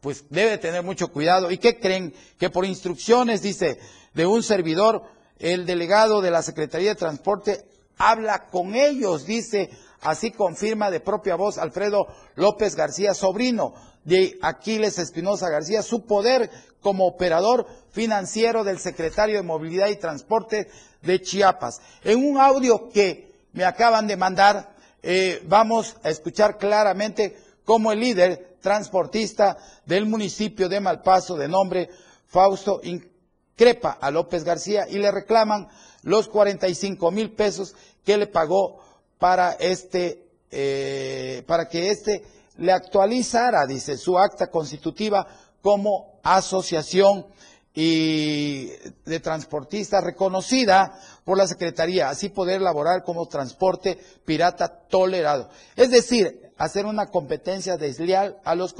pues 0.00 0.24
debe 0.30 0.58
tener 0.58 0.82
mucho 0.82 1.08
cuidado. 1.08 1.50
¿Y 1.50 1.58
qué 1.58 1.78
creen? 1.78 2.14
Que 2.38 2.50
por 2.50 2.64
instrucciones, 2.64 3.42
dice, 3.42 3.78
de 4.14 4.26
un 4.26 4.42
servidor, 4.42 5.02
el 5.38 5.66
delegado 5.66 6.20
de 6.20 6.30
la 6.30 6.42
Secretaría 6.42 6.90
de 6.90 6.94
Transporte 6.96 7.64
habla 7.96 8.46
con 8.46 8.74
ellos, 8.74 9.26
dice, 9.26 9.70
Así 10.00 10.30
confirma 10.30 10.90
de 10.90 11.00
propia 11.00 11.34
voz 11.34 11.58
Alfredo 11.58 12.06
López 12.36 12.76
García, 12.76 13.14
sobrino 13.14 13.74
de 14.04 14.38
Aquiles 14.42 14.98
Espinosa 14.98 15.50
García, 15.50 15.82
su 15.82 16.06
poder 16.06 16.50
como 16.80 17.06
operador 17.06 17.66
financiero 17.90 18.64
del 18.64 18.78
secretario 18.78 19.36
de 19.36 19.42
Movilidad 19.42 19.88
y 19.88 19.96
Transporte 19.96 20.68
de 21.02 21.20
Chiapas. 21.20 21.80
En 22.04 22.24
un 22.24 22.38
audio 22.38 22.88
que 22.88 23.32
me 23.52 23.64
acaban 23.64 24.06
de 24.06 24.16
mandar, 24.16 24.74
eh, 25.02 25.42
vamos 25.46 25.96
a 26.02 26.10
escuchar 26.10 26.58
claramente 26.58 27.36
cómo 27.64 27.92
el 27.92 28.00
líder 28.00 28.56
transportista 28.60 29.58
del 29.84 30.06
municipio 30.06 30.68
de 30.68 30.80
Malpaso, 30.80 31.36
de 31.36 31.48
nombre 31.48 31.90
Fausto, 32.26 32.80
increpa 32.82 33.98
a 34.00 34.10
López 34.10 34.44
García 34.44 34.86
y 34.88 34.98
le 34.98 35.10
reclaman 35.10 35.68
los 36.02 36.28
45 36.28 37.10
mil 37.10 37.32
pesos 37.32 37.74
que 38.04 38.16
le 38.16 38.26
pagó 38.26 38.80
para 39.18 39.52
este, 39.52 40.26
eh, 40.50 41.42
para 41.46 41.68
que 41.68 41.90
éste 41.90 42.24
le 42.56 42.72
actualizara, 42.72 43.66
dice, 43.66 43.96
su 43.96 44.18
acta 44.18 44.48
constitutiva 44.48 45.26
como 45.62 46.20
asociación 46.22 47.26
de 47.74 49.20
transportistas 49.22 50.02
reconocida 50.02 50.98
por 51.24 51.38
la 51.38 51.46
Secretaría, 51.46 52.08
así 52.08 52.28
poder 52.28 52.60
laborar 52.60 53.04
como 53.04 53.28
transporte 53.28 53.96
pirata 54.24 54.66
tolerado. 54.88 55.48
Es 55.76 55.90
decir, 55.90 56.50
hacer 56.56 56.86
una 56.86 57.06
competencia 57.06 57.76
desleal 57.76 58.40
a 58.42 58.56
los, 58.56 58.74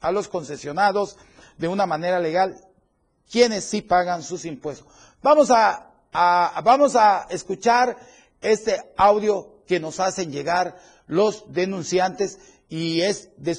a 0.00 0.12
los 0.12 0.28
concesionados 0.28 1.16
de 1.58 1.66
una 1.66 1.86
manera 1.86 2.20
legal, 2.20 2.56
quienes 3.28 3.64
sí 3.64 3.82
pagan 3.82 4.22
sus 4.22 4.44
impuestos. 4.44 4.86
Vamos 5.22 5.50
a 5.50 5.90
vamos 6.12 6.96
a 6.96 7.26
escuchar 7.30 7.96
este 8.40 8.92
audio 8.96 9.59
que 9.70 9.78
nos 9.78 10.00
hacen 10.00 10.32
llegar 10.32 10.74
los 11.06 11.52
denunciantes 11.52 12.64
y 12.68 13.02
es 13.02 13.32
de 13.36 13.52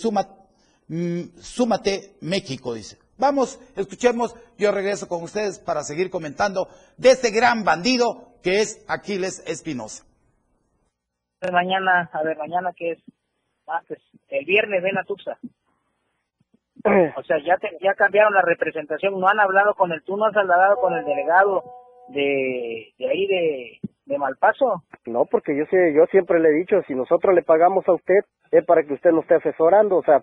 mm, 0.89 1.39
Súmate 1.39 2.17
México, 2.19 2.73
dice. 2.73 2.97
Vamos, 3.17 3.61
escuchemos, 3.77 4.35
yo 4.57 4.73
regreso 4.73 5.07
con 5.07 5.23
ustedes 5.23 5.57
para 5.57 5.83
seguir 5.83 6.09
comentando 6.09 6.67
de 6.97 7.11
este 7.11 7.31
gran 7.31 7.63
bandido 7.63 8.35
que 8.43 8.59
es 8.59 8.83
Aquiles 8.89 9.41
Espinosa. 9.47 10.03
Mañana, 11.49 12.09
a 12.11 12.23
ver, 12.23 12.37
mañana 12.37 12.73
que 12.75 12.91
es 12.91 12.99
martes, 13.65 13.99
el 14.27 14.43
viernes 14.43 14.83
ven 14.83 14.97
a 14.97 15.05
Tuxa. 15.05 15.37
O 17.15 17.23
sea, 17.23 17.37
ya, 17.45 17.55
ya 17.81 17.93
cambiaron 17.93 18.33
la 18.33 18.41
representación, 18.41 19.17
no 19.17 19.29
han 19.29 19.39
hablado 19.39 19.75
con 19.75 19.93
el, 19.93 20.03
tú 20.03 20.17
no 20.17 20.25
has 20.25 20.35
hablado 20.35 20.75
con 20.81 20.93
el 20.93 21.05
delegado 21.05 21.63
de, 22.09 22.93
de 22.97 23.09
ahí 23.09 23.27
de, 23.27 23.90
de 24.11 24.19
Malpaso. 24.19 24.83
No, 25.05 25.25
porque 25.25 25.57
yo 25.57 25.65
sé, 25.65 25.93
yo 25.93 26.05
siempre 26.07 26.39
le 26.39 26.49
he 26.49 26.53
dicho, 26.53 26.81
si 26.87 26.93
nosotros 26.93 27.33
le 27.33 27.41
pagamos 27.41 27.87
a 27.87 27.93
usted, 27.93 28.19
es 28.51 28.65
para 28.65 28.83
que 28.83 28.93
usted 28.93 29.11
nos 29.11 29.23
esté 29.23 29.35
asesorando, 29.35 29.97
o 29.97 30.03
sea... 30.03 30.21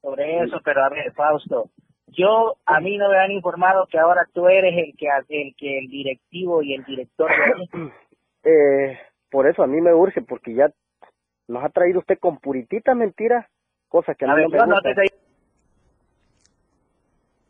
Sobre 0.00 0.44
eso, 0.44 0.58
pero 0.64 0.84
a 0.84 0.88
ver, 0.88 1.12
Fausto, 1.12 1.70
Yo, 2.06 2.56
a 2.64 2.80
mí 2.80 2.96
no 2.96 3.10
me 3.10 3.18
han 3.18 3.32
informado 3.32 3.86
que 3.90 3.98
ahora 3.98 4.22
tú 4.32 4.46
eres 4.48 4.72
el 4.76 4.96
que, 4.96 5.08
el 5.28 5.54
que, 5.56 5.78
el 5.78 5.88
directivo 5.88 6.62
y 6.62 6.74
el 6.74 6.84
director 6.84 7.28
de 7.28 7.90
eh, 8.92 8.98
por 9.30 9.48
eso 9.48 9.62
a 9.62 9.66
mí 9.66 9.80
me 9.80 9.92
urge, 9.92 10.22
porque 10.22 10.54
ya 10.54 10.70
nos 11.48 11.64
ha 11.64 11.68
traído 11.70 11.98
usted 11.98 12.18
con 12.18 12.38
puritita 12.38 12.94
mentira, 12.94 13.48
cosa 13.88 14.14
que 14.14 14.24
a, 14.24 14.28
mí 14.34 14.42
no 14.42 14.48
me 14.48 14.74
gusta. 14.74 14.92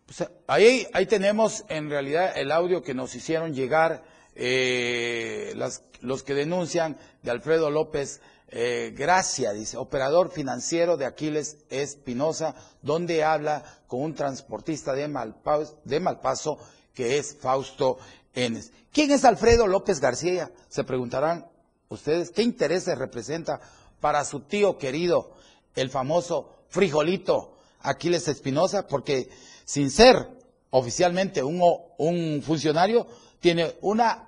Pues, 0.07 0.43
ahí, 0.49 0.87
ahí 0.95 1.05
tenemos 1.05 1.67
en 1.69 1.91
realidad 1.91 2.33
el 2.37 2.51
audio 2.51 2.83
que 2.83 2.95
nos 2.95 3.15
hicieron 3.15 3.53
llegar 3.53 4.01
eh, 4.41 5.53
los 6.01 6.23
que 6.23 6.35
denuncian 6.35 6.97
de 7.23 7.33
Alfredo 7.33 7.71
López 7.71 8.21
eh, 8.51 8.95
Gracia, 8.97 9.53
dice, 9.53 9.77
operador 9.77 10.31
financiero 10.31 10.97
de 10.97 11.07
Aquiles 11.07 11.59
Espinosa, 11.69 12.55
donde 12.81 13.25
habla 13.25 13.65
con 13.89 14.01
un 14.01 14.15
transportista 14.15 14.95
de, 14.95 15.09
Malpaso, 15.09 15.81
de 15.85 15.99
Malpaso 15.99 16.59
que 16.95 17.19
es 17.19 17.37
Fausto 17.37 17.99
Enes. 18.33 18.73
¿Quién 18.93 19.11
es 19.11 19.25
Alfredo 19.25 19.67
López 19.67 20.01
García? 20.01 20.53
Se 20.69 20.85
preguntarán 20.85 21.47
ustedes, 21.89 22.31
¿qué 22.31 22.43
intereses 22.43 22.97
representa 22.97 23.61
para 24.01 24.25
su 24.25 24.41
tío 24.41 24.79
querido, 24.79 25.33
el 25.75 25.91
famoso 25.91 26.55
frijolito 26.69 27.57
Aquiles 27.81 28.29
Espinosa? 28.29 28.87
Porque 28.87 29.29
sin 29.65 29.91
ser 29.91 30.29
oficialmente 30.71 31.43
un, 31.43 31.61
un 31.99 32.43
funcionario, 32.43 33.07
tiene 33.41 33.77
una 33.81 34.28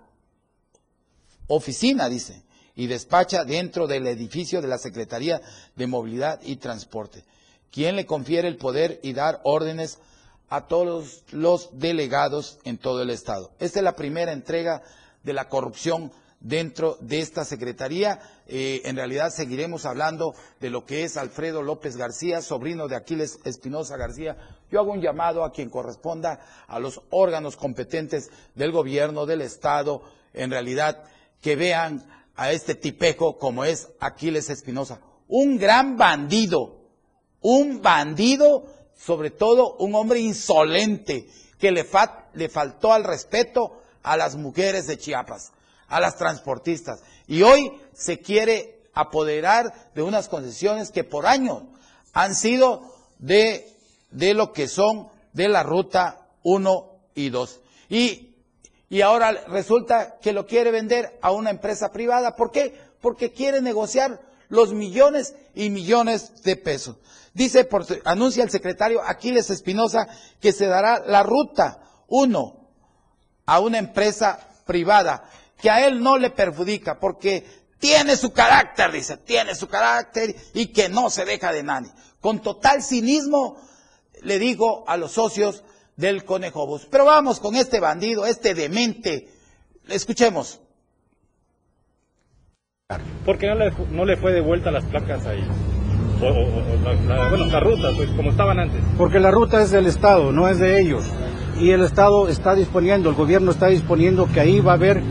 oficina, 1.50 2.08
dice, 2.08 2.42
y 2.76 2.86
despacha 2.86 3.44
dentro 3.44 3.86
del 3.86 4.06
edificio 4.06 4.62
de 4.62 4.68
la 4.68 4.78
Secretaría 4.78 5.40
de 5.74 5.86
Movilidad 5.86 6.40
y 6.42 6.56
Transporte, 6.56 7.24
quien 7.72 7.96
le 7.96 8.06
confiere 8.06 8.46
el 8.46 8.56
poder 8.56 9.00
y 9.02 9.12
dar 9.12 9.40
órdenes 9.42 9.98
a 10.48 10.66
todos 10.66 11.24
los 11.32 11.70
delegados 11.72 12.58
en 12.64 12.78
todo 12.78 13.02
el 13.02 13.10
Estado. 13.10 13.50
Esta 13.58 13.80
es 13.80 13.84
la 13.84 13.96
primera 13.96 14.32
entrega 14.32 14.82
de 15.24 15.32
la 15.32 15.48
corrupción 15.48 16.12
dentro 16.38 16.96
de 17.00 17.18
esta 17.18 17.44
Secretaría. 17.44 18.20
Eh, 18.46 18.82
en 18.84 18.96
realidad 18.96 19.30
seguiremos 19.30 19.84
hablando 19.84 20.34
de 20.60 20.70
lo 20.70 20.84
que 20.84 21.02
es 21.04 21.16
Alfredo 21.16 21.62
López 21.62 21.96
García, 21.96 22.42
sobrino 22.42 22.86
de 22.86 22.96
Aquiles 22.96 23.40
Espinosa 23.44 23.96
García. 23.96 24.36
Yo 24.70 24.80
hago 24.80 24.92
un 24.92 25.02
llamado 25.02 25.44
a 25.44 25.52
quien 25.52 25.68
corresponda 25.68 26.40
a 26.68 26.78
los 26.78 27.02
órganos 27.10 27.56
competentes 27.56 28.30
del 28.54 28.70
gobierno, 28.70 29.26
del 29.26 29.42
Estado, 29.42 30.02
en 30.32 30.50
realidad 30.50 31.04
que 31.40 31.56
vean 31.56 32.06
a 32.36 32.52
este 32.52 32.74
tipejo 32.74 33.38
como 33.38 33.64
es 33.64 33.88
Aquiles 34.00 34.50
Espinosa. 34.50 35.00
Un 35.28 35.58
gran 35.58 35.96
bandido, 35.96 36.80
un 37.40 37.82
bandido, 37.82 38.66
sobre 38.96 39.30
todo 39.30 39.76
un 39.76 39.94
hombre 39.94 40.20
insolente, 40.20 41.28
que 41.58 41.70
le, 41.70 41.84
faltó 41.84 42.92
al 42.92 43.04
respeto 43.04 43.82
a 44.02 44.16
las 44.16 44.36
mujeres 44.36 44.86
de 44.86 44.98
Chiapas, 44.98 45.52
a 45.88 46.00
las 46.00 46.16
transportistas. 46.16 47.02
Y 47.26 47.42
hoy 47.42 47.70
se 47.92 48.20
quiere 48.20 48.80
apoderar 48.94 49.90
de 49.94 50.02
unas 50.02 50.28
concesiones 50.28 50.90
que 50.90 51.04
por 51.04 51.26
años 51.26 51.64
han 52.12 52.34
sido 52.34 52.94
de, 53.18 53.70
de 54.10 54.34
lo 54.34 54.52
que 54.52 54.66
son 54.66 55.08
de 55.32 55.48
la 55.48 55.62
ruta 55.62 56.26
1 56.42 56.90
y 57.14 57.28
2. 57.28 57.60
Y 57.90 58.29
y 58.90 59.02
ahora 59.02 59.30
resulta 59.46 60.18
que 60.20 60.32
lo 60.32 60.46
quiere 60.46 60.72
vender 60.72 61.16
a 61.22 61.30
una 61.30 61.50
empresa 61.50 61.92
privada. 61.92 62.34
¿Por 62.34 62.50
qué? 62.50 62.76
Porque 63.00 63.30
quiere 63.30 63.62
negociar 63.62 64.20
los 64.48 64.74
millones 64.74 65.36
y 65.54 65.70
millones 65.70 66.42
de 66.42 66.56
pesos. 66.56 66.96
Dice, 67.32 67.64
por, 67.64 67.86
anuncia 68.04 68.42
el 68.42 68.50
secretario 68.50 69.00
Aquiles 69.00 69.48
Espinosa 69.48 70.08
que 70.40 70.52
se 70.52 70.66
dará 70.66 71.04
la 71.06 71.22
ruta 71.22 71.78
1 72.08 72.68
a 73.46 73.60
una 73.60 73.78
empresa 73.78 74.40
privada, 74.66 75.22
que 75.56 75.70
a 75.70 75.86
él 75.86 76.02
no 76.02 76.18
le 76.18 76.30
perjudica 76.30 76.98
porque 76.98 77.46
tiene 77.78 78.16
su 78.16 78.32
carácter, 78.32 78.90
dice, 78.90 79.16
tiene 79.18 79.54
su 79.54 79.68
carácter 79.68 80.34
y 80.52 80.66
que 80.66 80.88
no 80.88 81.10
se 81.10 81.24
deja 81.24 81.52
de 81.52 81.62
nadie. 81.62 81.92
Con 82.20 82.42
total 82.42 82.82
cinismo 82.82 83.56
le 84.22 84.40
digo 84.40 84.84
a 84.88 84.96
los 84.96 85.12
socios 85.12 85.62
del 86.00 86.24
conejo 86.24 86.66
bus. 86.66 86.88
Pero 86.90 87.04
vamos 87.04 87.38
con 87.38 87.54
este 87.54 87.78
bandido, 87.78 88.26
este 88.26 88.54
demente. 88.54 89.28
Escuchemos. 89.88 90.60
¿Por 93.24 93.38
qué 93.38 93.46
no 93.46 93.54
le, 93.54 93.70
no 93.92 94.04
le 94.04 94.16
fue 94.16 94.32
de 94.32 94.40
vuelta 94.40 94.70
las 94.70 94.84
placas 94.84 95.24
ahí? 95.26 95.44
bueno, 96.20 97.46
las 97.46 97.62
rutas, 97.62 97.94
pues 97.96 98.10
como 98.10 98.30
estaban 98.30 98.58
antes. 98.58 98.82
Porque 98.98 99.20
la 99.20 99.30
ruta 99.30 99.62
es 99.62 99.70
del 99.70 99.86
Estado, 99.86 100.32
no 100.32 100.48
es 100.48 100.58
de 100.58 100.80
ellos. 100.80 101.04
Y 101.58 101.70
el 101.70 101.82
Estado 101.82 102.28
está 102.28 102.54
disponiendo, 102.54 103.08
el 103.10 103.14
gobierno 103.14 103.50
está 103.50 103.68
disponiendo 103.68 104.26
que 104.26 104.40
ahí 104.40 104.60
va 104.60 104.72
a 104.72 104.74
haber 104.74 105.02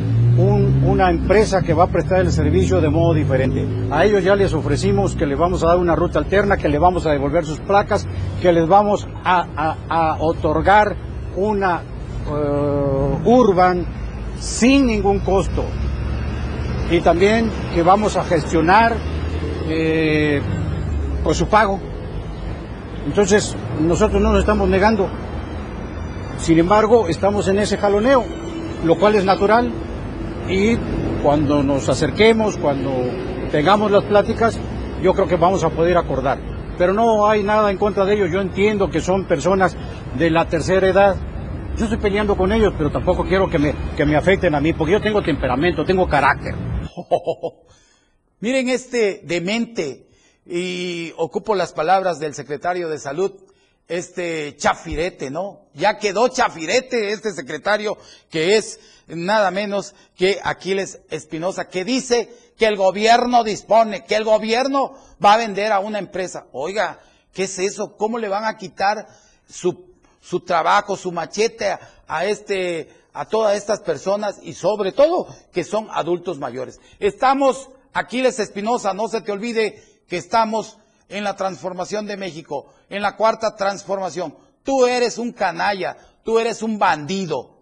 una 0.83 1.09
empresa 1.09 1.61
que 1.61 1.73
va 1.73 1.85
a 1.85 1.87
prestar 1.87 2.21
el 2.21 2.31
servicio 2.31 2.79
de 2.79 2.89
modo 2.89 3.13
diferente. 3.13 3.65
A 3.91 4.05
ellos 4.05 4.23
ya 4.23 4.35
les 4.35 4.53
ofrecimos 4.53 5.15
que 5.15 5.25
les 5.25 5.37
vamos 5.37 5.63
a 5.63 5.67
dar 5.67 5.77
una 5.77 5.95
ruta 5.95 6.19
alterna, 6.19 6.57
que 6.57 6.69
les 6.69 6.79
vamos 6.79 7.05
a 7.05 7.11
devolver 7.11 7.45
sus 7.45 7.59
placas, 7.59 8.07
que 8.41 8.51
les 8.53 8.67
vamos 8.67 9.07
a, 9.23 10.17
otorgar 10.19 10.95
una 11.35 11.81
uh, 12.29 13.29
urban 13.29 13.85
sin 14.39 14.87
ningún 14.87 15.19
costo. 15.19 15.65
Y 16.89 17.01
también 17.01 17.51
que 17.73 17.83
vamos 17.83 18.15
a 18.15 18.23
gestionar 18.23 18.95
eh, 19.67 20.41
pues 21.23 21.37
su 21.37 21.47
pago. 21.47 21.79
Entonces, 23.05 23.55
nosotros 23.81 24.21
no 24.21 24.31
nos 24.31 24.39
estamos 24.39 24.67
negando. 24.69 25.07
Sin 26.39 26.57
embargo, 26.57 27.07
estamos 27.07 27.47
en 27.47 27.59
ese 27.59 27.77
jaloneo, 27.77 28.23
lo 28.85 28.97
cual 28.97 29.15
es 29.15 29.25
natural 29.25 29.71
y 30.49 30.77
cuando 31.21 31.61
nos 31.61 31.87
acerquemos, 31.89 32.57
cuando 32.57 32.91
tengamos 33.51 33.91
las 33.91 34.03
pláticas, 34.05 34.59
yo 35.01 35.13
creo 35.13 35.27
que 35.27 35.35
vamos 35.35 35.63
a 35.63 35.69
poder 35.69 35.97
acordar. 35.97 36.39
Pero 36.77 36.93
no 36.93 37.27
hay 37.27 37.43
nada 37.43 37.69
en 37.69 37.77
contra 37.77 38.03
de 38.05 38.15
ellos, 38.15 38.29
yo 38.31 38.41
entiendo 38.41 38.89
que 38.89 38.99
son 38.99 39.27
personas 39.27 39.75
de 40.17 40.29
la 40.29 40.47
tercera 40.47 40.87
edad. 40.87 41.15
Yo 41.77 41.85
estoy 41.85 41.99
peleando 41.99 42.35
con 42.35 42.51
ellos, 42.51 42.73
pero 42.77 42.91
tampoco 42.91 43.25
quiero 43.25 43.49
que 43.49 43.59
me, 43.59 43.75
que 43.95 44.05
me 44.05 44.15
afecten 44.15 44.55
a 44.55 44.59
mí, 44.59 44.73
porque 44.73 44.93
yo 44.93 45.01
tengo 45.01 45.21
temperamento, 45.21 45.85
tengo 45.85 46.07
carácter. 46.07 46.55
Miren 48.39 48.69
este 48.69 49.21
demente, 49.23 50.07
y 50.45 51.13
ocupo 51.17 51.53
las 51.53 51.73
palabras 51.73 52.19
del 52.19 52.33
secretario 52.33 52.89
de 52.89 52.97
salud, 52.97 53.33
este 53.87 54.55
chafirete, 54.55 55.29
¿no? 55.29 55.67
Ya 55.73 55.97
quedó 55.97 56.27
chafirete 56.27 57.11
este 57.11 57.33
secretario 57.33 57.97
que 58.29 58.55
es 58.55 58.79
nada 59.09 59.51
menos 59.51 59.95
que 60.15 60.39
Aquiles 60.43 60.99
Espinosa, 61.09 61.67
que 61.67 61.83
dice 61.83 62.29
que 62.57 62.65
el 62.65 62.75
gobierno 62.75 63.43
dispone, 63.43 64.03
que 64.03 64.15
el 64.15 64.23
gobierno 64.23 64.93
va 65.23 65.33
a 65.33 65.37
vender 65.37 65.71
a 65.71 65.79
una 65.79 65.99
empresa. 65.99 66.47
Oiga, 66.51 66.99
¿qué 67.33 67.43
es 67.43 67.59
eso? 67.59 67.95
¿Cómo 67.97 68.17
le 68.17 68.27
van 68.27 68.45
a 68.45 68.57
quitar 68.57 69.07
su, 69.47 69.95
su 70.19 70.41
trabajo, 70.41 70.95
su 70.95 71.11
machete 71.11 71.77
a, 72.07 72.25
este, 72.25 72.89
a 73.13 73.25
todas 73.25 73.57
estas 73.57 73.79
personas 73.79 74.39
y 74.43 74.53
sobre 74.53 74.91
todo 74.91 75.27
que 75.51 75.63
son 75.63 75.87
adultos 75.91 76.37
mayores? 76.37 76.79
Estamos, 76.99 77.69
Aquiles 77.93 78.39
Espinosa, 78.39 78.93
no 78.93 79.07
se 79.07 79.21
te 79.21 79.31
olvide 79.31 79.83
que 80.07 80.17
estamos 80.17 80.77
en 81.07 81.23
la 81.23 81.35
transformación 81.35 82.05
de 82.05 82.17
México, 82.17 82.67
en 82.89 83.01
la 83.01 83.15
cuarta 83.15 83.55
transformación. 83.55 84.35
Tú 84.63 84.85
eres 84.85 85.17
un 85.17 85.31
canalla, 85.31 85.97
tú 86.23 86.39
eres 86.39 86.61
un 86.61 86.77
bandido. 86.77 87.58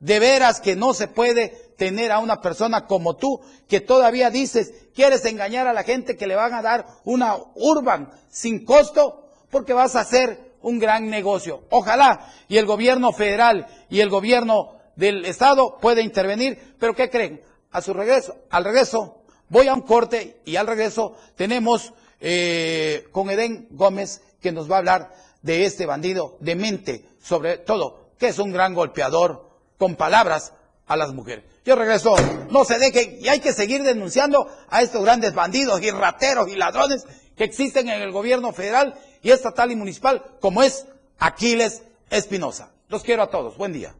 De 0.00 0.18
veras 0.18 0.60
que 0.60 0.76
no 0.76 0.94
se 0.94 1.08
puede 1.08 1.48
tener 1.76 2.10
a 2.10 2.18
una 2.18 2.40
persona 2.40 2.86
como 2.86 3.16
tú 3.16 3.40
que 3.68 3.80
todavía 3.80 4.30
dices, 4.30 4.72
quieres 4.94 5.24
engañar 5.24 5.66
a 5.66 5.72
la 5.72 5.82
gente 5.82 6.16
que 6.16 6.26
le 6.26 6.36
van 6.36 6.54
a 6.54 6.62
dar 6.62 6.86
una 7.04 7.36
urban 7.54 8.10
sin 8.30 8.64
costo 8.64 9.28
porque 9.50 9.72
vas 9.72 9.96
a 9.96 10.00
hacer 10.00 10.54
un 10.62 10.78
gran 10.78 11.08
negocio. 11.08 11.64
Ojalá 11.70 12.32
y 12.48 12.56
el 12.56 12.66
gobierno 12.66 13.12
federal 13.12 13.66
y 13.88 14.00
el 14.00 14.10
gobierno 14.10 14.76
del 14.96 15.24
estado 15.24 15.78
pueda 15.80 16.00
intervenir, 16.00 16.74
pero 16.78 16.94
¿qué 16.94 17.10
creen? 17.10 17.42
A 17.70 17.80
su 17.82 17.92
regreso, 17.92 18.36
al 18.50 18.64
regreso, 18.64 19.22
voy 19.48 19.68
a 19.68 19.74
un 19.74 19.82
corte 19.82 20.40
y 20.44 20.56
al 20.56 20.66
regreso 20.66 21.16
tenemos 21.36 21.92
eh, 22.20 23.04
con 23.12 23.30
Edén 23.30 23.68
Gómez, 23.70 24.22
que 24.40 24.52
nos 24.52 24.70
va 24.70 24.76
a 24.76 24.78
hablar 24.78 25.14
de 25.42 25.64
este 25.64 25.86
bandido 25.86 26.36
de 26.40 26.54
mente, 26.54 27.04
sobre 27.22 27.58
todo, 27.58 28.10
que 28.18 28.28
es 28.28 28.38
un 28.38 28.52
gran 28.52 28.74
golpeador 28.74 29.49
con 29.80 29.96
palabras 29.96 30.52
a 30.86 30.94
las 30.94 31.14
mujeres. 31.14 31.46
Yo 31.64 31.74
regreso, 31.74 32.14
no 32.50 32.66
se 32.66 32.78
dejen, 32.78 33.16
y 33.18 33.28
hay 33.28 33.40
que 33.40 33.54
seguir 33.54 33.82
denunciando 33.82 34.46
a 34.68 34.82
estos 34.82 35.02
grandes 35.02 35.32
bandidos 35.34 35.80
y 35.80 35.90
rateros 35.90 36.50
y 36.50 36.56
ladrones 36.56 37.06
que 37.34 37.44
existen 37.44 37.88
en 37.88 38.02
el 38.02 38.12
gobierno 38.12 38.52
federal 38.52 38.94
y 39.22 39.30
estatal 39.30 39.72
y 39.72 39.76
municipal, 39.76 40.36
como 40.38 40.62
es 40.62 40.86
Aquiles 41.18 41.82
Espinosa. 42.10 42.72
Los 42.90 43.02
quiero 43.02 43.22
a 43.22 43.30
todos. 43.30 43.56
Buen 43.56 43.72
día. 43.72 43.94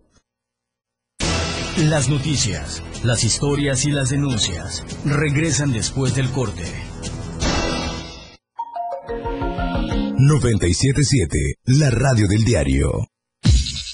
Las 1.79 2.11
noticias, 2.11 2.83
las 3.03 3.25
historias 3.25 3.87
y 3.87 3.91
las 3.91 4.11
denuncias 4.11 4.85
regresan 5.07 5.73
después 5.73 6.15
del 6.15 6.31
corte. 6.31 6.65
977, 10.19 11.55
la 11.65 11.91
radio 11.91 12.29
del 12.29 12.45
diario. 12.45 13.10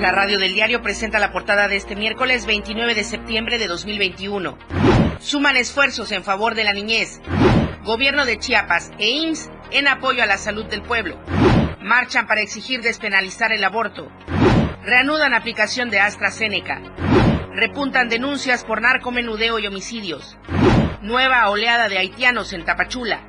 La 0.00 0.12
radio 0.12 0.38
del 0.38 0.54
diario 0.54 0.80
presenta 0.80 1.18
la 1.18 1.30
portada 1.30 1.68
de 1.68 1.76
este 1.76 1.94
miércoles 1.94 2.46
29 2.46 2.94
de 2.94 3.04
septiembre 3.04 3.58
de 3.58 3.66
2021. 3.68 4.56
Suman 5.18 5.58
esfuerzos 5.58 6.10
en 6.12 6.24
favor 6.24 6.54
de 6.54 6.64
la 6.64 6.72
niñez. 6.72 7.20
Gobierno 7.84 8.24
de 8.24 8.38
Chiapas 8.38 8.92
e 8.96 9.10
IMSS 9.10 9.50
en 9.72 9.88
apoyo 9.88 10.22
a 10.22 10.26
la 10.26 10.38
salud 10.38 10.64
del 10.64 10.80
pueblo. 10.80 11.18
Marchan 11.82 12.26
para 12.26 12.40
exigir 12.40 12.80
despenalizar 12.80 13.52
el 13.52 13.62
aborto. 13.62 14.10
Reanudan 14.84 15.34
aplicación 15.34 15.90
de 15.90 16.00
AstraZeneca. 16.00 16.80
Repuntan 17.52 18.08
denuncias 18.08 18.64
por 18.64 18.80
narcomenudeo 18.80 19.58
y 19.58 19.66
homicidios. 19.66 20.38
Nueva 21.02 21.50
oleada 21.50 21.90
de 21.90 21.98
haitianos 21.98 22.54
en 22.54 22.64
Tapachula. 22.64 23.28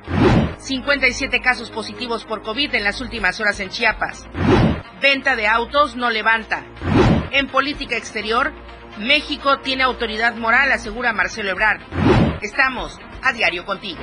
57 0.56 1.38
casos 1.42 1.70
positivos 1.70 2.24
por 2.24 2.40
COVID 2.40 2.74
en 2.74 2.84
las 2.84 3.02
últimas 3.02 3.38
horas 3.40 3.60
en 3.60 3.68
Chiapas. 3.68 4.26
Venta 5.02 5.34
de 5.34 5.48
autos 5.48 5.96
no 5.96 6.10
levanta. 6.10 6.64
En 7.32 7.48
política 7.48 7.96
exterior, 7.96 8.52
México 8.98 9.58
tiene 9.58 9.82
autoridad 9.82 10.36
moral, 10.36 10.70
asegura 10.70 11.12
Marcelo 11.12 11.50
Ebrard. 11.50 11.80
Estamos 12.40 13.00
a 13.20 13.32
diario 13.32 13.66
contigo. 13.66 14.00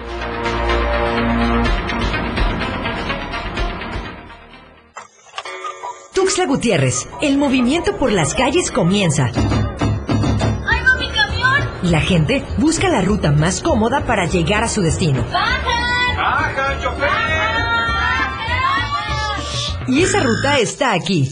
Tuxtla 6.14 6.46
Gutiérrez, 6.48 7.08
el 7.22 7.38
movimiento 7.38 7.98
por 7.98 8.12
las 8.12 8.36
calles 8.36 8.70
comienza. 8.70 9.28
¡Ay, 9.28 10.82
no, 10.84 10.96
mi 11.00 11.08
camión! 11.12 11.70
La 11.84 12.02
gente 12.02 12.44
busca 12.58 12.90
la 12.90 13.00
ruta 13.00 13.32
más 13.32 13.62
cómoda 13.62 14.02
para 14.02 14.26
llegar 14.26 14.66
a 14.66 14.68
su 14.68 14.82
destino. 14.82 15.24
¡Bajan! 15.32 16.18
¡Bajan, 16.18 16.82
chofer! 16.82 17.09
Y 19.92 20.04
esa 20.04 20.20
ruta 20.20 20.60
está 20.60 20.94
aquí. 20.94 21.32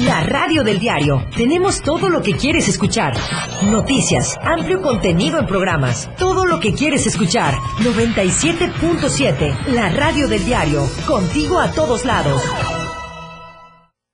La 0.00 0.20
radio 0.22 0.62
del 0.62 0.78
diario. 0.78 1.26
Tenemos 1.36 1.82
todo 1.82 2.08
lo 2.08 2.22
que 2.22 2.34
quieres 2.34 2.68
escuchar. 2.68 3.14
Noticias, 3.64 4.38
amplio 4.42 4.80
contenido 4.80 5.40
en 5.40 5.46
programas. 5.46 6.08
Todo 6.16 6.46
lo 6.46 6.60
que 6.60 6.72
quieres 6.72 7.04
escuchar. 7.06 7.54
97.7. 7.80 9.66
La 9.72 9.88
radio 9.90 10.28
del 10.28 10.44
diario. 10.44 10.88
Contigo 11.06 11.58
a 11.58 11.72
todos 11.72 12.04
lados. 12.04 12.40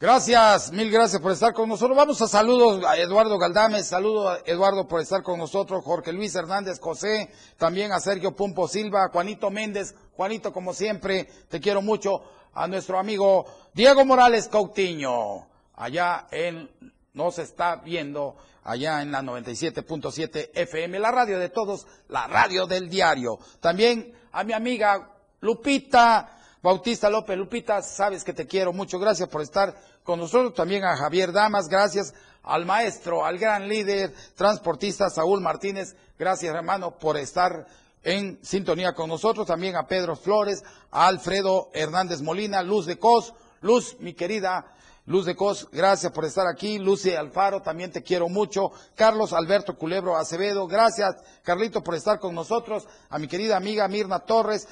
Gracias, 0.00 0.72
mil 0.72 0.90
gracias 0.90 1.20
por 1.20 1.32
estar 1.32 1.52
con 1.52 1.68
nosotros. 1.68 1.94
Vamos 1.94 2.22
a 2.22 2.28
saludos 2.28 2.82
a 2.86 2.96
Eduardo 2.96 3.36
Galdame, 3.36 3.82
saludo 3.82 4.30
a 4.30 4.38
Eduardo 4.46 4.88
por 4.88 5.02
estar 5.02 5.22
con 5.22 5.38
nosotros, 5.38 5.84
Jorge 5.84 6.12
Luis 6.12 6.34
Hernández 6.34 6.80
José, 6.80 7.30
también 7.58 7.92
a 7.92 8.00
Sergio 8.00 8.34
Pumpo 8.34 8.66
Silva, 8.68 9.04
a 9.04 9.08
Juanito 9.10 9.50
Méndez, 9.50 9.94
Juanito 10.18 10.52
como 10.52 10.74
siempre, 10.74 11.28
te 11.48 11.60
quiero 11.60 11.80
mucho, 11.80 12.24
a 12.52 12.66
nuestro 12.66 12.98
amigo 12.98 13.46
Diego 13.72 14.04
Morales 14.04 14.48
Coutinho, 14.48 15.46
allá 15.76 16.26
en, 16.32 16.68
nos 17.12 17.38
está 17.38 17.76
viendo, 17.76 18.34
allá 18.64 19.00
en 19.00 19.12
la 19.12 19.22
97.7 19.22 20.50
FM, 20.54 20.98
la 20.98 21.12
radio 21.12 21.38
de 21.38 21.50
todos, 21.50 21.86
la 22.08 22.26
radio 22.26 22.66
del 22.66 22.90
diario. 22.90 23.38
También 23.60 24.12
a 24.32 24.42
mi 24.42 24.54
amiga 24.54 25.08
Lupita, 25.40 26.36
Bautista 26.62 27.08
López 27.08 27.38
Lupita, 27.38 27.80
sabes 27.80 28.24
que 28.24 28.32
te 28.32 28.48
quiero 28.48 28.72
mucho. 28.72 28.98
Gracias 28.98 29.28
por 29.28 29.42
estar 29.42 29.72
con 30.02 30.18
nosotros. 30.18 30.52
También 30.52 30.84
a 30.84 30.96
Javier 30.96 31.30
Damas, 31.30 31.68
gracias 31.68 32.12
al 32.42 32.66
maestro, 32.66 33.24
al 33.24 33.38
gran 33.38 33.68
líder 33.68 34.12
transportista 34.34 35.10
Saúl 35.10 35.40
Martínez. 35.40 35.94
Gracias, 36.18 36.52
hermano, 36.52 36.98
por 36.98 37.16
estar 37.16 37.68
en 38.02 38.38
sintonía 38.42 38.94
con 38.94 39.08
nosotros. 39.08 39.46
También 39.46 39.76
a 39.76 39.86
Pedro 39.86 40.16
Flores, 40.16 40.62
a 40.90 41.06
Alfredo 41.06 41.70
Hernández 41.74 42.20
Molina, 42.22 42.62
Luz 42.62 42.86
de 42.86 42.98
Cos. 42.98 43.34
Luz, 43.60 43.96
mi 44.00 44.14
querida 44.14 44.74
Luz 45.08 45.24
de 45.24 45.34
Cos, 45.34 45.68
gracias 45.72 46.12
por 46.12 46.26
estar 46.26 46.46
aquí. 46.46 46.78
Lucy 46.78 47.14
Alfaro, 47.14 47.62
también 47.62 47.90
te 47.90 48.02
quiero 48.02 48.28
mucho. 48.28 48.72
Carlos 48.94 49.32
Alberto 49.32 49.78
Culebro 49.78 50.18
Acevedo, 50.18 50.66
gracias, 50.66 51.16
Carlito, 51.42 51.82
por 51.82 51.94
estar 51.94 52.18
con 52.18 52.34
nosotros. 52.34 52.86
A 53.08 53.18
mi 53.18 53.26
querida 53.26 53.56
amiga 53.56 53.88
Mirna 53.88 54.18
Torres. 54.18 54.68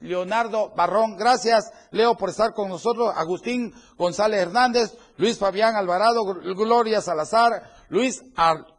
Leonardo 0.00 0.72
Barrón, 0.74 1.16
gracias 1.16 1.72
Leo 1.92 2.16
por 2.16 2.30
estar 2.30 2.52
con 2.54 2.68
nosotros, 2.68 3.14
Agustín 3.16 3.72
González 3.96 4.40
Hernández, 4.40 4.96
Luis 5.16 5.38
Fabián 5.38 5.76
Alvarado, 5.76 6.24
Gloria 6.24 7.00
Salazar, 7.00 7.72
Luis 7.92 8.24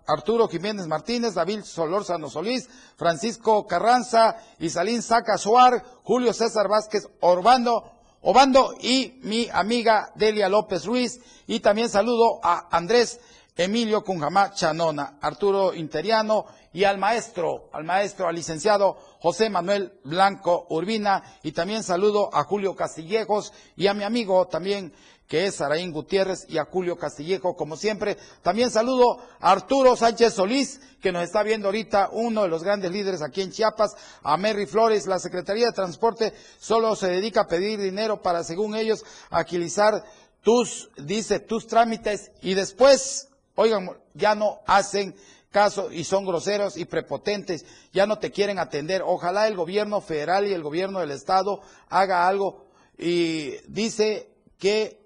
Arturo 0.07 0.47
Jiménez 0.47 0.87
Martínez, 0.87 1.35
David 1.35 1.65
Solórzano 1.65 2.31
Solís, 2.31 2.67
Francisco 2.97 3.67
Carranza, 3.67 4.37
Isalín 4.57 5.03
Saca 5.03 5.37
Suar, 5.37 5.83
Julio 6.01 6.33
César 6.33 6.67
Vázquez 6.67 7.07
Orbando, 7.19 7.91
Obando 8.21 8.73
y 8.81 9.19
mi 9.21 9.47
amiga 9.53 10.11
Delia 10.15 10.49
López 10.49 10.85
Ruiz. 10.85 11.19
Y 11.45 11.59
también 11.59 11.89
saludo 11.89 12.39
a 12.41 12.75
Andrés 12.75 13.19
Emilio 13.55 14.03
Cunjamá 14.03 14.51
Chanona, 14.51 15.19
Arturo 15.21 15.75
Interiano 15.75 16.47
y 16.73 16.85
al 16.85 16.97
maestro, 16.97 17.69
al 17.71 17.83
maestro, 17.83 18.27
al 18.27 18.33
licenciado 18.33 18.97
José 19.19 19.51
Manuel 19.51 19.93
Blanco 20.03 20.65
Urbina 20.69 21.21
y 21.43 21.51
también 21.51 21.83
saludo 21.83 22.31
a 22.33 22.45
Julio 22.45 22.75
Castillejos 22.75 23.53
y 23.75 23.85
a 23.85 23.93
mi 23.93 24.03
amigo 24.03 24.47
también 24.47 24.91
que 25.27 25.45
es 25.45 25.55
Saraín 25.55 25.91
Gutiérrez 25.91 26.45
y 26.47 26.57
a 26.57 26.65
Julio 26.65 26.97
Castillejo, 26.97 27.55
como 27.55 27.75
siempre. 27.75 28.17
También 28.41 28.69
saludo 28.69 29.19
a 29.39 29.51
Arturo 29.51 29.95
Sánchez 29.95 30.33
Solís, 30.33 30.79
que 31.01 31.11
nos 31.11 31.23
está 31.23 31.43
viendo 31.43 31.67
ahorita, 31.67 32.09
uno 32.11 32.43
de 32.43 32.49
los 32.49 32.63
grandes 32.63 32.91
líderes 32.91 33.21
aquí 33.21 33.41
en 33.41 33.51
Chiapas, 33.51 33.95
a 34.21 34.37
Mary 34.37 34.65
Flores. 34.65 35.07
La 35.07 35.19
Secretaría 35.19 35.67
de 35.67 35.73
Transporte 35.73 36.33
solo 36.59 36.95
se 36.95 37.07
dedica 37.07 37.41
a 37.41 37.47
pedir 37.47 37.79
dinero 37.79 38.21
para, 38.21 38.43
según 38.43 38.75
ellos, 38.75 39.03
agilizar 39.29 40.03
tus, 40.41 40.89
dice, 40.97 41.39
tus 41.39 41.67
trámites 41.67 42.31
y 42.41 42.53
después, 42.53 43.29
oigan, 43.55 43.89
ya 44.13 44.35
no 44.35 44.59
hacen 44.67 45.15
caso 45.49 45.91
y 45.91 46.03
son 46.03 46.25
groseros 46.25 46.77
y 46.77 46.85
prepotentes, 46.85 47.65
ya 47.93 48.05
no 48.05 48.19
te 48.19 48.31
quieren 48.31 48.59
atender. 48.59 49.03
Ojalá 49.05 49.47
el 49.47 49.55
gobierno 49.55 50.01
federal 50.01 50.47
y 50.47 50.53
el 50.53 50.63
gobierno 50.63 50.99
del 50.99 51.11
estado 51.11 51.61
haga 51.89 52.27
algo 52.27 52.65
y 52.97 53.51
dice 53.67 54.29
que 54.57 55.02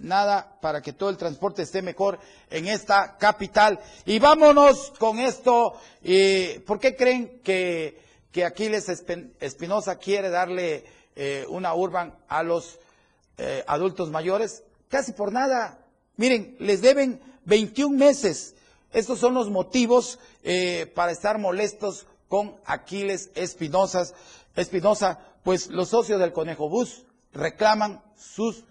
nada 0.00 0.58
para 0.60 0.82
que 0.82 0.92
todo 0.92 1.10
el 1.10 1.16
transporte 1.16 1.62
esté 1.62 1.82
mejor 1.82 2.18
en 2.50 2.68
esta 2.68 3.16
capital. 3.16 3.80
Y 4.04 4.18
vámonos 4.18 4.92
con 4.98 5.18
esto. 5.18 5.74
¿Por 6.66 6.80
qué 6.80 6.96
creen 6.96 7.40
que, 7.42 8.00
que 8.32 8.44
Aquiles 8.44 8.88
Espinosa 8.88 9.96
quiere 9.96 10.30
darle 10.30 10.84
eh, 11.16 11.44
una 11.48 11.74
urban 11.74 12.14
a 12.28 12.42
los 12.42 12.78
eh, 13.38 13.64
adultos 13.66 14.10
mayores? 14.10 14.64
Casi 14.88 15.12
por 15.12 15.32
nada. 15.32 15.78
Miren, 16.16 16.56
les 16.58 16.80
deben 16.80 17.20
21 17.44 17.96
meses. 17.96 18.54
Estos 18.92 19.18
son 19.18 19.34
los 19.34 19.50
motivos 19.50 20.18
eh, 20.44 20.90
para 20.94 21.12
estar 21.12 21.38
molestos 21.38 22.06
con 22.28 22.56
Aquiles 22.64 23.30
Espinosa. 23.34 24.06
Espinosa, 24.56 25.18
pues 25.42 25.68
los 25.68 25.88
socios 25.88 26.20
del 26.20 26.32
Conejo 26.32 26.68
Bus 26.68 27.04
reclaman 27.32 28.02
sus 28.16 28.64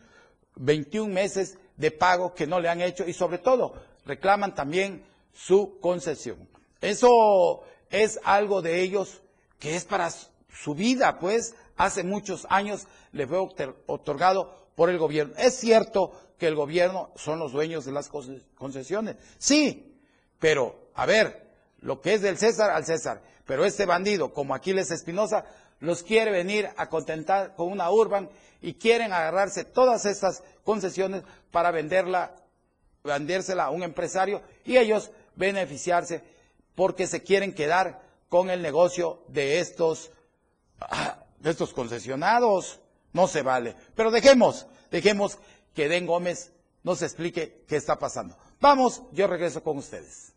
21 0.56 1.14
meses 1.14 1.58
de 1.78 1.92
pago 1.92 2.34
que 2.34 2.48
no 2.48 2.60
le 2.60 2.70
han 2.70 2.82
hecho 2.82 3.08
y 3.08 3.14
sobre 3.14 3.38
todo 3.38 3.74
reclaman 4.06 4.54
también 4.54 5.04
su 5.34 5.80
concesión. 5.80 6.48
Eso 6.82 7.64
es 7.90 8.20
algo 8.24 8.62
de 8.62 8.82
ellos 8.82 9.22
que 9.60 9.76
es 9.76 9.86
para 9.86 10.12
su 10.12 10.76
vida, 10.76 11.20
pues 11.20 11.56
hace 11.78 12.04
muchos 12.04 12.46
años 12.50 12.88
le 13.12 13.26
fue 13.28 13.40
otorgado 13.88 14.54
por 14.76 14.90
el 14.90 14.98
gobierno. 14.98 15.34
Es 15.38 15.56
cierto 15.56 16.12
que 16.38 16.48
el 16.48 16.56
gobierno 16.56 17.12
son 17.16 17.40
los 17.40 17.52
dueños 17.52 17.86
de 17.86 17.94
las 17.94 18.10
concesiones, 18.10 19.16
sí, 19.38 19.98
pero 20.40 20.90
a 20.94 21.06
ver, 21.06 21.48
lo 21.80 22.02
que 22.02 22.14
es 22.16 22.22
del 22.22 22.38
César 22.38 22.72
al 22.72 22.86
César, 22.86 23.22
pero 23.46 23.66
este 23.66 23.86
bandido 23.86 24.34
como 24.34 24.54
Aquiles 24.54 24.92
Espinosa 24.92 25.46
los 25.80 26.04
quiere 26.04 26.32
venir 26.32 26.70
a 26.78 26.90
contentar 26.90 27.56
con 27.56 27.72
una 27.72 27.92
urban 27.92 28.30
y 28.64 28.76
quieren 28.76 29.12
agarrarse 29.12 29.66
todas 29.66 30.06
estas 30.06 30.42
concesiones 30.64 31.24
para 31.52 31.70
venderla, 31.70 32.34
vendérsela 33.04 33.66
a 33.66 33.70
un 33.70 33.84
empresario 33.84 34.42
y 34.64 34.78
ellos 34.78 35.12
beneficiarse 35.36 36.24
porque 36.74 37.06
se 37.06 37.22
quieren 37.22 37.54
quedar 37.54 38.02
con 38.30 38.50
el 38.50 38.62
negocio 38.62 39.22
de 39.28 39.60
estos, 39.60 40.12
de 41.40 41.52
estos 41.52 41.74
concesionados. 41.74 42.80
No 43.12 43.28
se 43.28 43.44
vale. 43.44 43.76
Pero 43.96 44.10
dejemos, 44.10 44.66
dejemos 44.90 45.38
que 45.76 45.90
Den 45.90 46.08
Gómez 46.08 46.52
nos 46.82 47.02
explique 47.02 47.66
qué 47.68 47.76
está 47.76 48.00
pasando. 48.00 48.36
Vamos, 48.60 49.04
yo 49.12 49.28
regreso 49.28 49.62
con 49.62 49.78
ustedes. 49.78 50.33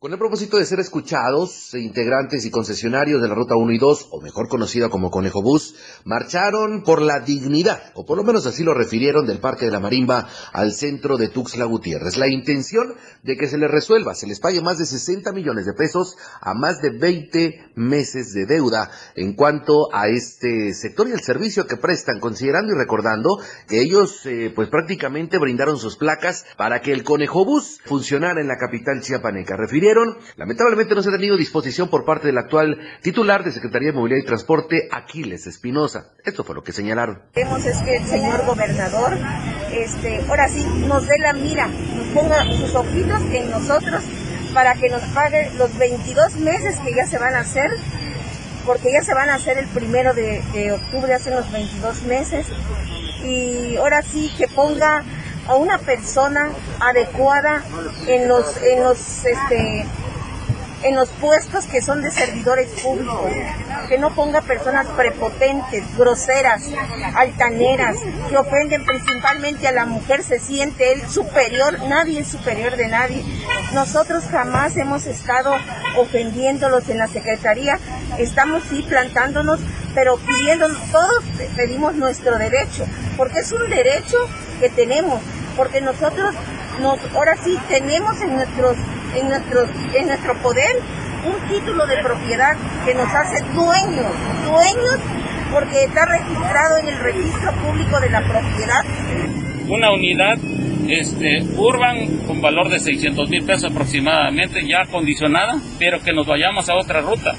Con 0.00 0.12
el 0.12 0.18
propósito 0.20 0.58
de 0.58 0.64
ser 0.64 0.78
escuchados, 0.78 1.74
integrantes 1.74 2.44
y 2.44 2.52
concesionarios 2.52 3.20
de 3.20 3.26
la 3.26 3.34
Ruta 3.34 3.56
1 3.56 3.72
y 3.72 3.78
2, 3.78 4.10
o 4.12 4.20
mejor 4.20 4.46
conocida 4.46 4.90
como 4.90 5.10
Conejo 5.10 5.42
Bus, 5.42 5.74
marcharon 6.04 6.84
por 6.84 7.02
la 7.02 7.18
dignidad, 7.18 7.82
o 7.96 8.06
por 8.06 8.16
lo 8.16 8.22
menos 8.22 8.46
así 8.46 8.62
lo 8.62 8.74
refirieron 8.74 9.26
del 9.26 9.40
Parque 9.40 9.64
de 9.64 9.72
la 9.72 9.80
Marimba 9.80 10.28
al 10.52 10.72
centro 10.72 11.16
de 11.16 11.26
Tuxtla 11.26 11.64
Gutiérrez. 11.64 12.16
La 12.16 12.28
intención 12.28 12.94
de 13.24 13.36
que 13.36 13.48
se 13.48 13.58
les 13.58 13.68
resuelva, 13.68 14.14
se 14.14 14.28
les 14.28 14.38
pague 14.38 14.60
más 14.60 14.78
de 14.78 14.86
60 14.86 15.32
millones 15.32 15.66
de 15.66 15.72
pesos 15.72 16.16
a 16.40 16.54
más 16.54 16.80
de 16.80 16.90
20 16.90 17.72
meses 17.74 18.32
de 18.34 18.46
deuda 18.46 18.92
en 19.16 19.34
cuanto 19.34 19.92
a 19.92 20.06
este 20.06 20.74
sector 20.74 21.08
y 21.08 21.12
el 21.12 21.22
servicio 21.22 21.66
que 21.66 21.76
prestan, 21.76 22.20
considerando 22.20 22.72
y 22.72 22.78
recordando 22.78 23.40
que 23.66 23.80
ellos 23.80 24.24
eh, 24.26 24.52
pues 24.54 24.68
prácticamente 24.68 25.38
brindaron 25.38 25.76
sus 25.76 25.96
placas 25.96 26.46
para 26.56 26.82
que 26.82 26.92
el 26.92 27.02
Conejo 27.02 27.44
Bus 27.44 27.80
funcionara 27.84 28.40
en 28.40 28.46
la 28.46 28.58
capital 28.58 29.00
chiapaneca 29.02 29.56
lamentablemente 30.36 30.94
no 30.94 31.02
se 31.02 31.10
ha 31.10 31.12
tenido 31.12 31.36
disposición 31.36 31.88
por 31.88 32.04
parte 32.04 32.26
del 32.26 32.38
actual 32.38 32.78
titular 33.02 33.44
de 33.44 33.52
Secretaría 33.52 33.90
de 33.90 33.96
Movilidad 33.96 34.22
y 34.22 34.26
Transporte, 34.26 34.88
Aquiles 34.90 35.46
Espinosa. 35.46 36.12
Esto 36.24 36.44
fue 36.44 36.54
lo 36.54 36.62
que 36.62 36.72
señalaron. 36.72 37.22
Queremos 37.32 37.64
es 37.64 37.78
que 37.78 37.96
el 37.96 38.06
señor 38.06 38.44
gobernador, 38.46 39.16
este, 39.72 40.20
ahora 40.28 40.48
sí, 40.48 40.64
nos 40.86 41.06
dé 41.06 41.18
la 41.18 41.32
mira, 41.32 41.68
nos 41.68 42.06
ponga 42.08 42.44
sus 42.44 42.74
ojitos 42.74 43.20
en 43.32 43.50
nosotros 43.50 44.02
para 44.54 44.74
que 44.74 44.88
nos 44.88 45.02
pague 45.14 45.50
los 45.56 45.76
22 45.78 46.36
meses 46.36 46.78
que 46.80 46.94
ya 46.94 47.06
se 47.06 47.18
van 47.18 47.34
a 47.34 47.40
hacer, 47.40 47.70
porque 48.66 48.92
ya 48.92 49.02
se 49.02 49.14
van 49.14 49.30
a 49.30 49.34
hacer 49.34 49.58
el 49.58 49.66
primero 49.68 50.14
de, 50.14 50.42
de 50.52 50.72
octubre, 50.72 51.12
hace 51.14 51.30
unos 51.30 51.50
22 51.52 52.02
meses, 52.02 52.46
y 53.24 53.76
ahora 53.76 54.02
sí 54.02 54.30
que 54.36 54.48
ponga 54.48 55.04
a 55.48 55.56
una 55.56 55.78
persona 55.78 56.50
adecuada 56.78 57.64
en 58.06 58.28
los, 58.28 58.56
en 58.62 58.84
los, 58.84 59.24
este, 59.24 59.86
en 60.82 60.94
los 60.94 61.08
puestos 61.08 61.66
que 61.66 61.82
son 61.82 62.02
de 62.02 62.10
servidores 62.10 62.68
públicos, 62.82 63.30
que 63.88 63.98
no 63.98 64.14
ponga 64.14 64.42
personas 64.42 64.86
prepotentes, 64.88 65.84
groseras, 65.96 66.62
altaneras, 67.14 67.96
que 68.28 68.36
ofenden 68.36 68.84
principalmente 68.84 69.66
a 69.66 69.72
la 69.72 69.86
mujer, 69.86 70.22
se 70.22 70.38
siente 70.38 70.92
él 70.92 71.08
superior, 71.08 71.80
nadie 71.88 72.20
es 72.20 72.28
superior 72.28 72.76
de 72.76 72.88
nadie. 72.88 73.24
Nosotros 73.72 74.24
jamás 74.30 74.76
hemos 74.76 75.06
estado 75.06 75.52
ofendiéndolos 75.96 76.88
en 76.88 76.98
la 76.98 77.08
Secretaría, 77.08 77.78
estamos 78.18 78.62
sí 78.68 78.84
plantándonos, 78.88 79.60
pero 79.94 80.16
pidiendo, 80.18 80.68
todos 80.92 81.24
pedimos 81.56 81.94
nuestro 81.94 82.38
derecho, 82.38 82.86
porque 83.16 83.40
es 83.40 83.50
un 83.50 83.68
derecho 83.68 84.16
que 84.60 84.68
tenemos 84.68 85.20
porque 85.58 85.80
nosotros 85.80 86.34
nos, 86.80 86.98
ahora 87.14 87.36
sí 87.44 87.58
tenemos 87.68 88.18
en 88.22 88.36
nuestros, 88.36 88.76
en 89.14 89.28
nuestros, 89.28 89.68
en 89.92 90.06
nuestro 90.06 90.34
poder 90.40 90.76
un 91.26 91.48
título 91.48 91.84
de 91.86 91.98
propiedad 91.98 92.56
que 92.86 92.94
nos 92.94 93.12
hace 93.12 93.42
dueños, 93.52 94.12
dueños 94.46 94.98
porque 95.52 95.84
está 95.84 96.06
registrado 96.06 96.78
en 96.78 96.88
el 96.88 96.98
registro 97.00 97.52
público 97.56 98.00
de 98.00 98.10
la 98.10 98.20
propiedad. 98.20 98.84
Una 99.68 99.90
unidad 99.90 100.38
este, 100.88 101.42
urban 101.56 102.18
con 102.26 102.40
valor 102.40 102.68
de 102.68 102.78
600 102.78 103.28
mil 103.28 103.44
pesos 103.44 103.72
aproximadamente, 103.72 104.64
ya 104.66 104.82
acondicionada, 104.82 105.60
pero 105.78 106.00
que 106.00 106.12
nos 106.12 106.26
vayamos 106.26 106.68
a 106.68 106.76
otra 106.76 107.00
ruta. 107.00 107.34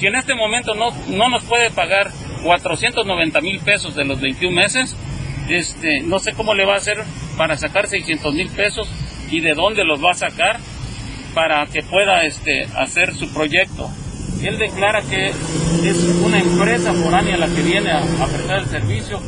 Si 0.00 0.06
en 0.06 0.16
este 0.16 0.34
momento 0.34 0.74
no, 0.74 0.90
no 1.08 1.28
nos 1.28 1.44
puede 1.44 1.70
pagar 1.70 2.10
490 2.42 3.40
mil 3.40 3.60
pesos 3.60 3.94
de 3.94 4.04
los 4.04 4.20
21 4.20 4.54
meses, 4.54 4.96
este, 5.48 6.00
no 6.02 6.18
sé 6.18 6.32
cómo 6.32 6.54
le 6.54 6.66
va 6.66 6.74
a 6.74 6.78
hacer 6.78 6.98
para 7.36 7.56
sacar 7.56 7.88
600 7.88 8.34
mil 8.34 8.48
pesos 8.50 8.88
y 9.30 9.40
de 9.40 9.54
dónde 9.54 9.84
los 9.84 10.02
va 10.02 10.12
a 10.12 10.14
sacar 10.14 10.60
para 11.34 11.66
que 11.66 11.82
pueda 11.82 12.24
este, 12.24 12.66
hacer 12.76 13.14
su 13.14 13.32
proyecto. 13.32 13.90
Él 14.42 14.58
declara 14.58 15.02
que 15.02 15.30
es 15.30 16.16
una 16.22 16.38
empresa 16.38 16.92
foránea 16.92 17.36
la 17.36 17.46
que 17.46 17.62
viene 17.62 17.90
a, 17.90 18.02
prestar 18.26 18.60
el 18.60 18.66
servicio, 18.66 19.20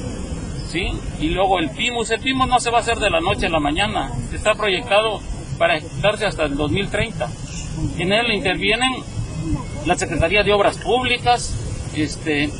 ¿sí? 0.70 0.88
Y 1.20 1.28
luego 1.28 1.58
el 1.58 1.70
PIMUS, 1.70 2.10
el 2.10 2.20
PIMUS 2.20 2.48
no 2.48 2.60
se 2.60 2.70
va 2.70 2.78
a 2.78 2.80
hacer 2.80 2.98
de 2.98 3.10
la 3.10 3.20
noche 3.20 3.46
a 3.46 3.50
la 3.50 3.60
mañana, 3.60 4.12
está 4.32 4.54
proyectado 4.54 5.20
para 5.58 5.78
ejecutarse 5.78 6.26
hasta 6.26 6.44
el 6.44 6.56
2030. 6.56 7.28
En 7.98 8.12
él 8.12 8.32
intervienen 8.32 8.90
la 9.86 9.96
Secretaría 9.96 10.42
de 10.42 10.52
Obras 10.52 10.78
Públicas, 10.78 11.54
este, 11.94 12.50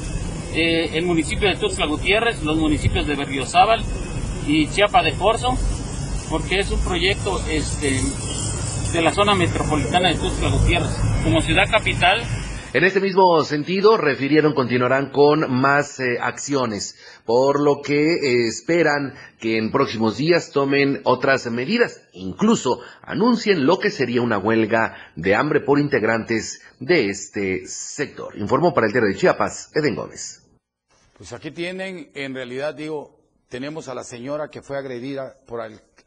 eh, 0.55 0.91
el 0.95 1.05
municipio 1.05 1.49
de 1.49 1.57
Tuxtla 1.57 1.87
Gutiérrez, 1.87 2.43
los 2.43 2.57
municipios 2.57 3.07
de 3.07 3.17
Berriozábal 3.17 3.85
y 4.47 4.69
Chiapa 4.69 5.03
de 5.03 5.13
Corzo, 5.15 5.57
porque 6.31 6.61
es 6.61 6.71
un 6.71 6.81
proyecto 6.81 7.41
este, 7.49 8.01
de 8.93 9.03
la 9.03 9.13
zona 9.13 9.35
metropolitana 9.35 10.11
de 10.11 10.17
Tuxtla 10.17 10.51
Gutiérrez. 10.51 10.97
Como 11.25 11.41
ciudad 11.41 11.65
capital, 11.71 12.23
en 12.77 12.85
este 12.85 13.01
mismo 13.01 13.43
sentido, 13.43 13.97
refirieron 13.97 14.53
continuarán 14.53 15.11
con 15.11 15.51
más 15.51 15.99
eh, 15.99 16.19
acciones, 16.21 16.99
por 17.25 17.59
lo 17.59 17.81
que 17.81 18.17
eh, 18.17 18.47
esperan 18.49 19.15
que 19.41 19.57
en 19.57 19.73
próximos 19.73 20.19
días 20.19 20.51
tomen 20.51 21.01
otras 21.05 21.51
medidas, 21.51 22.07
incluso 22.13 22.81
anuncien 23.01 23.65
lo 23.65 23.79
que 23.79 23.91
sería 23.91 24.21
una 24.21 24.37
huelga 24.37 24.95
de 25.15 25.35
hambre 25.35 25.61
por 25.61 25.79
integrantes 25.79 26.61
de 26.79 27.07
este 27.07 27.67
sector. 27.67 28.37
Informó 28.37 28.75
para 28.75 28.89
el 28.89 28.93
Diario 28.93 29.09
de 29.09 29.17
Chiapas, 29.17 29.71
Eden 29.75 29.95
Gómez. 29.95 30.43
Pues 31.17 31.33
aquí 31.33 31.53
tienen, 31.53 32.11
en 32.15 32.35
realidad 32.35 32.75
digo, 32.75 33.16
tenemos 33.49 33.89
a 33.89 33.95
la 33.95 34.05
señora 34.05 34.51
que 34.51 34.63
fue 34.63 34.77
agredida 34.77 35.39
por 35.47 35.61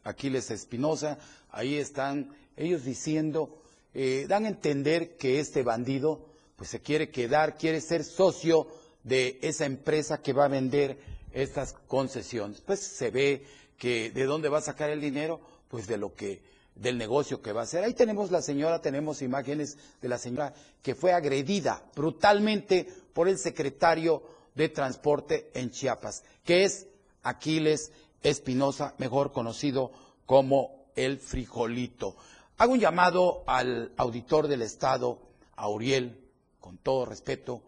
Aquiles 0.03 0.51
Espinosa, 0.51 1.17
ahí 1.51 1.75
están 1.75 2.35
ellos 2.57 2.83
diciendo, 2.83 3.61
eh, 3.93 4.25
dan 4.27 4.45
a 4.45 4.49
entender 4.49 5.15
que 5.17 5.39
este 5.39 5.63
bandido 5.63 6.25
pues 6.55 6.69
se 6.69 6.81
quiere 6.81 7.09
quedar, 7.09 7.57
quiere 7.57 7.79
ser 7.79 8.03
socio 8.03 8.67
de 9.03 9.39
esa 9.41 9.65
empresa 9.65 10.21
que 10.21 10.33
va 10.33 10.45
a 10.45 10.49
vender 10.49 10.99
estas 11.31 11.73
concesiones. 11.87 12.59
Pues 12.61 12.81
se 12.81 13.11
ve 13.11 13.45
que 13.77 14.11
de 14.11 14.25
dónde 14.25 14.49
va 14.49 14.57
a 14.57 14.61
sacar 14.61 14.89
el 14.89 14.99
dinero, 14.99 15.39
pues 15.69 15.87
de 15.87 15.97
lo 15.97 16.13
que 16.13 16.41
del 16.75 16.97
negocio 16.97 17.41
que 17.41 17.51
va 17.51 17.61
a 17.61 17.63
hacer. 17.63 17.83
Ahí 17.83 17.93
tenemos 17.93 18.31
la 18.31 18.41
señora, 18.41 18.81
tenemos 18.81 19.21
imágenes 19.21 19.77
de 20.01 20.09
la 20.09 20.17
señora 20.17 20.53
que 20.81 20.95
fue 20.95 21.13
agredida 21.13 21.83
brutalmente 21.95 22.87
por 23.13 23.27
el 23.27 23.37
secretario 23.37 24.23
de 24.55 24.69
Transporte 24.69 25.51
en 25.53 25.71
Chiapas, 25.71 26.23
que 26.43 26.63
es 26.63 26.87
Aquiles 27.23 27.91
Espinosa, 28.23 28.95
mejor 28.97 29.31
conocido 29.31 29.91
como 30.25 30.85
el 30.95 31.19
frijolito. 31.19 32.15
Hago 32.57 32.73
un 32.73 32.79
llamado 32.79 33.43
al 33.47 33.93
auditor 33.97 34.47
del 34.47 34.61
Estado, 34.61 35.19
a 35.55 35.69
Uriel, 35.69 36.19
con 36.59 36.77
todo 36.77 37.05
respeto, 37.05 37.61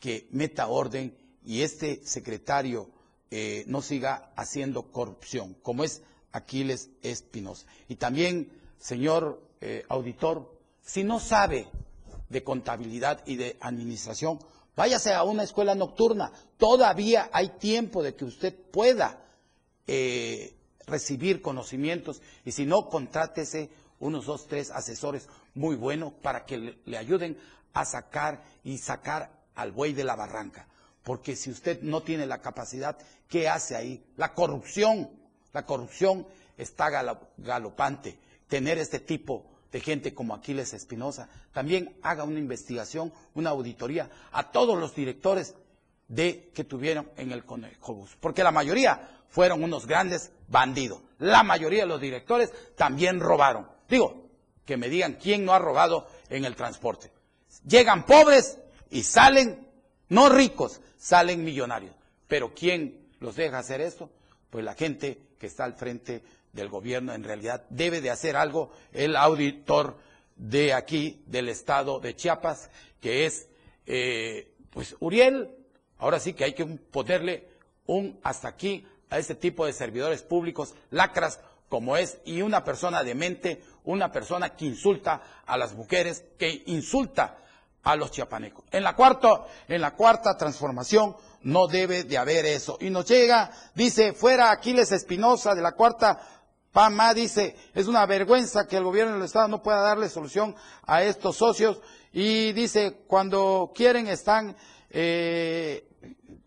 que 0.00 0.28
meta 0.30 0.68
orden 0.68 1.16
y 1.44 1.62
este 1.62 2.02
secretario 2.04 2.88
eh, 3.30 3.64
no 3.66 3.82
siga 3.82 4.32
haciendo 4.36 4.90
corrupción, 4.90 5.54
como 5.62 5.84
es 5.84 6.02
Aquiles 6.32 6.90
Espinosa. 7.02 7.66
Y 7.88 7.96
también, 7.96 8.50
señor 8.78 9.42
eh, 9.60 9.84
auditor, 9.88 10.58
si 10.82 11.04
no 11.04 11.20
sabe 11.20 11.68
de 12.28 12.42
contabilidad 12.42 13.22
y 13.26 13.36
de 13.36 13.56
administración, 13.60 14.38
váyase 14.78 15.12
a 15.12 15.24
una 15.24 15.42
escuela 15.42 15.74
nocturna. 15.74 16.30
Todavía 16.56 17.28
hay 17.32 17.48
tiempo 17.58 18.00
de 18.02 18.14
que 18.14 18.24
usted 18.24 18.54
pueda 18.54 19.20
eh, 19.88 20.54
recibir 20.86 21.42
conocimientos 21.42 22.22
y 22.44 22.52
si 22.52 22.64
no, 22.64 22.88
contrátese 22.88 23.70
unos 23.98 24.26
dos, 24.26 24.46
tres 24.46 24.70
asesores 24.70 25.28
muy 25.54 25.74
buenos 25.74 26.12
para 26.22 26.46
que 26.46 26.56
le, 26.58 26.78
le 26.84 26.96
ayuden 26.96 27.36
a 27.74 27.84
sacar 27.84 28.44
y 28.62 28.78
sacar 28.78 29.32
al 29.56 29.72
buey 29.72 29.92
de 29.94 30.04
la 30.04 30.14
barranca. 30.14 30.68
Porque 31.02 31.34
si 31.34 31.50
usted 31.50 31.82
no 31.82 32.02
tiene 32.02 32.26
la 32.26 32.40
capacidad, 32.40 32.96
¿qué 33.28 33.48
hace 33.48 33.74
ahí? 33.74 34.04
La 34.16 34.32
corrupción, 34.32 35.10
la 35.52 35.66
corrupción 35.66 36.24
está 36.56 36.88
galo- 36.88 37.18
galopante. 37.38 38.16
Tener 38.46 38.78
este 38.78 39.00
tipo 39.00 39.44
de 39.72 39.80
gente 39.80 40.14
como 40.14 40.34
Aquiles 40.34 40.72
Espinosa, 40.72 41.28
también 41.52 41.96
haga 42.02 42.24
una 42.24 42.38
investigación, 42.38 43.12
una 43.34 43.50
auditoría 43.50 44.10
a 44.32 44.50
todos 44.50 44.78
los 44.78 44.94
directores 44.94 45.54
de 46.08 46.50
que 46.54 46.64
tuvieron 46.64 47.10
en 47.16 47.32
el 47.32 47.44
Conejo 47.44 47.94
Bus, 47.94 48.16
porque 48.18 48.42
la 48.42 48.50
mayoría 48.50 49.24
fueron 49.28 49.62
unos 49.62 49.86
grandes 49.86 50.32
bandidos. 50.48 51.00
La 51.18 51.42
mayoría 51.42 51.82
de 51.82 51.88
los 51.88 52.00
directores 52.00 52.50
también 52.76 53.20
robaron. 53.20 53.68
Digo, 53.88 54.28
que 54.64 54.76
me 54.76 54.88
digan 54.88 55.14
quién 55.14 55.44
no 55.44 55.52
ha 55.52 55.58
robado 55.58 56.06
en 56.28 56.44
el 56.44 56.56
transporte. 56.56 57.10
Llegan 57.66 58.04
pobres 58.04 58.58
y 58.90 59.02
salen, 59.02 59.66
no 60.08 60.28
ricos, 60.28 60.80
salen 60.96 61.44
millonarios. 61.44 61.94
Pero 62.26 62.54
¿quién 62.54 63.08
los 63.20 63.36
deja 63.36 63.58
hacer 63.58 63.80
esto? 63.80 64.10
Pues 64.50 64.64
la 64.64 64.74
gente 64.74 65.18
que 65.38 65.46
está 65.46 65.64
al 65.64 65.74
frente 65.74 66.22
del 66.52 66.68
gobierno 66.68 67.12
en 67.14 67.24
realidad 67.24 67.64
debe 67.70 68.00
de 68.00 68.10
hacer 68.10 68.36
algo. 68.36 68.70
El 68.92 69.16
auditor 69.16 69.98
de 70.36 70.72
aquí, 70.72 71.22
del 71.26 71.48
estado 71.48 72.00
de 72.00 72.14
Chiapas, 72.14 72.70
que 73.00 73.26
es, 73.26 73.48
eh, 73.86 74.52
pues, 74.70 74.96
Uriel, 75.00 75.54
ahora 75.98 76.20
sí 76.20 76.32
que 76.32 76.44
hay 76.44 76.54
que 76.54 76.64
ponerle 76.64 77.48
un 77.86 78.18
hasta 78.22 78.48
aquí 78.48 78.86
a 79.10 79.18
este 79.18 79.34
tipo 79.34 79.66
de 79.66 79.72
servidores 79.72 80.22
públicos, 80.22 80.74
lacras 80.90 81.40
como 81.68 81.96
es, 81.96 82.18
y 82.24 82.42
una 82.42 82.64
persona 82.64 83.02
demente, 83.02 83.62
una 83.84 84.10
persona 84.10 84.54
que 84.56 84.66
insulta 84.66 85.42
a 85.46 85.56
las 85.58 85.74
mujeres, 85.74 86.24
que 86.38 86.62
insulta 86.66 87.38
a 87.82 87.96
los 87.96 88.10
chiapanecos. 88.10 88.64
En 88.70 88.82
la 88.82 88.94
cuarta, 88.94 89.46
en 89.66 89.80
la 89.80 89.94
cuarta 89.94 90.36
transformación 90.36 91.16
no 91.42 91.66
debe 91.66 92.04
de 92.04 92.18
haber 92.18 92.46
eso. 92.46 92.76
Y 92.80 92.90
nos 92.90 93.06
llega, 93.06 93.50
dice, 93.74 94.12
fuera 94.12 94.50
Aquiles 94.50 94.92
Espinosa 94.92 95.54
de 95.54 95.62
la 95.62 95.72
cuarta 95.72 96.20
PAMA, 96.72 97.14
dice, 97.14 97.56
es 97.74 97.86
una 97.86 98.06
vergüenza 98.06 98.66
que 98.66 98.76
el 98.76 98.84
gobierno 98.84 99.14
del 99.14 99.24
Estado 99.24 99.48
no 99.48 99.62
pueda 99.62 99.80
darle 99.80 100.08
solución 100.08 100.54
a 100.86 101.02
estos 101.02 101.36
socios. 101.36 101.80
Y 102.12 102.52
dice, 102.52 103.02
cuando 103.06 103.72
quieren 103.74 104.06
están, 104.06 104.56
eh, 104.90 105.88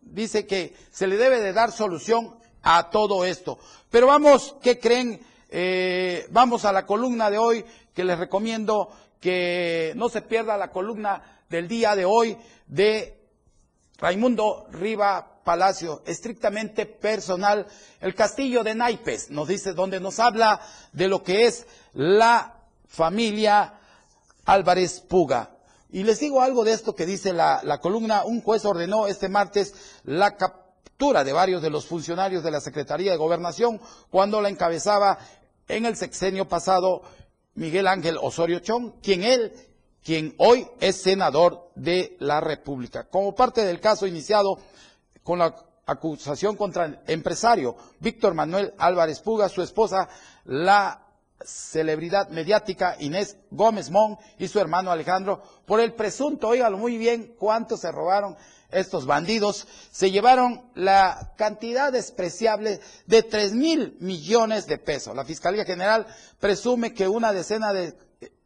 dice 0.02 0.46
que 0.46 0.76
se 0.92 1.08
le 1.08 1.18
debe 1.18 1.40
de 1.40 1.54
dar 1.54 1.72
solución 1.72 2.36
a 2.62 2.90
todo 2.90 3.26
esto. 3.26 3.60
Pero 3.90 4.08
vamos, 4.08 4.56
¿qué 4.62 4.80
creen? 4.80 5.22
Eh, 5.50 6.28
vamos 6.30 6.66
a 6.66 6.72
la 6.72 6.86
columna 6.86 7.30
de 7.30 7.38
hoy 7.38 7.66
que 7.94 8.04
les 8.04 8.18
recomiendo 8.18 8.90
que 9.20 9.94
no 9.96 10.10
se 10.10 10.22
pierda 10.22 10.58
la 10.58 10.72
columna 10.72 11.22
del 11.50 11.68
día 11.68 11.96
de 11.96 12.06
hoy 12.06 12.38
de 12.68 13.20
Raimundo 13.98 14.66
Riva 14.72 15.31
Palacio, 15.44 16.02
estrictamente 16.06 16.86
personal, 16.86 17.68
el 18.00 18.16
castillo 18.16 18.64
de 18.64 18.76
Naipes, 18.76 19.30
nos 19.30 19.48
dice, 19.48 19.74
donde 19.74 20.00
nos 20.00 20.20
habla 20.20 20.62
de 20.94 21.08
lo 21.08 21.24
que 21.24 21.46
es 21.46 21.66
la 21.94 22.56
familia 22.88 23.80
Álvarez 24.46 25.02
Puga. 25.02 25.52
Y 25.92 26.04
les 26.04 26.20
digo 26.20 26.42
algo 26.42 26.64
de 26.64 26.74
esto 26.74 26.96
que 26.96 27.06
dice 27.06 27.34
la, 27.34 27.80
columna, 27.82 28.24
un 28.24 28.42
juez 28.42 28.64
ordenó 28.66 29.08
este 29.08 29.30
martes 29.30 29.74
la 30.04 30.38
captura 30.38 31.24
de 31.24 31.34
varios 31.34 31.62
de 31.62 31.70
los 31.70 31.86
funcionarios 31.86 32.44
de 32.44 32.52
la 32.52 32.62
Secretaría 32.62 33.12
de 33.12 33.18
Gobernación 33.18 33.80
cuando 34.10 34.42
la 34.42 34.50
encabezaba 34.50 35.18
en 35.68 35.86
el 35.86 35.98
sexenio 35.98 36.48
pasado 36.48 37.02
Miguel 37.56 37.88
Ángel 37.88 38.18
Osorio 38.22 38.60
Chong, 38.60 38.94
quien 39.02 39.24
él 39.24 39.52
quien 40.04 40.34
hoy 40.38 40.68
es 40.80 41.02
senador 41.02 41.70
de 41.76 42.16
la 42.20 42.42
República. 42.42 43.08
Como 43.08 43.36
parte 43.36 43.64
del 43.64 43.80
caso 43.80 44.08
iniciado 44.08 44.58
con 45.24 45.40
la 45.40 45.56
acusación 45.86 46.56
contra 46.56 46.86
el 46.86 47.00
empresario 47.08 47.76
Víctor 48.00 48.34
Manuel 48.34 48.74
Álvarez 48.78 49.20
Puga, 49.20 49.50
su 49.50 49.62
esposa, 49.62 50.08
la 50.46 51.06
celebridad 51.44 52.30
mediática 52.30 52.96
Inés 53.00 53.38
Gómez 53.50 53.90
Mon 53.90 54.18
y 54.38 54.48
su 54.48 54.60
hermano 54.60 54.92
Alejandro, 54.92 55.42
por 55.66 55.80
el 55.80 55.94
presunto, 55.94 56.50
óigalo 56.50 56.78
muy 56.78 56.98
bien, 56.98 57.36
cuánto 57.38 57.78
se 57.78 57.92
robaron 57.92 58.36
estos 58.70 59.06
bandidos, 59.06 59.68
se 59.92 60.12
llevaron 60.12 60.62
la 60.76 61.34
cantidad 61.38 61.92
despreciable 61.92 62.80
de 63.06 63.24
tres 63.24 63.54
mil 63.54 63.98
millones 64.00 64.66
de 64.68 64.78
pesos. 64.78 65.16
La 65.16 65.26
Fiscalía 65.26 65.66
General 65.66 66.06
presume 66.40 66.94
que 66.94 67.08
una 67.08 67.34
decena 67.34 67.74
de 67.74 67.98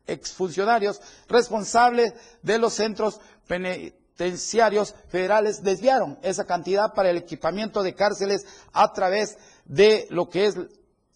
exfuncionarios 0.08 1.02
responsables 1.28 2.14
de 2.42 2.58
los 2.60 2.74
centros 2.74 3.20
penitenciarios 3.48 4.05
federales 4.16 5.64
desviaron 5.64 6.18
esa 6.22 6.46
cantidad 6.46 6.94
para 6.94 7.10
el 7.10 7.18
equipamiento 7.18 7.84
de 7.84 7.94
cárceles 7.94 8.46
a 8.74 8.92
través 8.94 9.38
de 9.66 10.08
lo 10.10 10.30
que 10.30 10.46
es 10.46 10.56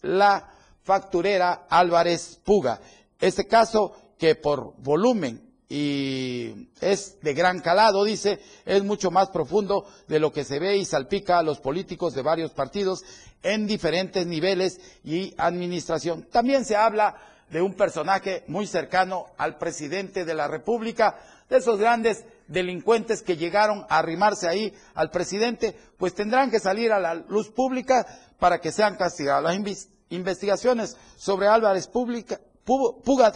la 0.01 0.51
facturera 0.83 1.65
Álvarez 1.69 2.39
Puga. 2.43 2.79
Este 3.19 3.47
caso 3.47 3.95
que 4.17 4.35
por 4.35 4.73
volumen 4.77 5.49
y 5.71 6.69
es 6.81 7.21
de 7.21 7.33
gran 7.35 7.59
calado, 7.59 8.03
dice, 8.03 8.39
es 8.65 8.83
mucho 8.83 9.11
más 9.11 9.29
profundo 9.29 9.85
de 10.07 10.19
lo 10.19 10.31
que 10.31 10.43
se 10.43 10.57
ve 10.57 10.77
y 10.77 10.85
salpica 10.85 11.37
a 11.37 11.43
los 11.43 11.59
políticos 11.59 12.15
de 12.15 12.23
varios 12.23 12.51
partidos 12.51 13.03
en 13.43 13.67
diferentes 13.67 14.25
niveles 14.25 14.79
y 15.03 15.35
administración. 15.37 16.23
También 16.31 16.65
se 16.65 16.75
habla 16.75 17.15
de 17.51 17.61
un 17.61 17.75
personaje 17.75 18.43
muy 18.47 18.65
cercano 18.65 19.27
al 19.37 19.59
presidente 19.59 20.25
de 20.25 20.33
la 20.33 20.47
República, 20.47 21.19
de 21.49 21.57
esos 21.57 21.79
grandes 21.79 22.25
delincuentes 22.49 23.21
que 23.21 23.37
llegaron 23.37 23.85
a 23.89 23.99
arrimarse 23.99 24.47
ahí 24.49 24.73
al 24.95 25.09
presidente, 25.11 25.75
pues 25.97 26.13
tendrán 26.13 26.51
que 26.51 26.59
salir 26.59 26.91
a 26.91 26.99
la 26.99 27.13
luz 27.15 27.49
pública 27.49 28.05
para 28.39 28.59
que 28.59 28.71
sean 28.71 28.95
castigados. 28.97 29.43
Las 29.43 29.87
investigaciones 30.09 30.97
sobre 31.15 31.47
Álvarez 31.47 31.87
Pública, 31.87 32.39
Pu- 32.65 33.01
Puga, 33.03 33.31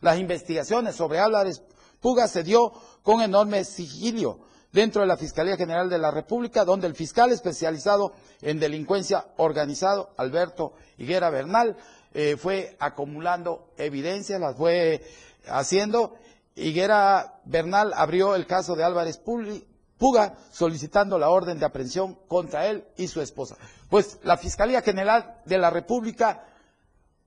las 0.00 0.18
investigaciones 0.18 0.94
sobre 0.96 1.18
Álvarez 1.18 1.62
Puga 2.00 2.28
se 2.28 2.42
dio 2.42 2.72
con 3.02 3.20
enorme 3.20 3.64
sigilio 3.64 4.40
dentro 4.72 5.00
de 5.00 5.08
la 5.08 5.16
Fiscalía 5.16 5.56
General 5.56 5.88
de 5.88 5.98
la 5.98 6.10
República, 6.10 6.64
donde 6.64 6.86
el 6.86 6.94
fiscal 6.94 7.32
especializado 7.32 8.12
en 8.42 8.60
delincuencia 8.60 9.26
organizado, 9.38 10.10
Alberto 10.16 10.74
Higuera 10.98 11.30
Bernal, 11.30 11.76
eh, 12.12 12.36
fue 12.36 12.76
acumulando 12.78 13.70
evidencias, 13.78 14.40
las 14.40 14.56
fue 14.56 15.02
haciendo. 15.48 16.14
Higuera 16.56 17.40
Bernal 17.44 17.92
abrió 17.94 18.34
el 18.34 18.46
caso 18.46 18.74
de 18.74 18.82
Álvarez 18.82 19.20
Puga 19.98 20.34
solicitando 20.50 21.18
la 21.18 21.28
orden 21.28 21.58
de 21.58 21.66
aprehensión 21.66 22.18
contra 22.26 22.66
él 22.66 22.84
y 22.96 23.08
su 23.08 23.20
esposa. 23.20 23.56
Pues 23.88 24.18
la 24.24 24.36
Fiscalía 24.36 24.82
General 24.82 25.40
de 25.44 25.58
la 25.58 25.70
República 25.70 26.44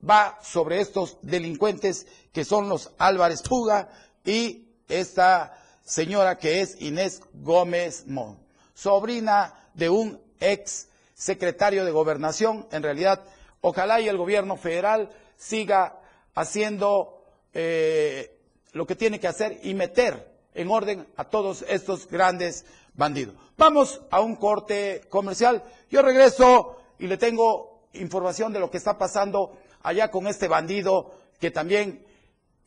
va 0.08 0.38
sobre 0.42 0.80
estos 0.80 1.18
delincuentes 1.22 2.06
que 2.32 2.44
son 2.44 2.68
los 2.68 2.90
Álvarez 2.98 3.42
Puga 3.42 3.88
y 4.24 4.68
esta 4.88 5.56
señora 5.84 6.36
que 6.36 6.60
es 6.60 6.80
Inés 6.80 7.22
Gómez 7.34 8.06
Mon, 8.06 8.38
sobrina 8.74 9.54
de 9.74 9.90
un 9.90 10.20
ex 10.40 10.88
secretario 11.14 11.84
de 11.84 11.90
gobernación. 11.92 12.66
En 12.72 12.82
realidad, 12.82 13.22
ojalá 13.60 14.00
y 14.00 14.08
el 14.08 14.16
gobierno 14.16 14.56
federal 14.56 15.10
siga 15.36 16.00
haciendo 16.34 17.24
eh, 17.52 18.39
lo 18.72 18.86
que 18.86 18.96
tiene 18.96 19.20
que 19.20 19.28
hacer 19.28 19.60
y 19.62 19.74
meter 19.74 20.30
en 20.54 20.70
orden 20.70 21.06
a 21.16 21.24
todos 21.24 21.64
estos 21.68 22.06
grandes 22.08 22.64
bandidos. 22.94 23.34
Vamos 23.56 24.00
a 24.10 24.20
un 24.20 24.36
corte 24.36 25.02
comercial. 25.08 25.62
Yo 25.90 26.02
regreso 26.02 26.76
y 26.98 27.06
le 27.06 27.16
tengo 27.16 27.82
información 27.92 28.52
de 28.52 28.60
lo 28.60 28.70
que 28.70 28.76
está 28.76 28.98
pasando 28.98 29.58
allá 29.82 30.10
con 30.10 30.26
este 30.26 30.48
bandido 30.48 31.14
que 31.40 31.50
también, 31.50 32.04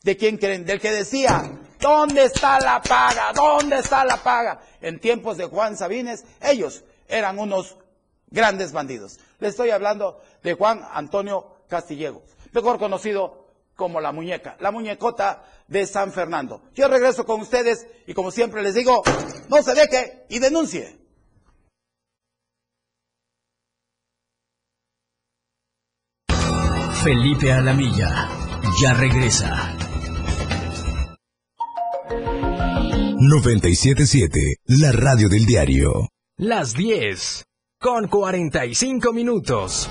¿de 0.02 0.16
quién 0.16 0.36
creen? 0.36 0.64
Del 0.64 0.80
que 0.80 0.90
decía, 0.90 1.58
¿dónde 1.80 2.24
está 2.24 2.58
la 2.60 2.82
paga? 2.82 3.32
¿Dónde 3.32 3.78
está 3.78 4.04
la 4.04 4.16
paga? 4.16 4.60
En 4.80 4.98
tiempos 4.98 5.36
de 5.36 5.44
Juan 5.44 5.76
Sabines, 5.76 6.24
ellos 6.40 6.84
eran 7.08 7.38
unos 7.38 7.76
grandes 8.28 8.72
bandidos. 8.72 9.20
Le 9.38 9.48
estoy 9.48 9.70
hablando 9.70 10.20
de 10.42 10.54
Juan 10.54 10.84
Antonio 10.92 11.46
Castillegos, 11.68 12.22
mejor 12.52 12.78
conocido 12.78 13.43
como 13.74 14.00
la 14.00 14.12
muñeca, 14.12 14.56
la 14.60 14.70
muñecota 14.70 15.44
de 15.68 15.86
San 15.86 16.12
Fernando. 16.12 16.62
Yo 16.74 16.88
regreso 16.88 17.24
con 17.24 17.40
ustedes 17.40 17.86
y 18.06 18.14
como 18.14 18.30
siempre 18.30 18.62
les 18.62 18.74
digo, 18.74 19.02
no 19.48 19.62
se 19.62 19.74
deje 19.74 20.26
y 20.28 20.38
denuncie. 20.38 20.98
Felipe 27.02 27.52
Alamilla 27.52 28.28
ya 28.80 28.94
regresa. 28.94 29.76
977, 33.20 34.56
la 34.66 34.92
radio 34.92 35.28
del 35.28 35.46
diario. 35.46 36.08
Las 36.36 36.74
10, 36.74 37.44
con 37.80 38.08
45 38.08 39.12
minutos. 39.12 39.90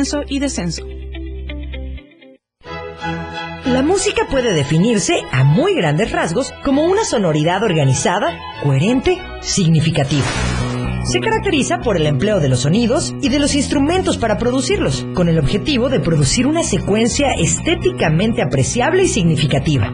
y 0.27 0.39
descenso. 0.39 0.83
La 3.65 3.83
música 3.83 4.27
puede 4.29 4.53
definirse 4.53 5.23
a 5.31 5.43
muy 5.43 5.75
grandes 5.75 6.11
rasgos 6.11 6.51
como 6.63 6.83
una 6.85 7.03
sonoridad 7.03 7.63
organizada, 7.63 8.37
coherente, 8.63 9.17
significativa. 9.41 10.25
Se 11.03 11.19
caracteriza 11.19 11.79
por 11.79 11.97
el 11.97 12.05
empleo 12.05 12.39
de 12.39 12.49
los 12.49 12.61
sonidos 12.61 13.13
y 13.21 13.29
de 13.29 13.39
los 13.39 13.55
instrumentos 13.55 14.17
para 14.17 14.37
producirlos, 14.37 15.05
con 15.13 15.29
el 15.29 15.39
objetivo 15.39 15.89
de 15.89 15.99
producir 15.99 16.47
una 16.47 16.63
secuencia 16.63 17.33
estéticamente 17.33 18.41
apreciable 18.41 19.03
y 19.03 19.07
significativa. 19.07 19.91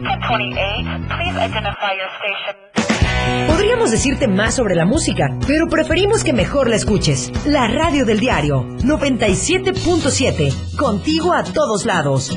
Podríamos 3.46 3.90
decirte 3.90 4.28
más 4.28 4.54
sobre 4.54 4.74
la 4.74 4.84
música, 4.84 5.36
pero 5.46 5.66
preferimos 5.68 6.24
que 6.24 6.32
mejor 6.32 6.68
la 6.68 6.76
escuches. 6.76 7.32
La 7.46 7.66
radio 7.68 8.04
del 8.04 8.20
diario 8.20 8.64
97.7, 8.78 10.76
contigo 10.76 11.32
a 11.32 11.42
todos 11.42 11.84
lados. 11.84 12.36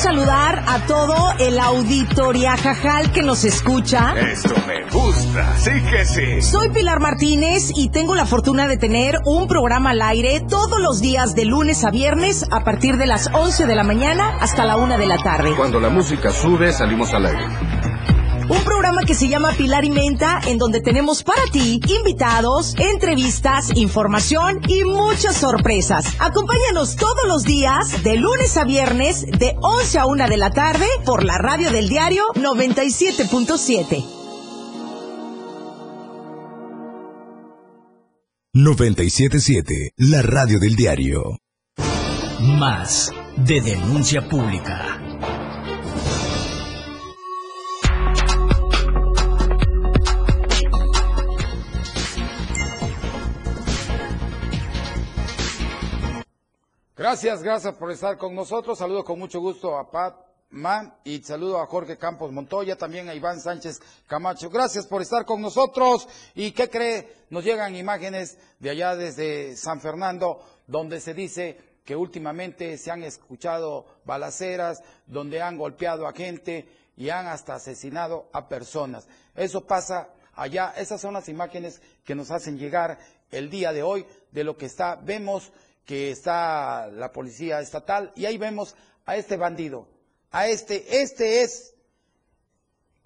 Saludar 0.00 0.64
a 0.66 0.78
todo 0.86 1.34
el 1.38 1.58
auditoria 1.58 2.56
jajal 2.56 3.12
que 3.12 3.22
nos 3.22 3.44
escucha. 3.44 4.14
Esto 4.18 4.54
me 4.66 4.88
gusta, 4.90 5.56
sí 5.58 5.72
que 5.90 6.06
sí. 6.06 6.40
Soy 6.40 6.70
Pilar 6.70 7.00
Martínez 7.00 7.70
y 7.76 7.90
tengo 7.90 8.14
la 8.14 8.24
fortuna 8.24 8.66
de 8.66 8.78
tener 8.78 9.18
un 9.26 9.46
programa 9.46 9.90
al 9.90 10.00
aire 10.00 10.40
todos 10.40 10.80
los 10.80 11.00
días 11.00 11.34
de 11.34 11.44
lunes 11.44 11.84
a 11.84 11.90
viernes 11.90 12.46
a 12.50 12.64
partir 12.64 12.96
de 12.96 13.06
las 13.06 13.28
11 13.34 13.66
de 13.66 13.74
la 13.74 13.84
mañana 13.84 14.38
hasta 14.40 14.64
la 14.64 14.78
1 14.78 14.96
de 14.96 15.06
la 15.06 15.18
tarde. 15.18 15.52
Cuando 15.54 15.78
la 15.80 15.90
música 15.90 16.30
sube, 16.30 16.72
salimos 16.72 17.12
al 17.12 17.26
aire. 17.26 17.89
Un 18.50 18.64
programa 18.64 19.04
que 19.04 19.14
se 19.14 19.28
llama 19.28 19.52
Pilar 19.56 19.84
y 19.84 19.90
Menta, 19.90 20.40
en 20.44 20.58
donde 20.58 20.80
tenemos 20.80 21.22
para 21.22 21.40
ti 21.52 21.80
invitados, 21.86 22.74
entrevistas, 22.78 23.70
información 23.76 24.60
y 24.66 24.82
muchas 24.82 25.36
sorpresas. 25.36 26.04
Acompáñanos 26.18 26.96
todos 26.96 27.28
los 27.28 27.44
días, 27.44 28.02
de 28.02 28.16
lunes 28.16 28.56
a 28.56 28.64
viernes, 28.64 29.24
de 29.24 29.54
11 29.62 29.98
a 30.00 30.06
1 30.06 30.28
de 30.28 30.36
la 30.36 30.50
tarde, 30.50 30.86
por 31.04 31.22
la 31.24 31.38
radio 31.38 31.70
del 31.70 31.88
diario 31.88 32.24
97.7. 32.34 34.04
977, 38.52 39.92
la 39.96 40.22
radio 40.22 40.58
del 40.58 40.74
diario. 40.74 41.38
Más 42.40 43.12
de 43.36 43.60
denuncia 43.60 44.28
pública. 44.28 45.09
Gracias, 57.00 57.42
gracias 57.42 57.74
por 57.76 57.90
estar 57.90 58.18
con 58.18 58.34
nosotros. 58.34 58.76
Saludo 58.76 59.02
con 59.02 59.18
mucho 59.18 59.40
gusto 59.40 59.78
a 59.78 59.90
Pat 59.90 60.16
Man 60.50 60.94
y 61.02 61.22
saludo 61.22 61.58
a 61.58 61.66
Jorge 61.66 61.96
Campos 61.96 62.30
Montoya, 62.30 62.76
también 62.76 63.08
a 63.08 63.14
Iván 63.14 63.40
Sánchez 63.40 63.80
Camacho. 64.06 64.50
Gracias 64.50 64.86
por 64.86 65.00
estar 65.00 65.24
con 65.24 65.40
nosotros. 65.40 66.06
¿Y 66.34 66.52
qué 66.52 66.68
cree? 66.68 67.24
Nos 67.30 67.42
llegan 67.42 67.74
imágenes 67.74 68.36
de 68.58 68.68
allá 68.68 68.96
desde 68.96 69.56
San 69.56 69.80
Fernando, 69.80 70.44
donde 70.66 71.00
se 71.00 71.14
dice 71.14 71.78
que 71.86 71.96
últimamente 71.96 72.76
se 72.76 72.90
han 72.90 73.02
escuchado 73.02 73.86
balaceras, 74.04 74.82
donde 75.06 75.40
han 75.40 75.56
golpeado 75.56 76.06
a 76.06 76.12
gente 76.12 76.68
y 76.98 77.08
han 77.08 77.28
hasta 77.28 77.54
asesinado 77.54 78.28
a 78.34 78.46
personas. 78.46 79.08
Eso 79.34 79.66
pasa 79.66 80.10
allá. 80.34 80.74
Esas 80.76 81.00
son 81.00 81.14
las 81.14 81.30
imágenes 81.30 81.80
que 82.04 82.14
nos 82.14 82.30
hacen 82.30 82.58
llegar 82.58 82.98
el 83.30 83.48
día 83.48 83.72
de 83.72 83.82
hoy 83.82 84.04
de 84.32 84.44
lo 84.44 84.58
que 84.58 84.66
está. 84.66 84.96
Vemos 84.96 85.50
que 85.84 86.10
está 86.10 86.88
la 86.88 87.12
policía 87.12 87.60
estatal 87.60 88.12
y 88.14 88.26
ahí 88.26 88.38
vemos 88.38 88.76
a 89.06 89.16
este 89.16 89.36
bandido, 89.36 89.88
a 90.30 90.48
este, 90.48 91.02
este 91.02 91.42
es 91.42 91.74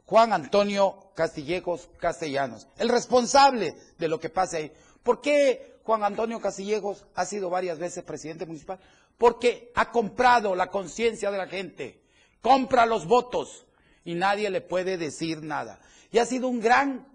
Juan 0.06 0.32
Antonio 0.32 1.10
Castillejos 1.14 1.88
Castellanos, 1.98 2.68
el 2.76 2.88
responsable 2.88 3.74
de 3.98 4.08
lo 4.08 4.20
que 4.20 4.28
pasa 4.28 4.58
ahí. 4.58 4.72
¿Por 5.02 5.20
qué 5.20 5.78
Juan 5.84 6.04
Antonio 6.04 6.40
Castillejos 6.40 7.06
ha 7.14 7.24
sido 7.24 7.50
varias 7.50 7.78
veces 7.78 8.04
presidente 8.04 8.46
municipal? 8.46 8.78
Porque 9.16 9.70
ha 9.74 9.90
comprado 9.90 10.54
la 10.54 10.70
conciencia 10.70 11.30
de 11.30 11.38
la 11.38 11.46
gente, 11.46 12.02
compra 12.42 12.84
los 12.84 13.06
votos 13.06 13.66
y 14.04 14.14
nadie 14.14 14.50
le 14.50 14.60
puede 14.60 14.98
decir 14.98 15.42
nada. 15.42 15.80
Y 16.10 16.18
ha 16.18 16.26
sido 16.26 16.48
un 16.48 16.60
gran, 16.60 17.06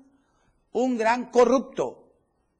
un 0.72 0.98
gran 0.98 1.30
corrupto, 1.32 2.09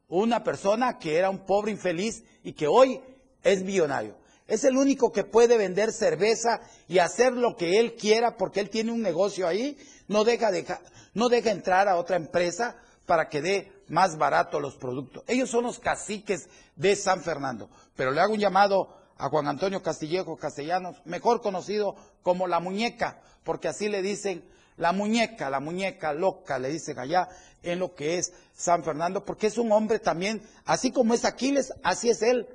una 0.10 0.44
persona 0.44 0.98
que 0.98 1.18
era 1.18 1.30
un 1.30 1.46
pobre 1.46 1.72
infeliz 1.72 2.24
y 2.44 2.54
que 2.54 2.68
hoy 2.68 3.00
es 3.44 3.64
millonario. 3.64 4.18
Es 4.48 4.64
el 4.64 4.76
único 4.76 5.12
que 5.12 5.24
puede 5.24 5.58
vender 5.58 5.94
cerveza 5.94 6.62
y 6.88 6.98
hacer 6.98 7.34
lo 7.34 7.56
que 7.56 7.80
él 7.80 7.96
quiera 7.96 8.36
porque 8.36 8.60
él 8.60 8.72
tiene 8.72 8.92
un 8.92 9.02
negocio 9.02 9.48
ahí. 9.48 9.78
No 10.08 10.24
deja, 10.24 10.50
no 11.14 11.30
deja 11.30 11.52
entrar 11.52 11.88
a 11.88 11.98
otra 11.98 12.16
empresa 12.16 12.76
para 13.06 13.30
que 13.30 13.42
dé 13.42 13.72
más 13.88 14.18
barato 14.18 14.60
los 14.60 14.76
productos. 14.76 15.24
Ellos 15.28 15.52
son 15.52 15.66
los 15.66 15.78
caciques 15.78 16.50
de 16.76 16.96
San 16.96 17.22
Fernando. 17.22 17.70
Pero 17.96 18.12
le 18.12 18.22
hago 18.22 18.34
un 18.34 18.40
llamado 18.40 18.98
a 19.18 19.30
Juan 19.30 19.48
Antonio 19.48 19.84
Castillejo 19.84 20.38
Castellanos, 20.38 20.98
mejor 21.06 21.42
conocido 21.42 21.96
como 22.24 22.48
la 22.48 22.60
muñeca, 22.60 23.22
porque 23.44 23.68
así 23.68 23.88
le 23.90 24.02
dicen 24.02 24.44
la 24.80 24.94
muñeca, 24.94 25.50
la 25.50 25.60
muñeca 25.60 26.14
loca, 26.14 26.58
le 26.58 26.70
dicen 26.70 26.98
allá 26.98 27.28
en 27.62 27.80
lo 27.80 27.94
que 27.94 28.18
es 28.18 28.34
San 28.54 28.84
Fernando, 28.84 29.26
porque 29.26 29.48
es 29.48 29.58
un 29.58 29.72
hombre 29.72 30.00
también, 30.00 30.42
así 30.66 30.92
como 30.92 31.14
es 31.14 31.26
Aquiles, 31.26 31.74
así 31.84 32.10
es 32.10 32.22
él. 32.22 32.48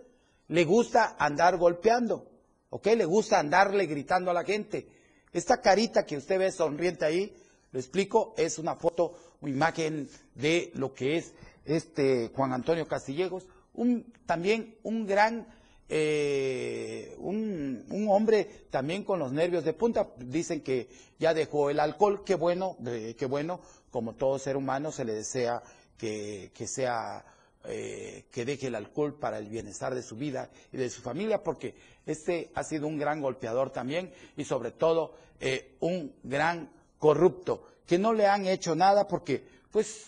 Le 0.48 0.64
gusta 0.64 1.16
andar 1.18 1.58
golpeando, 1.58 2.26
¿ok? 2.70 2.86
Le 2.96 3.04
gusta 3.04 3.38
andarle 3.38 3.86
gritando 3.86 4.30
a 4.30 4.34
la 4.34 4.42
gente. 4.42 4.88
Esta 5.32 5.60
carita 5.60 6.06
que 6.06 6.16
usted 6.16 6.38
ve 6.38 6.50
sonriente 6.50 7.04
ahí, 7.04 7.36
lo 7.72 7.78
explico, 7.78 8.34
es 8.38 8.58
una 8.58 8.74
foto, 8.76 9.16
una 9.42 9.52
imagen 9.52 10.08
de 10.34 10.72
lo 10.74 10.94
que 10.94 11.18
es 11.18 11.34
este 11.66 12.30
Juan 12.34 12.52
Antonio 12.52 12.88
Castillejos, 12.88 13.46
un, 13.74 14.12
también 14.24 14.76
un 14.82 15.06
gran 15.06 15.46
eh, 15.88 17.14
un, 17.18 17.84
un, 17.90 18.08
hombre 18.08 18.66
también 18.70 19.04
con 19.04 19.18
los 19.18 19.32
nervios 19.32 19.64
de 19.64 19.72
punta. 19.72 20.08
Dicen 20.18 20.62
que 20.62 20.88
ya 21.18 21.34
dejó 21.34 21.70
el 21.70 21.80
alcohol, 21.80 22.24
qué 22.24 22.34
bueno, 22.34 22.76
qué 22.82 23.26
bueno, 23.26 23.60
como 23.90 24.14
todo 24.14 24.38
ser 24.38 24.56
humano 24.56 24.90
se 24.90 25.04
le 25.04 25.14
desea 25.14 25.62
que, 25.96 26.50
que 26.54 26.66
sea, 26.66 27.24
eh, 27.64 28.26
que 28.30 28.44
deje 28.44 28.66
el 28.66 28.74
alcohol 28.74 29.18
para 29.18 29.38
el 29.38 29.48
bienestar 29.48 29.94
de 29.94 30.02
su 30.02 30.16
vida 30.16 30.50
y 30.72 30.76
de 30.76 30.90
su 30.90 31.00
familia, 31.00 31.42
porque 31.42 31.74
este 32.06 32.50
ha 32.54 32.64
sido 32.64 32.86
un 32.86 32.98
gran 32.98 33.20
golpeador 33.20 33.70
también 33.70 34.12
y 34.36 34.44
sobre 34.44 34.70
todo 34.72 35.14
eh, 35.40 35.76
un 35.80 36.14
gran 36.22 36.70
corrupto, 36.98 37.66
que 37.86 37.98
no 37.98 38.12
le 38.12 38.26
han 38.26 38.46
hecho 38.46 38.74
nada 38.74 39.06
porque 39.06 39.46
pues 39.70 40.06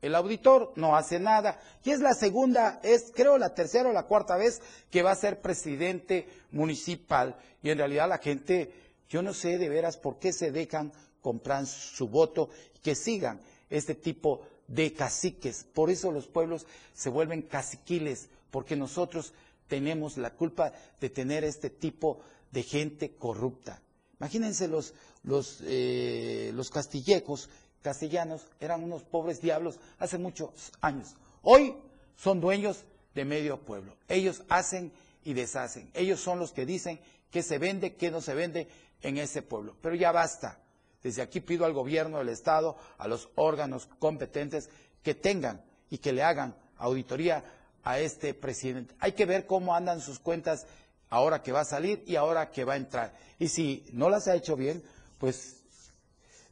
el 0.00 0.14
auditor 0.14 0.72
no 0.76 0.96
hace 0.96 1.18
nada. 1.18 1.60
Y 1.84 1.90
es 1.90 2.00
la 2.00 2.14
segunda, 2.14 2.80
es 2.82 3.12
creo 3.14 3.38
la 3.38 3.54
tercera 3.54 3.88
o 3.88 3.92
la 3.92 4.06
cuarta 4.06 4.36
vez 4.36 4.60
que 4.90 5.02
va 5.02 5.10
a 5.12 5.16
ser 5.16 5.40
presidente 5.40 6.28
municipal. 6.50 7.36
Y 7.62 7.70
en 7.70 7.78
realidad 7.78 8.08
la 8.08 8.18
gente, 8.18 8.72
yo 9.08 9.22
no 9.22 9.34
sé 9.34 9.58
de 9.58 9.68
veras 9.68 9.96
por 9.96 10.18
qué 10.18 10.32
se 10.32 10.52
dejan 10.52 10.92
comprar 11.20 11.66
su 11.66 12.08
voto 12.08 12.50
y 12.76 12.78
que 12.78 12.94
sigan 12.94 13.40
este 13.70 13.94
tipo 13.94 14.42
de 14.68 14.92
caciques. 14.92 15.64
Por 15.64 15.90
eso 15.90 16.12
los 16.12 16.28
pueblos 16.28 16.66
se 16.94 17.10
vuelven 17.10 17.42
caciquiles, 17.42 18.28
porque 18.50 18.76
nosotros 18.76 19.32
tenemos 19.66 20.16
la 20.16 20.34
culpa 20.34 20.72
de 21.00 21.10
tener 21.10 21.44
este 21.44 21.70
tipo 21.70 22.20
de 22.50 22.62
gente 22.62 23.14
corrupta. 23.16 23.82
Imagínense 24.20 24.68
los, 24.68 24.94
los, 25.22 25.62
eh, 25.64 26.50
los 26.54 26.70
castillejos 26.70 27.48
castellanos 27.82 28.46
eran 28.60 28.82
unos 28.82 29.02
pobres 29.02 29.40
diablos 29.40 29.78
hace 29.98 30.18
muchos 30.18 30.50
años. 30.80 31.14
Hoy 31.42 31.74
son 32.16 32.40
dueños 32.40 32.84
de 33.14 33.24
medio 33.24 33.58
pueblo. 33.58 33.96
Ellos 34.08 34.42
hacen 34.48 34.92
y 35.24 35.34
deshacen. 35.34 35.90
Ellos 35.94 36.20
son 36.20 36.38
los 36.38 36.52
que 36.52 36.66
dicen 36.66 37.00
qué 37.30 37.42
se 37.42 37.58
vende, 37.58 37.94
qué 37.94 38.10
no 38.10 38.20
se 38.20 38.34
vende 38.34 38.68
en 39.02 39.18
ese 39.18 39.42
pueblo. 39.42 39.76
Pero 39.80 39.94
ya 39.94 40.12
basta. 40.12 40.58
Desde 41.02 41.22
aquí 41.22 41.40
pido 41.40 41.64
al 41.64 41.72
gobierno 41.72 42.18
del 42.18 42.28
Estado, 42.28 42.76
a 42.98 43.06
los 43.06 43.28
órganos 43.36 43.86
competentes, 43.98 44.68
que 45.02 45.14
tengan 45.14 45.62
y 45.90 45.98
que 45.98 46.12
le 46.12 46.22
hagan 46.22 46.56
auditoría 46.76 47.44
a 47.84 47.98
este 48.00 48.34
presidente. 48.34 48.94
Hay 48.98 49.12
que 49.12 49.26
ver 49.26 49.46
cómo 49.46 49.74
andan 49.74 50.00
sus 50.00 50.18
cuentas 50.18 50.66
ahora 51.08 51.42
que 51.42 51.52
va 51.52 51.60
a 51.60 51.64
salir 51.64 52.02
y 52.06 52.16
ahora 52.16 52.50
que 52.50 52.64
va 52.64 52.74
a 52.74 52.76
entrar. 52.76 53.14
Y 53.38 53.48
si 53.48 53.86
no 53.92 54.10
las 54.10 54.28
ha 54.28 54.34
hecho 54.34 54.56
bien, 54.56 54.82
pues 55.18 55.57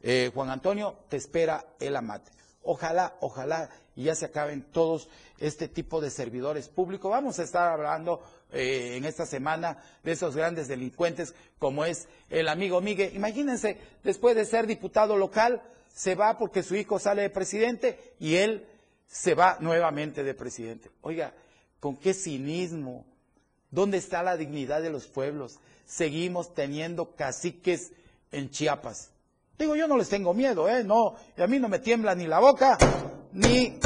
eh, 0.01 0.31
Juan 0.33 0.49
Antonio 0.49 0.97
te 1.09 1.17
espera 1.17 1.65
el 1.79 1.95
amate. 1.95 2.31
Ojalá, 2.63 3.15
ojalá 3.21 3.69
y 3.95 4.03
ya 4.03 4.15
se 4.15 4.25
acaben 4.25 4.61
todos 4.61 5.09
este 5.39 5.67
tipo 5.67 5.99
de 6.01 6.11
servidores 6.11 6.69
públicos. 6.69 7.09
Vamos 7.09 7.39
a 7.39 7.43
estar 7.43 7.71
hablando 7.71 8.21
eh, 8.51 8.95
en 8.95 9.05
esta 9.05 9.25
semana 9.25 9.81
de 10.03 10.11
esos 10.11 10.35
grandes 10.35 10.67
delincuentes 10.67 11.33
como 11.57 11.83
es 11.83 12.07
el 12.29 12.47
amigo 12.47 12.79
Miguel. 12.79 13.15
Imagínense, 13.15 13.79
después 14.03 14.35
de 14.35 14.45
ser 14.45 14.67
diputado 14.67 15.17
local, 15.17 15.63
se 15.93 16.13
va 16.13 16.37
porque 16.37 16.61
su 16.61 16.75
hijo 16.75 16.99
sale 16.99 17.23
de 17.23 17.29
presidente 17.31 18.13
y 18.19 18.35
él 18.35 18.67
se 19.07 19.33
va 19.33 19.57
nuevamente 19.61 20.23
de 20.23 20.35
presidente. 20.35 20.91
Oiga, 21.01 21.33
con 21.79 21.97
qué 21.97 22.13
cinismo. 22.13 23.05
¿Dónde 23.71 23.97
está 23.97 24.23
la 24.23 24.37
dignidad 24.37 24.81
de 24.81 24.91
los 24.91 25.07
pueblos? 25.07 25.59
Seguimos 25.85 26.53
teniendo 26.53 27.15
caciques 27.15 27.91
en 28.31 28.49
Chiapas. 28.49 29.11
Digo, 29.57 29.75
yo 29.75 29.87
no 29.87 29.97
les 29.97 30.09
tengo 30.09 30.33
miedo, 30.33 30.69
¿eh? 30.69 30.83
No, 30.83 31.15
y 31.35 31.41
a 31.41 31.47
mí 31.47 31.59
no 31.59 31.67
me 31.67 31.79
tiembla 31.79 32.13
ni 32.13 32.27
la 32.27 32.39
boca, 32.39 32.77
ni, 33.31 33.79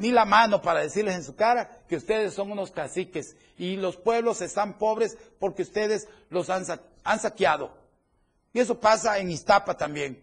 ni 0.00 0.10
la 0.10 0.24
mano 0.24 0.60
para 0.60 0.80
decirles 0.80 1.14
en 1.14 1.22
su 1.22 1.36
cara 1.36 1.82
que 1.88 1.96
ustedes 1.96 2.34
son 2.34 2.50
unos 2.50 2.72
caciques 2.72 3.36
y 3.56 3.76
los 3.76 3.96
pueblos 3.96 4.40
están 4.40 4.76
pobres 4.76 5.16
porque 5.38 5.62
ustedes 5.62 6.08
los 6.30 6.50
han, 6.50 6.64
han 7.04 7.20
saqueado. 7.20 7.72
Y 8.52 8.58
eso 8.58 8.80
pasa 8.80 9.18
en 9.18 9.30
Iztapa 9.30 9.76
también, 9.76 10.20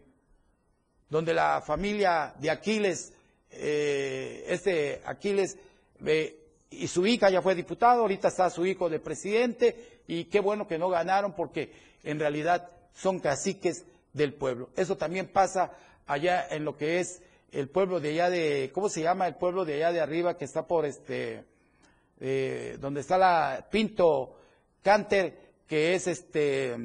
donde 1.10 1.34
la 1.34 1.62
familia 1.62 2.34
de 2.40 2.50
Aquiles, 2.50 3.14
eh, 3.50 4.46
este 4.48 5.02
Aquiles 5.06 5.58
eh, 6.06 6.38
y 6.70 6.88
su 6.88 7.06
hija 7.08 7.30
ya 7.30 7.42
fue 7.42 7.56
diputado, 7.56 8.02
ahorita 8.02 8.28
está 8.28 8.50
su 8.50 8.66
hijo 8.66 8.90
de 8.90 9.00
presidente 9.00 10.02
y 10.08 10.26
qué 10.26 10.42
bueno 10.42 10.68
que 10.68 10.78
no 10.78 10.90
ganaron 10.90 11.34
porque 11.34 11.72
en 12.04 12.20
realidad 12.20 12.70
son 12.94 13.20
caciques 13.20 13.86
del 14.14 14.34
pueblo. 14.34 14.70
Eso 14.76 14.98
también 14.98 15.28
pasa 15.28 15.72
allá 16.06 16.48
en 16.50 16.66
lo 16.66 16.76
que 16.76 17.00
es 17.00 17.22
el 17.52 17.70
pueblo 17.70 18.00
de 18.00 18.10
allá 18.10 18.30
de, 18.30 18.72
¿cómo 18.74 18.90
se 18.90 19.02
llama? 19.02 19.28
El 19.28 19.36
pueblo 19.36 19.66
de 19.66 19.76
allá 19.76 19.92
de 19.92 20.02
arriba 20.02 20.38
que 20.38 20.46
está 20.46 20.68
por 20.68 20.86
este, 20.86 21.44
eh, 22.20 22.78
donde 22.80 23.02
está 23.02 23.18
la 23.18 23.68
Pinto 23.70 24.38
Canter, 24.82 25.52
que 25.68 25.96
es 25.96 26.08
este, 26.08 26.76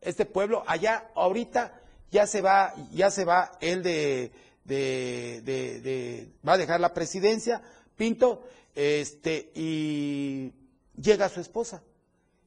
este 0.00 0.24
pueblo, 0.26 0.64
allá 0.66 1.10
ahorita 1.14 1.80
ya 2.10 2.26
se 2.26 2.40
va, 2.40 2.74
ya 2.92 3.10
se 3.10 3.24
va 3.24 3.52
él 3.60 3.82
de, 3.82 4.32
de, 4.64 5.40
de, 5.42 6.28
va 6.46 6.54
a 6.54 6.58
dejar 6.58 6.80
la 6.80 6.94
presidencia, 6.94 7.62
Pinto, 7.96 8.44
este, 8.74 9.50
y 9.54 10.52
llega 10.96 11.28
su 11.28 11.40
esposa. 11.40 11.82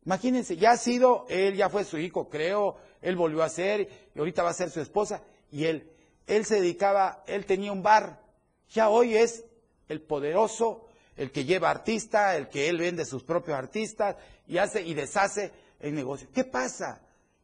Imagínense, 0.06 0.58
ya 0.58 0.72
ha 0.72 0.78
sido, 0.78 1.26
él 1.30 1.56
ya 1.56 1.70
fue 1.70 1.84
su 1.84 1.98
hijo, 1.98 2.30
creo, 2.30 2.78
él 3.02 3.16
volvió 3.16 3.44
a 3.44 3.50
ser, 3.50 3.90
y 4.14 4.20
ahorita 4.20 4.44
va 4.44 4.52
a 4.52 4.54
ser 4.54 4.70
su 4.70 4.82
esposa, 4.82 5.22
y 5.52 5.66
él, 5.66 5.90
él 6.28 6.46
se 6.46 6.56
dedicaba, 6.56 7.24
él 7.28 7.46
tenía 7.46 7.72
un 7.72 7.84
bar, 7.84 8.22
ya 8.70 8.90
hoy 8.90 9.18
es 9.18 9.46
el 9.90 10.02
poderoso, 10.02 10.88
el 11.18 11.32
que 11.32 11.46
lleva 11.46 11.70
artista, 11.70 12.38
el 12.38 12.48
que 12.48 12.70
él 12.70 12.78
vende 12.78 13.06
sus 13.06 13.24
propios 13.24 13.58
artistas, 13.58 14.16
y 14.48 14.58
hace 14.58 14.82
y 14.82 14.94
deshace 14.94 15.52
el 15.80 15.94
negocio. 15.94 16.28
¿Qué 16.34 16.44
pasa? 16.44 17.02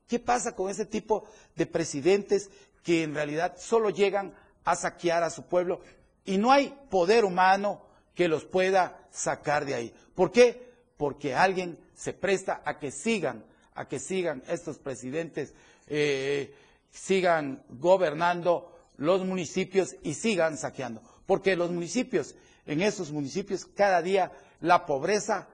¿Qué 0.07 0.19
pasa 0.19 0.55
con 0.55 0.69
ese 0.69 0.85
tipo 0.85 1.25
de 1.55 1.65
presidentes 1.65 2.49
que 2.83 3.03
en 3.03 3.13
realidad 3.13 3.55
solo 3.57 3.89
llegan 3.89 4.33
a 4.63 4.75
saquear 4.75 5.23
a 5.23 5.29
su 5.29 5.43
pueblo 5.43 5.81
y 6.23 6.37
no 6.37 6.51
hay 6.51 6.73
poder 6.89 7.25
humano 7.25 7.81
que 8.15 8.27
los 8.27 8.45
pueda 8.45 9.07
sacar 9.11 9.65
de 9.65 9.75
ahí? 9.75 9.93
¿Por 10.15 10.31
qué? 10.31 10.71
Porque 10.97 11.35
alguien 11.35 11.77
se 11.93 12.13
presta 12.13 12.61
a 12.63 12.79
que 12.79 12.91
sigan 12.91 13.43
a 13.77 13.87
que 13.87 13.99
sigan 13.99 14.43
estos 14.47 14.79
presidentes, 14.79 15.53
eh, 15.85 16.53
sigan 16.89 17.63
gobernando 17.69 18.75
los 18.97 19.23
municipios 19.23 19.95
y 20.01 20.15
sigan 20.15 20.57
saqueando. 20.57 21.01
Porque 21.27 21.55
los 21.55 21.71
municipios, 21.71 22.35
en 22.65 22.81
esos 22.81 23.11
municipios, 23.11 23.65
cada 23.65 24.01
día 24.01 24.31
la 24.61 24.85
pobreza 24.87 25.47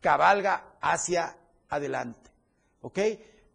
cabalga 0.00 0.76
hacia 0.80 1.36
adelante. 1.68 2.30
¿Ok? 2.82 2.98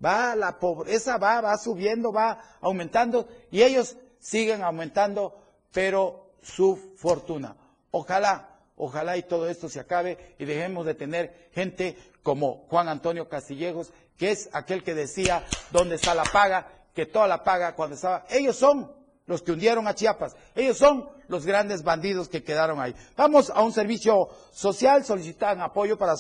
Va 0.04 0.36
la 0.36 0.60
pobreza, 0.60 1.18
va, 1.18 1.40
va 1.40 1.58
subiendo, 1.58 2.12
va 2.12 2.58
aumentando 2.60 3.30
y 3.50 3.62
ellos 3.62 3.96
siguen 4.20 4.62
aumentando, 4.62 5.42
pero 5.72 6.34
su 6.42 6.76
fortuna. 6.98 7.56
Ojalá 7.92 8.51
Ojalá 8.84 9.16
y 9.16 9.22
todo 9.22 9.48
esto 9.48 9.70
se 9.70 9.80
acabe 9.80 10.18
y 10.40 10.46
dejemos 10.46 10.88
de 10.88 10.96
tener 10.96 11.50
gente 11.54 11.96
como 12.24 12.66
Juan 12.68 12.90
Antonio 12.90 13.30
Castillejos, 13.30 13.94
que 14.18 14.32
es 14.32 14.50
aquel 14.54 14.84
que 14.84 14.96
decía 14.96 15.46
dónde 15.70 15.98
está 15.98 16.16
la 16.16 16.24
paga, 16.24 16.68
que 16.96 17.06
toda 17.06 17.28
la 17.28 17.44
paga 17.44 17.76
cuando 17.76 17.94
estaba. 17.94 18.26
Ellos 18.32 18.56
son 18.56 18.92
los 19.28 19.44
que 19.44 19.52
hundieron 19.52 19.88
a 19.88 19.94
Chiapas. 19.94 20.36
Ellos 20.56 20.80
son 20.80 21.08
los 21.28 21.46
grandes 21.46 21.84
bandidos 21.84 22.28
que 22.28 22.44
quedaron 22.44 22.82
ahí. 22.82 22.96
Vamos 23.16 23.52
a 23.52 23.62
un 23.62 23.72
servicio 23.72 24.30
social, 24.52 25.06
solicitan 25.06 25.62
apoyo 25.62 25.96
para 25.96 26.16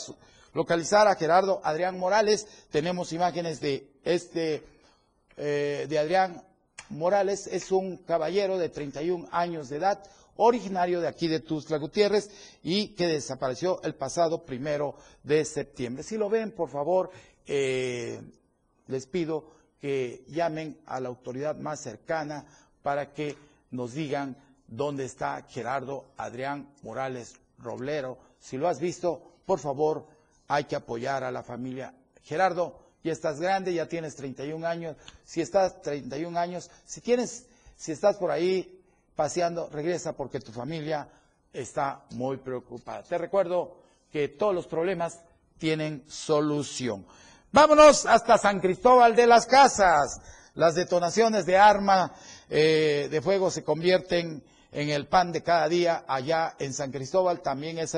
localizar 0.53 1.07
a 1.07 1.15
Gerardo 1.15 1.61
Adrián 1.63 1.97
Morales. 1.97 2.45
Tenemos 2.69 3.11
imágenes 3.11 3.59
de 3.59 3.89
este, 4.03 4.63
eh, 5.35 5.87
de 5.89 5.97
Adrián 5.97 6.43
Morales. 6.91 7.47
Es 7.47 7.71
un 7.71 7.97
caballero 7.97 8.57
de 8.57 8.69
31 8.69 9.27
años 9.31 9.69
de 9.69 9.77
edad, 9.77 10.03
originario 10.35 11.01
de 11.01 11.07
aquí 11.07 11.27
de 11.27 11.39
Tuzla 11.39 11.77
Gutiérrez 11.77 12.29
y 12.63 12.89
que 12.89 13.07
desapareció 13.07 13.81
el 13.83 13.95
pasado 13.95 14.45
primero 14.45 14.95
de 15.23 15.45
septiembre. 15.45 16.03
Si 16.03 16.17
lo 16.17 16.29
ven, 16.29 16.51
por 16.51 16.69
favor, 16.69 17.11
eh, 17.45 18.21
les 18.87 19.07
pido 19.07 19.51
que 19.79 20.23
llamen 20.27 20.79
a 20.85 20.99
la 20.99 21.09
autoridad 21.09 21.55
más 21.55 21.79
cercana 21.79 22.45
para 22.83 23.13
que 23.13 23.35
nos 23.71 23.93
digan 23.93 24.37
dónde 24.67 25.05
está 25.05 25.43
Gerardo 25.49 26.05
Adrián 26.17 26.69
Morales 26.83 27.35
Roblero. 27.57 28.17
Si 28.39 28.57
lo 28.57 28.67
has 28.67 28.79
visto, 28.79 29.21
por 29.45 29.59
favor, 29.59 30.07
hay 30.47 30.65
que 30.65 30.75
apoyar 30.75 31.23
a 31.23 31.31
la 31.31 31.43
familia. 31.43 31.93
Gerardo, 32.23 32.90
ya 33.03 33.11
estás 33.11 33.39
grande, 33.39 33.73
ya 33.73 33.87
tienes 33.87 34.15
31 34.15 34.65
años. 34.65 34.95
Si 35.23 35.41
estás 35.41 35.81
31 35.81 36.37
años, 36.39 36.69
si 36.85 37.01
tienes, 37.01 37.47
si 37.75 37.91
estás 37.91 38.17
por 38.17 38.31
ahí 38.31 38.79
paseando, 39.15 39.69
regresa 39.71 40.13
porque 40.13 40.39
tu 40.39 40.51
familia 40.51 41.07
está 41.53 42.03
muy 42.11 42.37
preocupada. 42.37 43.03
Te 43.03 43.17
recuerdo 43.17 43.77
que 44.11 44.27
todos 44.29 44.53
los 44.53 44.67
problemas 44.67 45.19
tienen 45.57 46.03
solución. 46.07 47.05
Vámonos 47.51 48.05
hasta 48.05 48.37
San 48.37 48.59
Cristóbal 48.59 49.15
de 49.15 49.27
las 49.27 49.45
Casas. 49.45 50.21
Las 50.53 50.75
detonaciones 50.75 51.45
de 51.45 51.57
arma 51.57 52.13
eh, 52.49 53.07
de 53.09 53.21
fuego 53.21 53.51
se 53.51 53.63
convierten 53.63 54.43
en 54.71 54.89
el 54.89 55.07
pan 55.07 55.31
de 55.31 55.43
cada 55.43 55.67
día 55.67 56.03
allá 56.07 56.55
en 56.59 56.73
San 56.73 56.91
Cristóbal. 56.91 57.41
También 57.41 57.77
es 57.77 57.97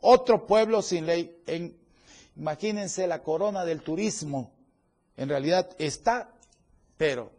otro 0.00 0.46
pueblo 0.46 0.82
sin 0.82 1.06
ley. 1.06 1.42
En, 1.46 1.76
imagínense 2.36 3.06
la 3.06 3.22
corona 3.22 3.64
del 3.64 3.82
turismo. 3.82 4.52
En 5.16 5.28
realidad 5.28 5.70
está, 5.78 6.30
pero 6.96 7.30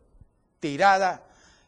tirada 0.59 1.23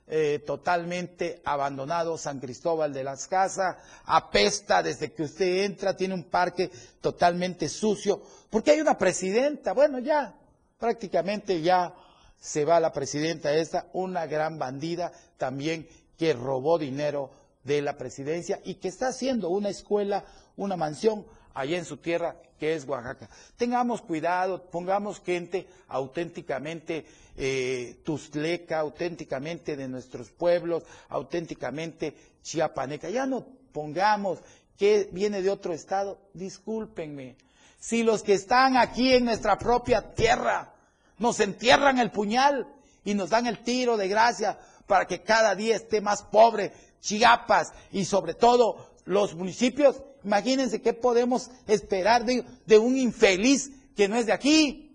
eh, 0.08 0.42
totalmente 0.46 1.42
abandonado 1.44 2.18
San 2.18 2.40
Cristóbal 2.40 2.94
de 2.94 3.04
las 3.04 3.28
Casas, 3.28 3.76
apesta 4.06 4.82
desde 4.82 5.12
que 5.12 5.24
usted 5.24 5.66
entra, 5.66 5.98
tiene 5.98 6.14
un 6.14 6.24
parque 6.24 6.72
totalmente 7.02 7.68
sucio, 7.68 8.22
porque 8.50 8.72
hay 8.72 8.80
una 8.80 8.98
presidenta, 8.98 9.74
bueno 9.74 10.00
ya, 10.00 10.34
prácticamente 10.80 11.62
ya 11.62 11.94
se 12.40 12.64
va 12.64 12.80
la 12.80 12.94
presidenta 12.94 13.54
esta, 13.54 13.88
una 13.94 14.26
gran 14.28 14.58
bandida 14.58 15.12
también 15.38 15.88
que 16.18 16.34
robó 16.34 16.78
dinero 16.78 17.30
de 17.64 17.82
la 17.82 17.98
presidencia 17.98 18.62
y 18.64 18.76
que 18.76 18.88
está 18.88 19.10
haciendo 19.10 19.50
una 19.50 19.68
escuela, 19.68 20.24
una 20.56 20.78
mansión 20.78 21.26
allá 21.58 21.80
en 21.80 21.86
su 21.86 21.98
tierra, 21.98 22.36
que 22.60 22.76
es 22.76 22.88
Oaxaca. 22.88 23.28
Tengamos 23.58 24.02
cuidado, 24.02 24.70
pongamos 24.70 25.20
gente 25.22 25.68
auténticamente 25.88 27.04
eh, 27.36 28.00
tuzleca, 28.04 28.80
auténticamente 28.80 29.76
de 29.76 29.88
nuestros 29.88 30.30
pueblos, 30.30 30.84
auténticamente 31.10 32.16
chiapaneca. 32.44 33.10
Ya 33.10 33.26
no 33.26 33.44
pongamos 33.74 34.38
que 34.78 35.10
viene 35.12 35.42
de 35.42 35.50
otro 35.50 35.74
estado, 35.74 36.20
discúlpenme. 36.36 37.36
Si 37.80 38.04
los 38.04 38.22
que 38.22 38.34
están 38.34 38.78
aquí 38.78 39.14
en 39.14 39.26
nuestra 39.26 39.58
propia 39.58 40.14
tierra 40.14 40.76
nos 41.18 41.40
entierran 41.40 41.98
el 41.98 42.12
puñal 42.12 42.68
y 43.04 43.16
nos 43.16 43.32
dan 43.32 43.48
el 43.48 43.64
tiro 43.64 43.98
de 43.98 44.08
gracia 44.08 44.60
para 44.86 45.08
que 45.08 45.24
cada 45.24 45.56
día 45.56 45.76
esté 45.76 46.02
más 46.02 46.22
pobre 46.22 46.72
Chiapas 47.02 47.74
y 47.92 48.06
sobre 48.06 48.34
todo 48.36 48.92
los 49.06 49.34
municipios, 49.36 50.04
imagínense 50.28 50.82
qué 50.82 50.94
podemos 50.94 51.50
esperar 51.68 52.26
de, 52.26 52.78
un 52.78 52.98
infeliz 52.98 53.72
que 53.96 54.10
no 54.10 54.18
es 54.18 54.26
de 54.26 54.34
aquí. 54.34 54.94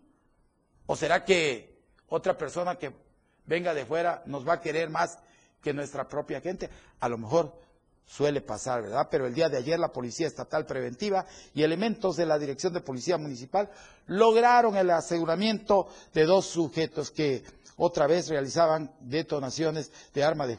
¿O 0.86 0.94
será 0.94 1.24
que 1.24 1.80
otra 2.08 2.36
persona 2.36 2.76
que 2.76 2.92
venga 3.46 3.72
de 3.72 3.86
fuera 3.86 4.22
nos 4.26 4.46
va 4.46 4.54
a 4.54 4.60
querer 4.60 4.90
más 4.90 5.18
que 5.62 5.72
nuestra 5.72 6.06
propia 6.06 6.42
gente? 6.42 6.68
A 7.00 7.08
lo 7.08 7.16
mejor 7.16 7.58
suele 8.06 8.42
pasar, 8.42 8.82
¿verdad? 8.82 9.08
Pero 9.10 9.26
el 9.26 9.32
día 9.32 9.48
de 9.48 9.56
ayer 9.56 9.78
la 9.78 9.90
Policía 9.90 10.26
Estatal 10.26 10.66
Preventiva 10.66 11.24
y 11.54 11.62
elementos 11.62 12.16
de 12.16 12.26
la 12.26 12.38
Dirección 12.38 12.74
de 12.74 12.82
Policía 12.82 13.16
Municipal 13.16 13.70
lograron 14.08 14.76
el 14.76 14.90
aseguramiento 14.90 15.88
de 16.12 16.26
dos 16.26 16.44
sujetos 16.44 17.10
que 17.10 17.42
otra 17.78 18.06
vez 18.06 18.28
realizaban 18.28 18.94
detonaciones 19.00 19.90
de 20.12 20.24
arma 20.24 20.46
de, 20.46 20.58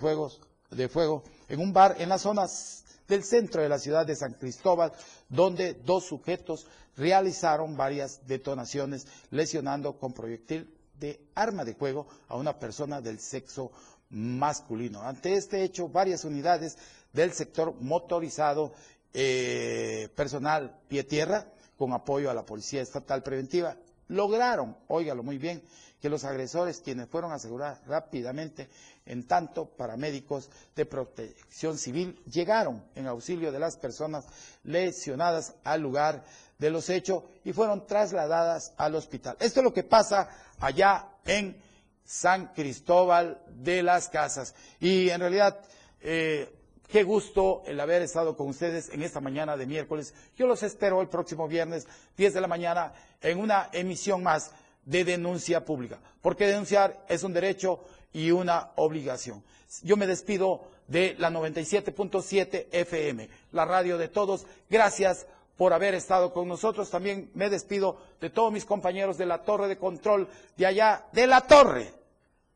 de 0.72 0.90
fuego 0.90 1.24
en 1.48 1.60
un 1.60 1.74
bar 1.74 1.98
en 2.00 2.10
las 2.10 2.22
zonas 2.22 2.83
del 3.08 3.24
centro 3.24 3.62
de 3.62 3.70
la 3.70 3.80
ciudad 3.80 4.06
de 4.06 4.16
San 4.16 4.34
Cristóbal, 4.34 4.92
donde 5.30 5.74
dos 5.74 6.06
sujetos 6.06 6.68
realizaron 6.96 7.76
varias 7.76 8.26
detonaciones 8.28 9.08
lesionando 9.32 9.98
con 9.98 10.14
proyectil 10.14 10.74
de 11.00 11.20
arma 11.36 11.66
de 11.66 11.74
fuego 11.76 12.08
a 12.28 12.36
una 12.38 12.58
persona 12.60 13.02
del 13.02 13.20
sexo 13.20 13.72
masculino. 14.10 15.02
Ante 15.02 15.34
este 15.34 15.64
hecho, 15.64 15.90
varias 15.90 16.24
unidades 16.24 16.78
del 17.12 17.34
sector 17.34 17.76
motorizado, 17.80 18.74
eh, 19.14 20.10
personal 20.16 20.80
pie 20.88 21.04
tierra, 21.04 21.48
con 21.78 21.94
apoyo 21.94 22.30
a 22.30 22.34
la 22.34 22.46
Policía 22.46 22.82
Estatal 22.82 23.24
Preventiva, 23.24 23.76
lograron, 24.08 24.78
óigalo 24.88 25.24
muy 25.24 25.38
bien, 25.38 25.64
que 26.04 26.10
los 26.10 26.26
agresores, 26.26 26.82
quienes 26.82 27.08
fueron 27.08 27.32
asegurados 27.32 27.80
rápidamente, 27.88 28.68
en 29.06 29.26
tanto 29.26 29.70
paramédicos 29.70 30.50
de 30.76 30.86
protección 30.86 31.78
civil, 31.78 32.20
llegaron 32.30 32.84
en 32.94 33.08
auxilio 33.08 33.54
de 33.54 33.60
las 33.60 33.78
personas 33.78 34.26
lesionadas 34.66 35.56
al 35.64 35.80
lugar 35.80 36.26
de 36.60 36.72
los 36.72 36.90
hechos 36.90 37.24
y 37.46 37.54
fueron 37.54 37.88
trasladadas 37.88 38.74
al 38.76 38.96
hospital. 38.96 39.38
Esto 39.40 39.62
es 39.62 39.64
lo 39.64 39.72
que 39.72 39.86
pasa 39.86 40.28
allá 40.60 41.08
en 41.24 41.56
San 42.04 42.48
Cristóbal 42.48 43.42
de 43.48 43.82
las 43.82 44.10
Casas. 44.10 44.56
Y 44.82 45.10
en 45.10 45.22
realidad, 45.22 45.58
eh, 46.02 46.54
qué 46.90 47.04
gusto 47.04 47.64
el 47.66 47.80
haber 47.80 48.02
estado 48.02 48.36
con 48.36 48.50
ustedes 48.50 48.90
en 48.90 49.04
esta 49.04 49.22
mañana 49.22 49.56
de 49.56 49.68
miércoles. 49.68 50.14
Yo 50.36 50.48
los 50.48 50.64
espero 50.64 51.02
el 51.02 51.08
próximo 51.08 51.48
viernes, 51.48 51.88
10 52.18 52.34
de 52.34 52.42
la 52.42 52.48
mañana, 52.50 52.92
en 53.22 53.40
una 53.40 53.70
emisión 53.72 54.22
más 54.22 54.52
de 54.86 55.04
denuncia 55.04 55.66
pública, 55.66 56.00
porque 56.22 56.48
denunciar 56.48 57.06
es 57.08 57.24
un 57.24 57.34
derecho 57.34 57.80
y 58.12 58.32
una 58.32 58.72
obligación. 58.76 59.44
Yo 59.82 59.98
me 59.98 60.08
despido 60.08 60.72
de 60.88 61.16
la 61.18 61.30
97.7 61.30 62.68
FM, 62.72 63.30
la 63.52 63.66
radio 63.66 63.98
de 63.98 64.08
todos. 64.08 64.46
Gracias 64.70 65.26
por 65.58 65.74
haber 65.74 65.96
estado 65.96 66.34
con 66.34 66.48
nosotros. 66.48 66.90
También 66.90 67.32
me 67.34 67.50
despido 67.50 67.98
de 68.20 68.30
todos 68.30 68.52
mis 68.52 68.66
compañeros 68.66 69.18
de 69.18 69.26
la 69.26 69.44
torre 69.44 69.68
de 69.68 69.78
control 69.78 70.28
de 70.58 70.66
allá, 70.66 71.06
de 71.12 71.28
la 71.28 71.42
torre 71.42 71.94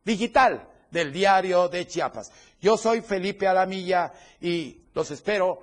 digital 0.03 0.67
del 0.91 1.11
diario 1.11 1.67
de 1.69 1.88
Chiapas. 1.88 2.32
Yo 2.61 2.78
soy 2.78 3.01
Felipe 3.01 3.47
Alamilla 3.47 4.13
y 4.41 4.82
los 4.93 5.11
espero 5.11 5.61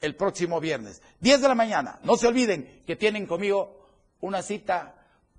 el 0.00 0.14
próximo 0.14 0.60
viernes, 0.60 1.02
10 1.20 1.40
de 1.40 1.48
la 1.48 1.54
mañana. 1.54 1.98
No 2.02 2.16
se 2.16 2.26
olviden 2.26 2.82
que 2.86 2.96
tienen 2.96 3.26
conmigo 3.26 3.86
una 4.20 4.42
cita 4.42 4.95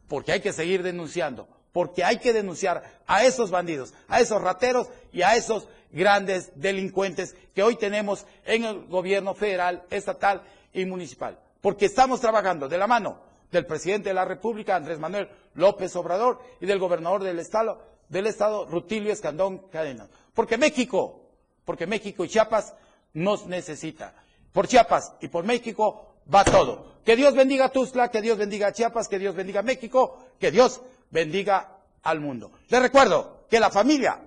porque 0.08 0.32
hay 0.32 0.42
que 0.42 0.54
seguir 0.54 0.84
denunciando, 0.84 1.48
porque 1.72 2.04
hay 2.04 2.18
que 2.20 2.34
denunciar 2.34 2.84
a 3.06 3.24
esos 3.26 3.52
bandidos, 3.52 3.94
a 4.08 4.20
esos 4.20 4.42
rateros 4.42 4.90
y 5.12 5.22
a 5.22 5.36
esos 5.36 5.68
grandes 5.92 6.52
delincuentes 6.56 7.36
que 7.54 7.64
hoy 7.64 7.76
tenemos 7.76 8.26
en 8.46 8.66
el 8.66 8.86
gobierno 8.88 9.34
federal, 9.34 9.84
estatal 9.90 10.44
y 10.74 10.86
municipal. 10.86 11.40
Porque 11.62 11.86
estamos 11.86 12.22
trabajando 12.22 12.68
de 12.68 12.78
la 12.78 12.88
mano 12.88 13.22
del 13.52 13.66
presidente 13.66 14.10
de 14.10 14.16
la 14.16 14.26
República, 14.26 14.76
Andrés 14.76 15.00
Manuel 15.00 15.30
López 15.56 15.96
Obrador, 15.96 16.40
y 16.60 16.66
del 16.66 16.80
gobernador 16.80 17.24
del 17.24 17.40
Estado, 17.40 17.82
del 18.10 18.28
Estado, 18.28 18.66
Rutilio 18.66 19.12
Escandón 19.12 19.70
Cadena. 19.70 20.08
Porque 20.34 20.58
México, 20.58 21.22
porque 21.66 21.88
México 21.88 22.24
y 22.24 22.30
Chiapas 22.30 22.74
nos 23.14 23.48
necesita. 23.48 24.14
Por 24.52 24.68
Chiapas 24.68 25.14
y 25.22 25.28
por 25.28 25.44
México 25.44 26.07
va 26.34 26.44
todo. 26.44 26.86
Que 27.06 27.16
Dios 27.16 27.34
bendiga 27.34 27.70
Tuzla, 27.70 28.12
que 28.12 28.22
Dios 28.22 28.38
bendiga 28.38 28.74
Chiapas, 28.74 29.08
que 29.08 29.20
Dios 29.20 29.36
bendiga 29.36 29.62
México, 29.62 30.26
que 30.40 30.52
Dios 30.52 30.82
bendiga 31.10 31.78
al 32.04 32.20
mundo. 32.20 32.52
Les 32.70 32.82
recuerdo 32.82 33.46
que 33.50 33.60
la 33.60 33.70
familia 33.70 34.20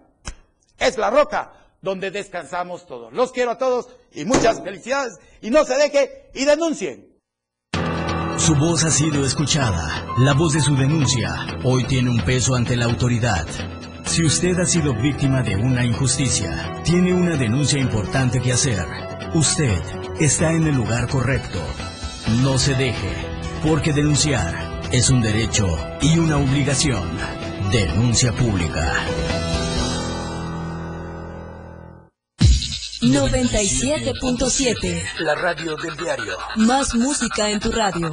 es 0.79 0.97
la 0.97 1.11
roca 1.11 1.53
donde 1.83 2.11
descansamos 2.11 2.87
todos. 2.87 3.13
Los 3.13 3.33
quiero 3.33 3.53
a 3.53 3.59
todos 3.59 3.89
y 4.13 4.25
muchas 4.25 4.63
felicidades. 4.63 5.19
Y 5.41 5.51
no 5.51 5.65
se 5.65 5.77
deje 5.77 6.31
y 6.35 6.45
denuncien. 6.45 7.07
Su 8.39 8.55
voz 8.55 8.85
ha 8.85 8.91
sido 8.91 9.25
escuchada. 9.25 10.07
La 10.19 10.33
voz 10.33 10.55
de 10.55 10.61
su 10.61 10.75
denuncia 10.75 11.59
hoy 11.65 11.85
tiene 11.85 12.11
un 12.11 12.21
peso 12.23 12.55
ante 12.55 12.77
la 12.77 12.87
autoridad. 12.87 13.47
Si 14.07 14.25
usted 14.25 14.59
ha 14.59 14.67
sido 14.67 14.95
víctima 14.95 15.43
de 15.43 15.57
una 15.57 15.85
injusticia, 15.85 16.83
tiene 16.83 17.13
una 17.13 17.37
denuncia 17.37 17.79
importante 17.79 18.41
que 18.41 18.53
hacer. 18.53 18.85
Usted 19.35 19.79
está 20.19 20.53
en 20.53 20.67
el 20.67 20.75
lugar 20.75 21.09
correcto. 21.09 21.61
No 22.39 22.59
se 22.59 22.75
deje, 22.75 23.13
porque 23.63 23.93
denunciar 23.93 24.81
es 24.93 25.11
un 25.11 25.21
derecho 25.21 25.67
y 26.01 26.17
una 26.17 26.37
obligación. 26.37 27.11
Denuncia 27.73 28.33
pública. 28.33 28.95
97.7 33.03 35.03
La 35.19 35.35
radio 35.35 35.75
del 35.77 35.97
diario. 35.97 36.37
Más 36.55 36.95
música 36.95 37.51
en 37.51 37.59
tu 37.59 37.73
radio. 37.73 38.13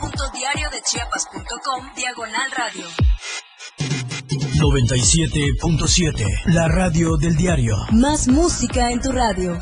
www.diariodechiapas.com 0.11 1.93
Diagonal 1.95 2.51
Radio. 2.57 2.85
97.7. 4.59 6.53
La 6.53 6.67
radio 6.67 7.17
del 7.17 7.35
diario. 7.35 7.75
Más 7.91 8.27
música 8.27 8.91
en 8.91 9.01
tu 9.01 9.11
radio. 9.11 9.57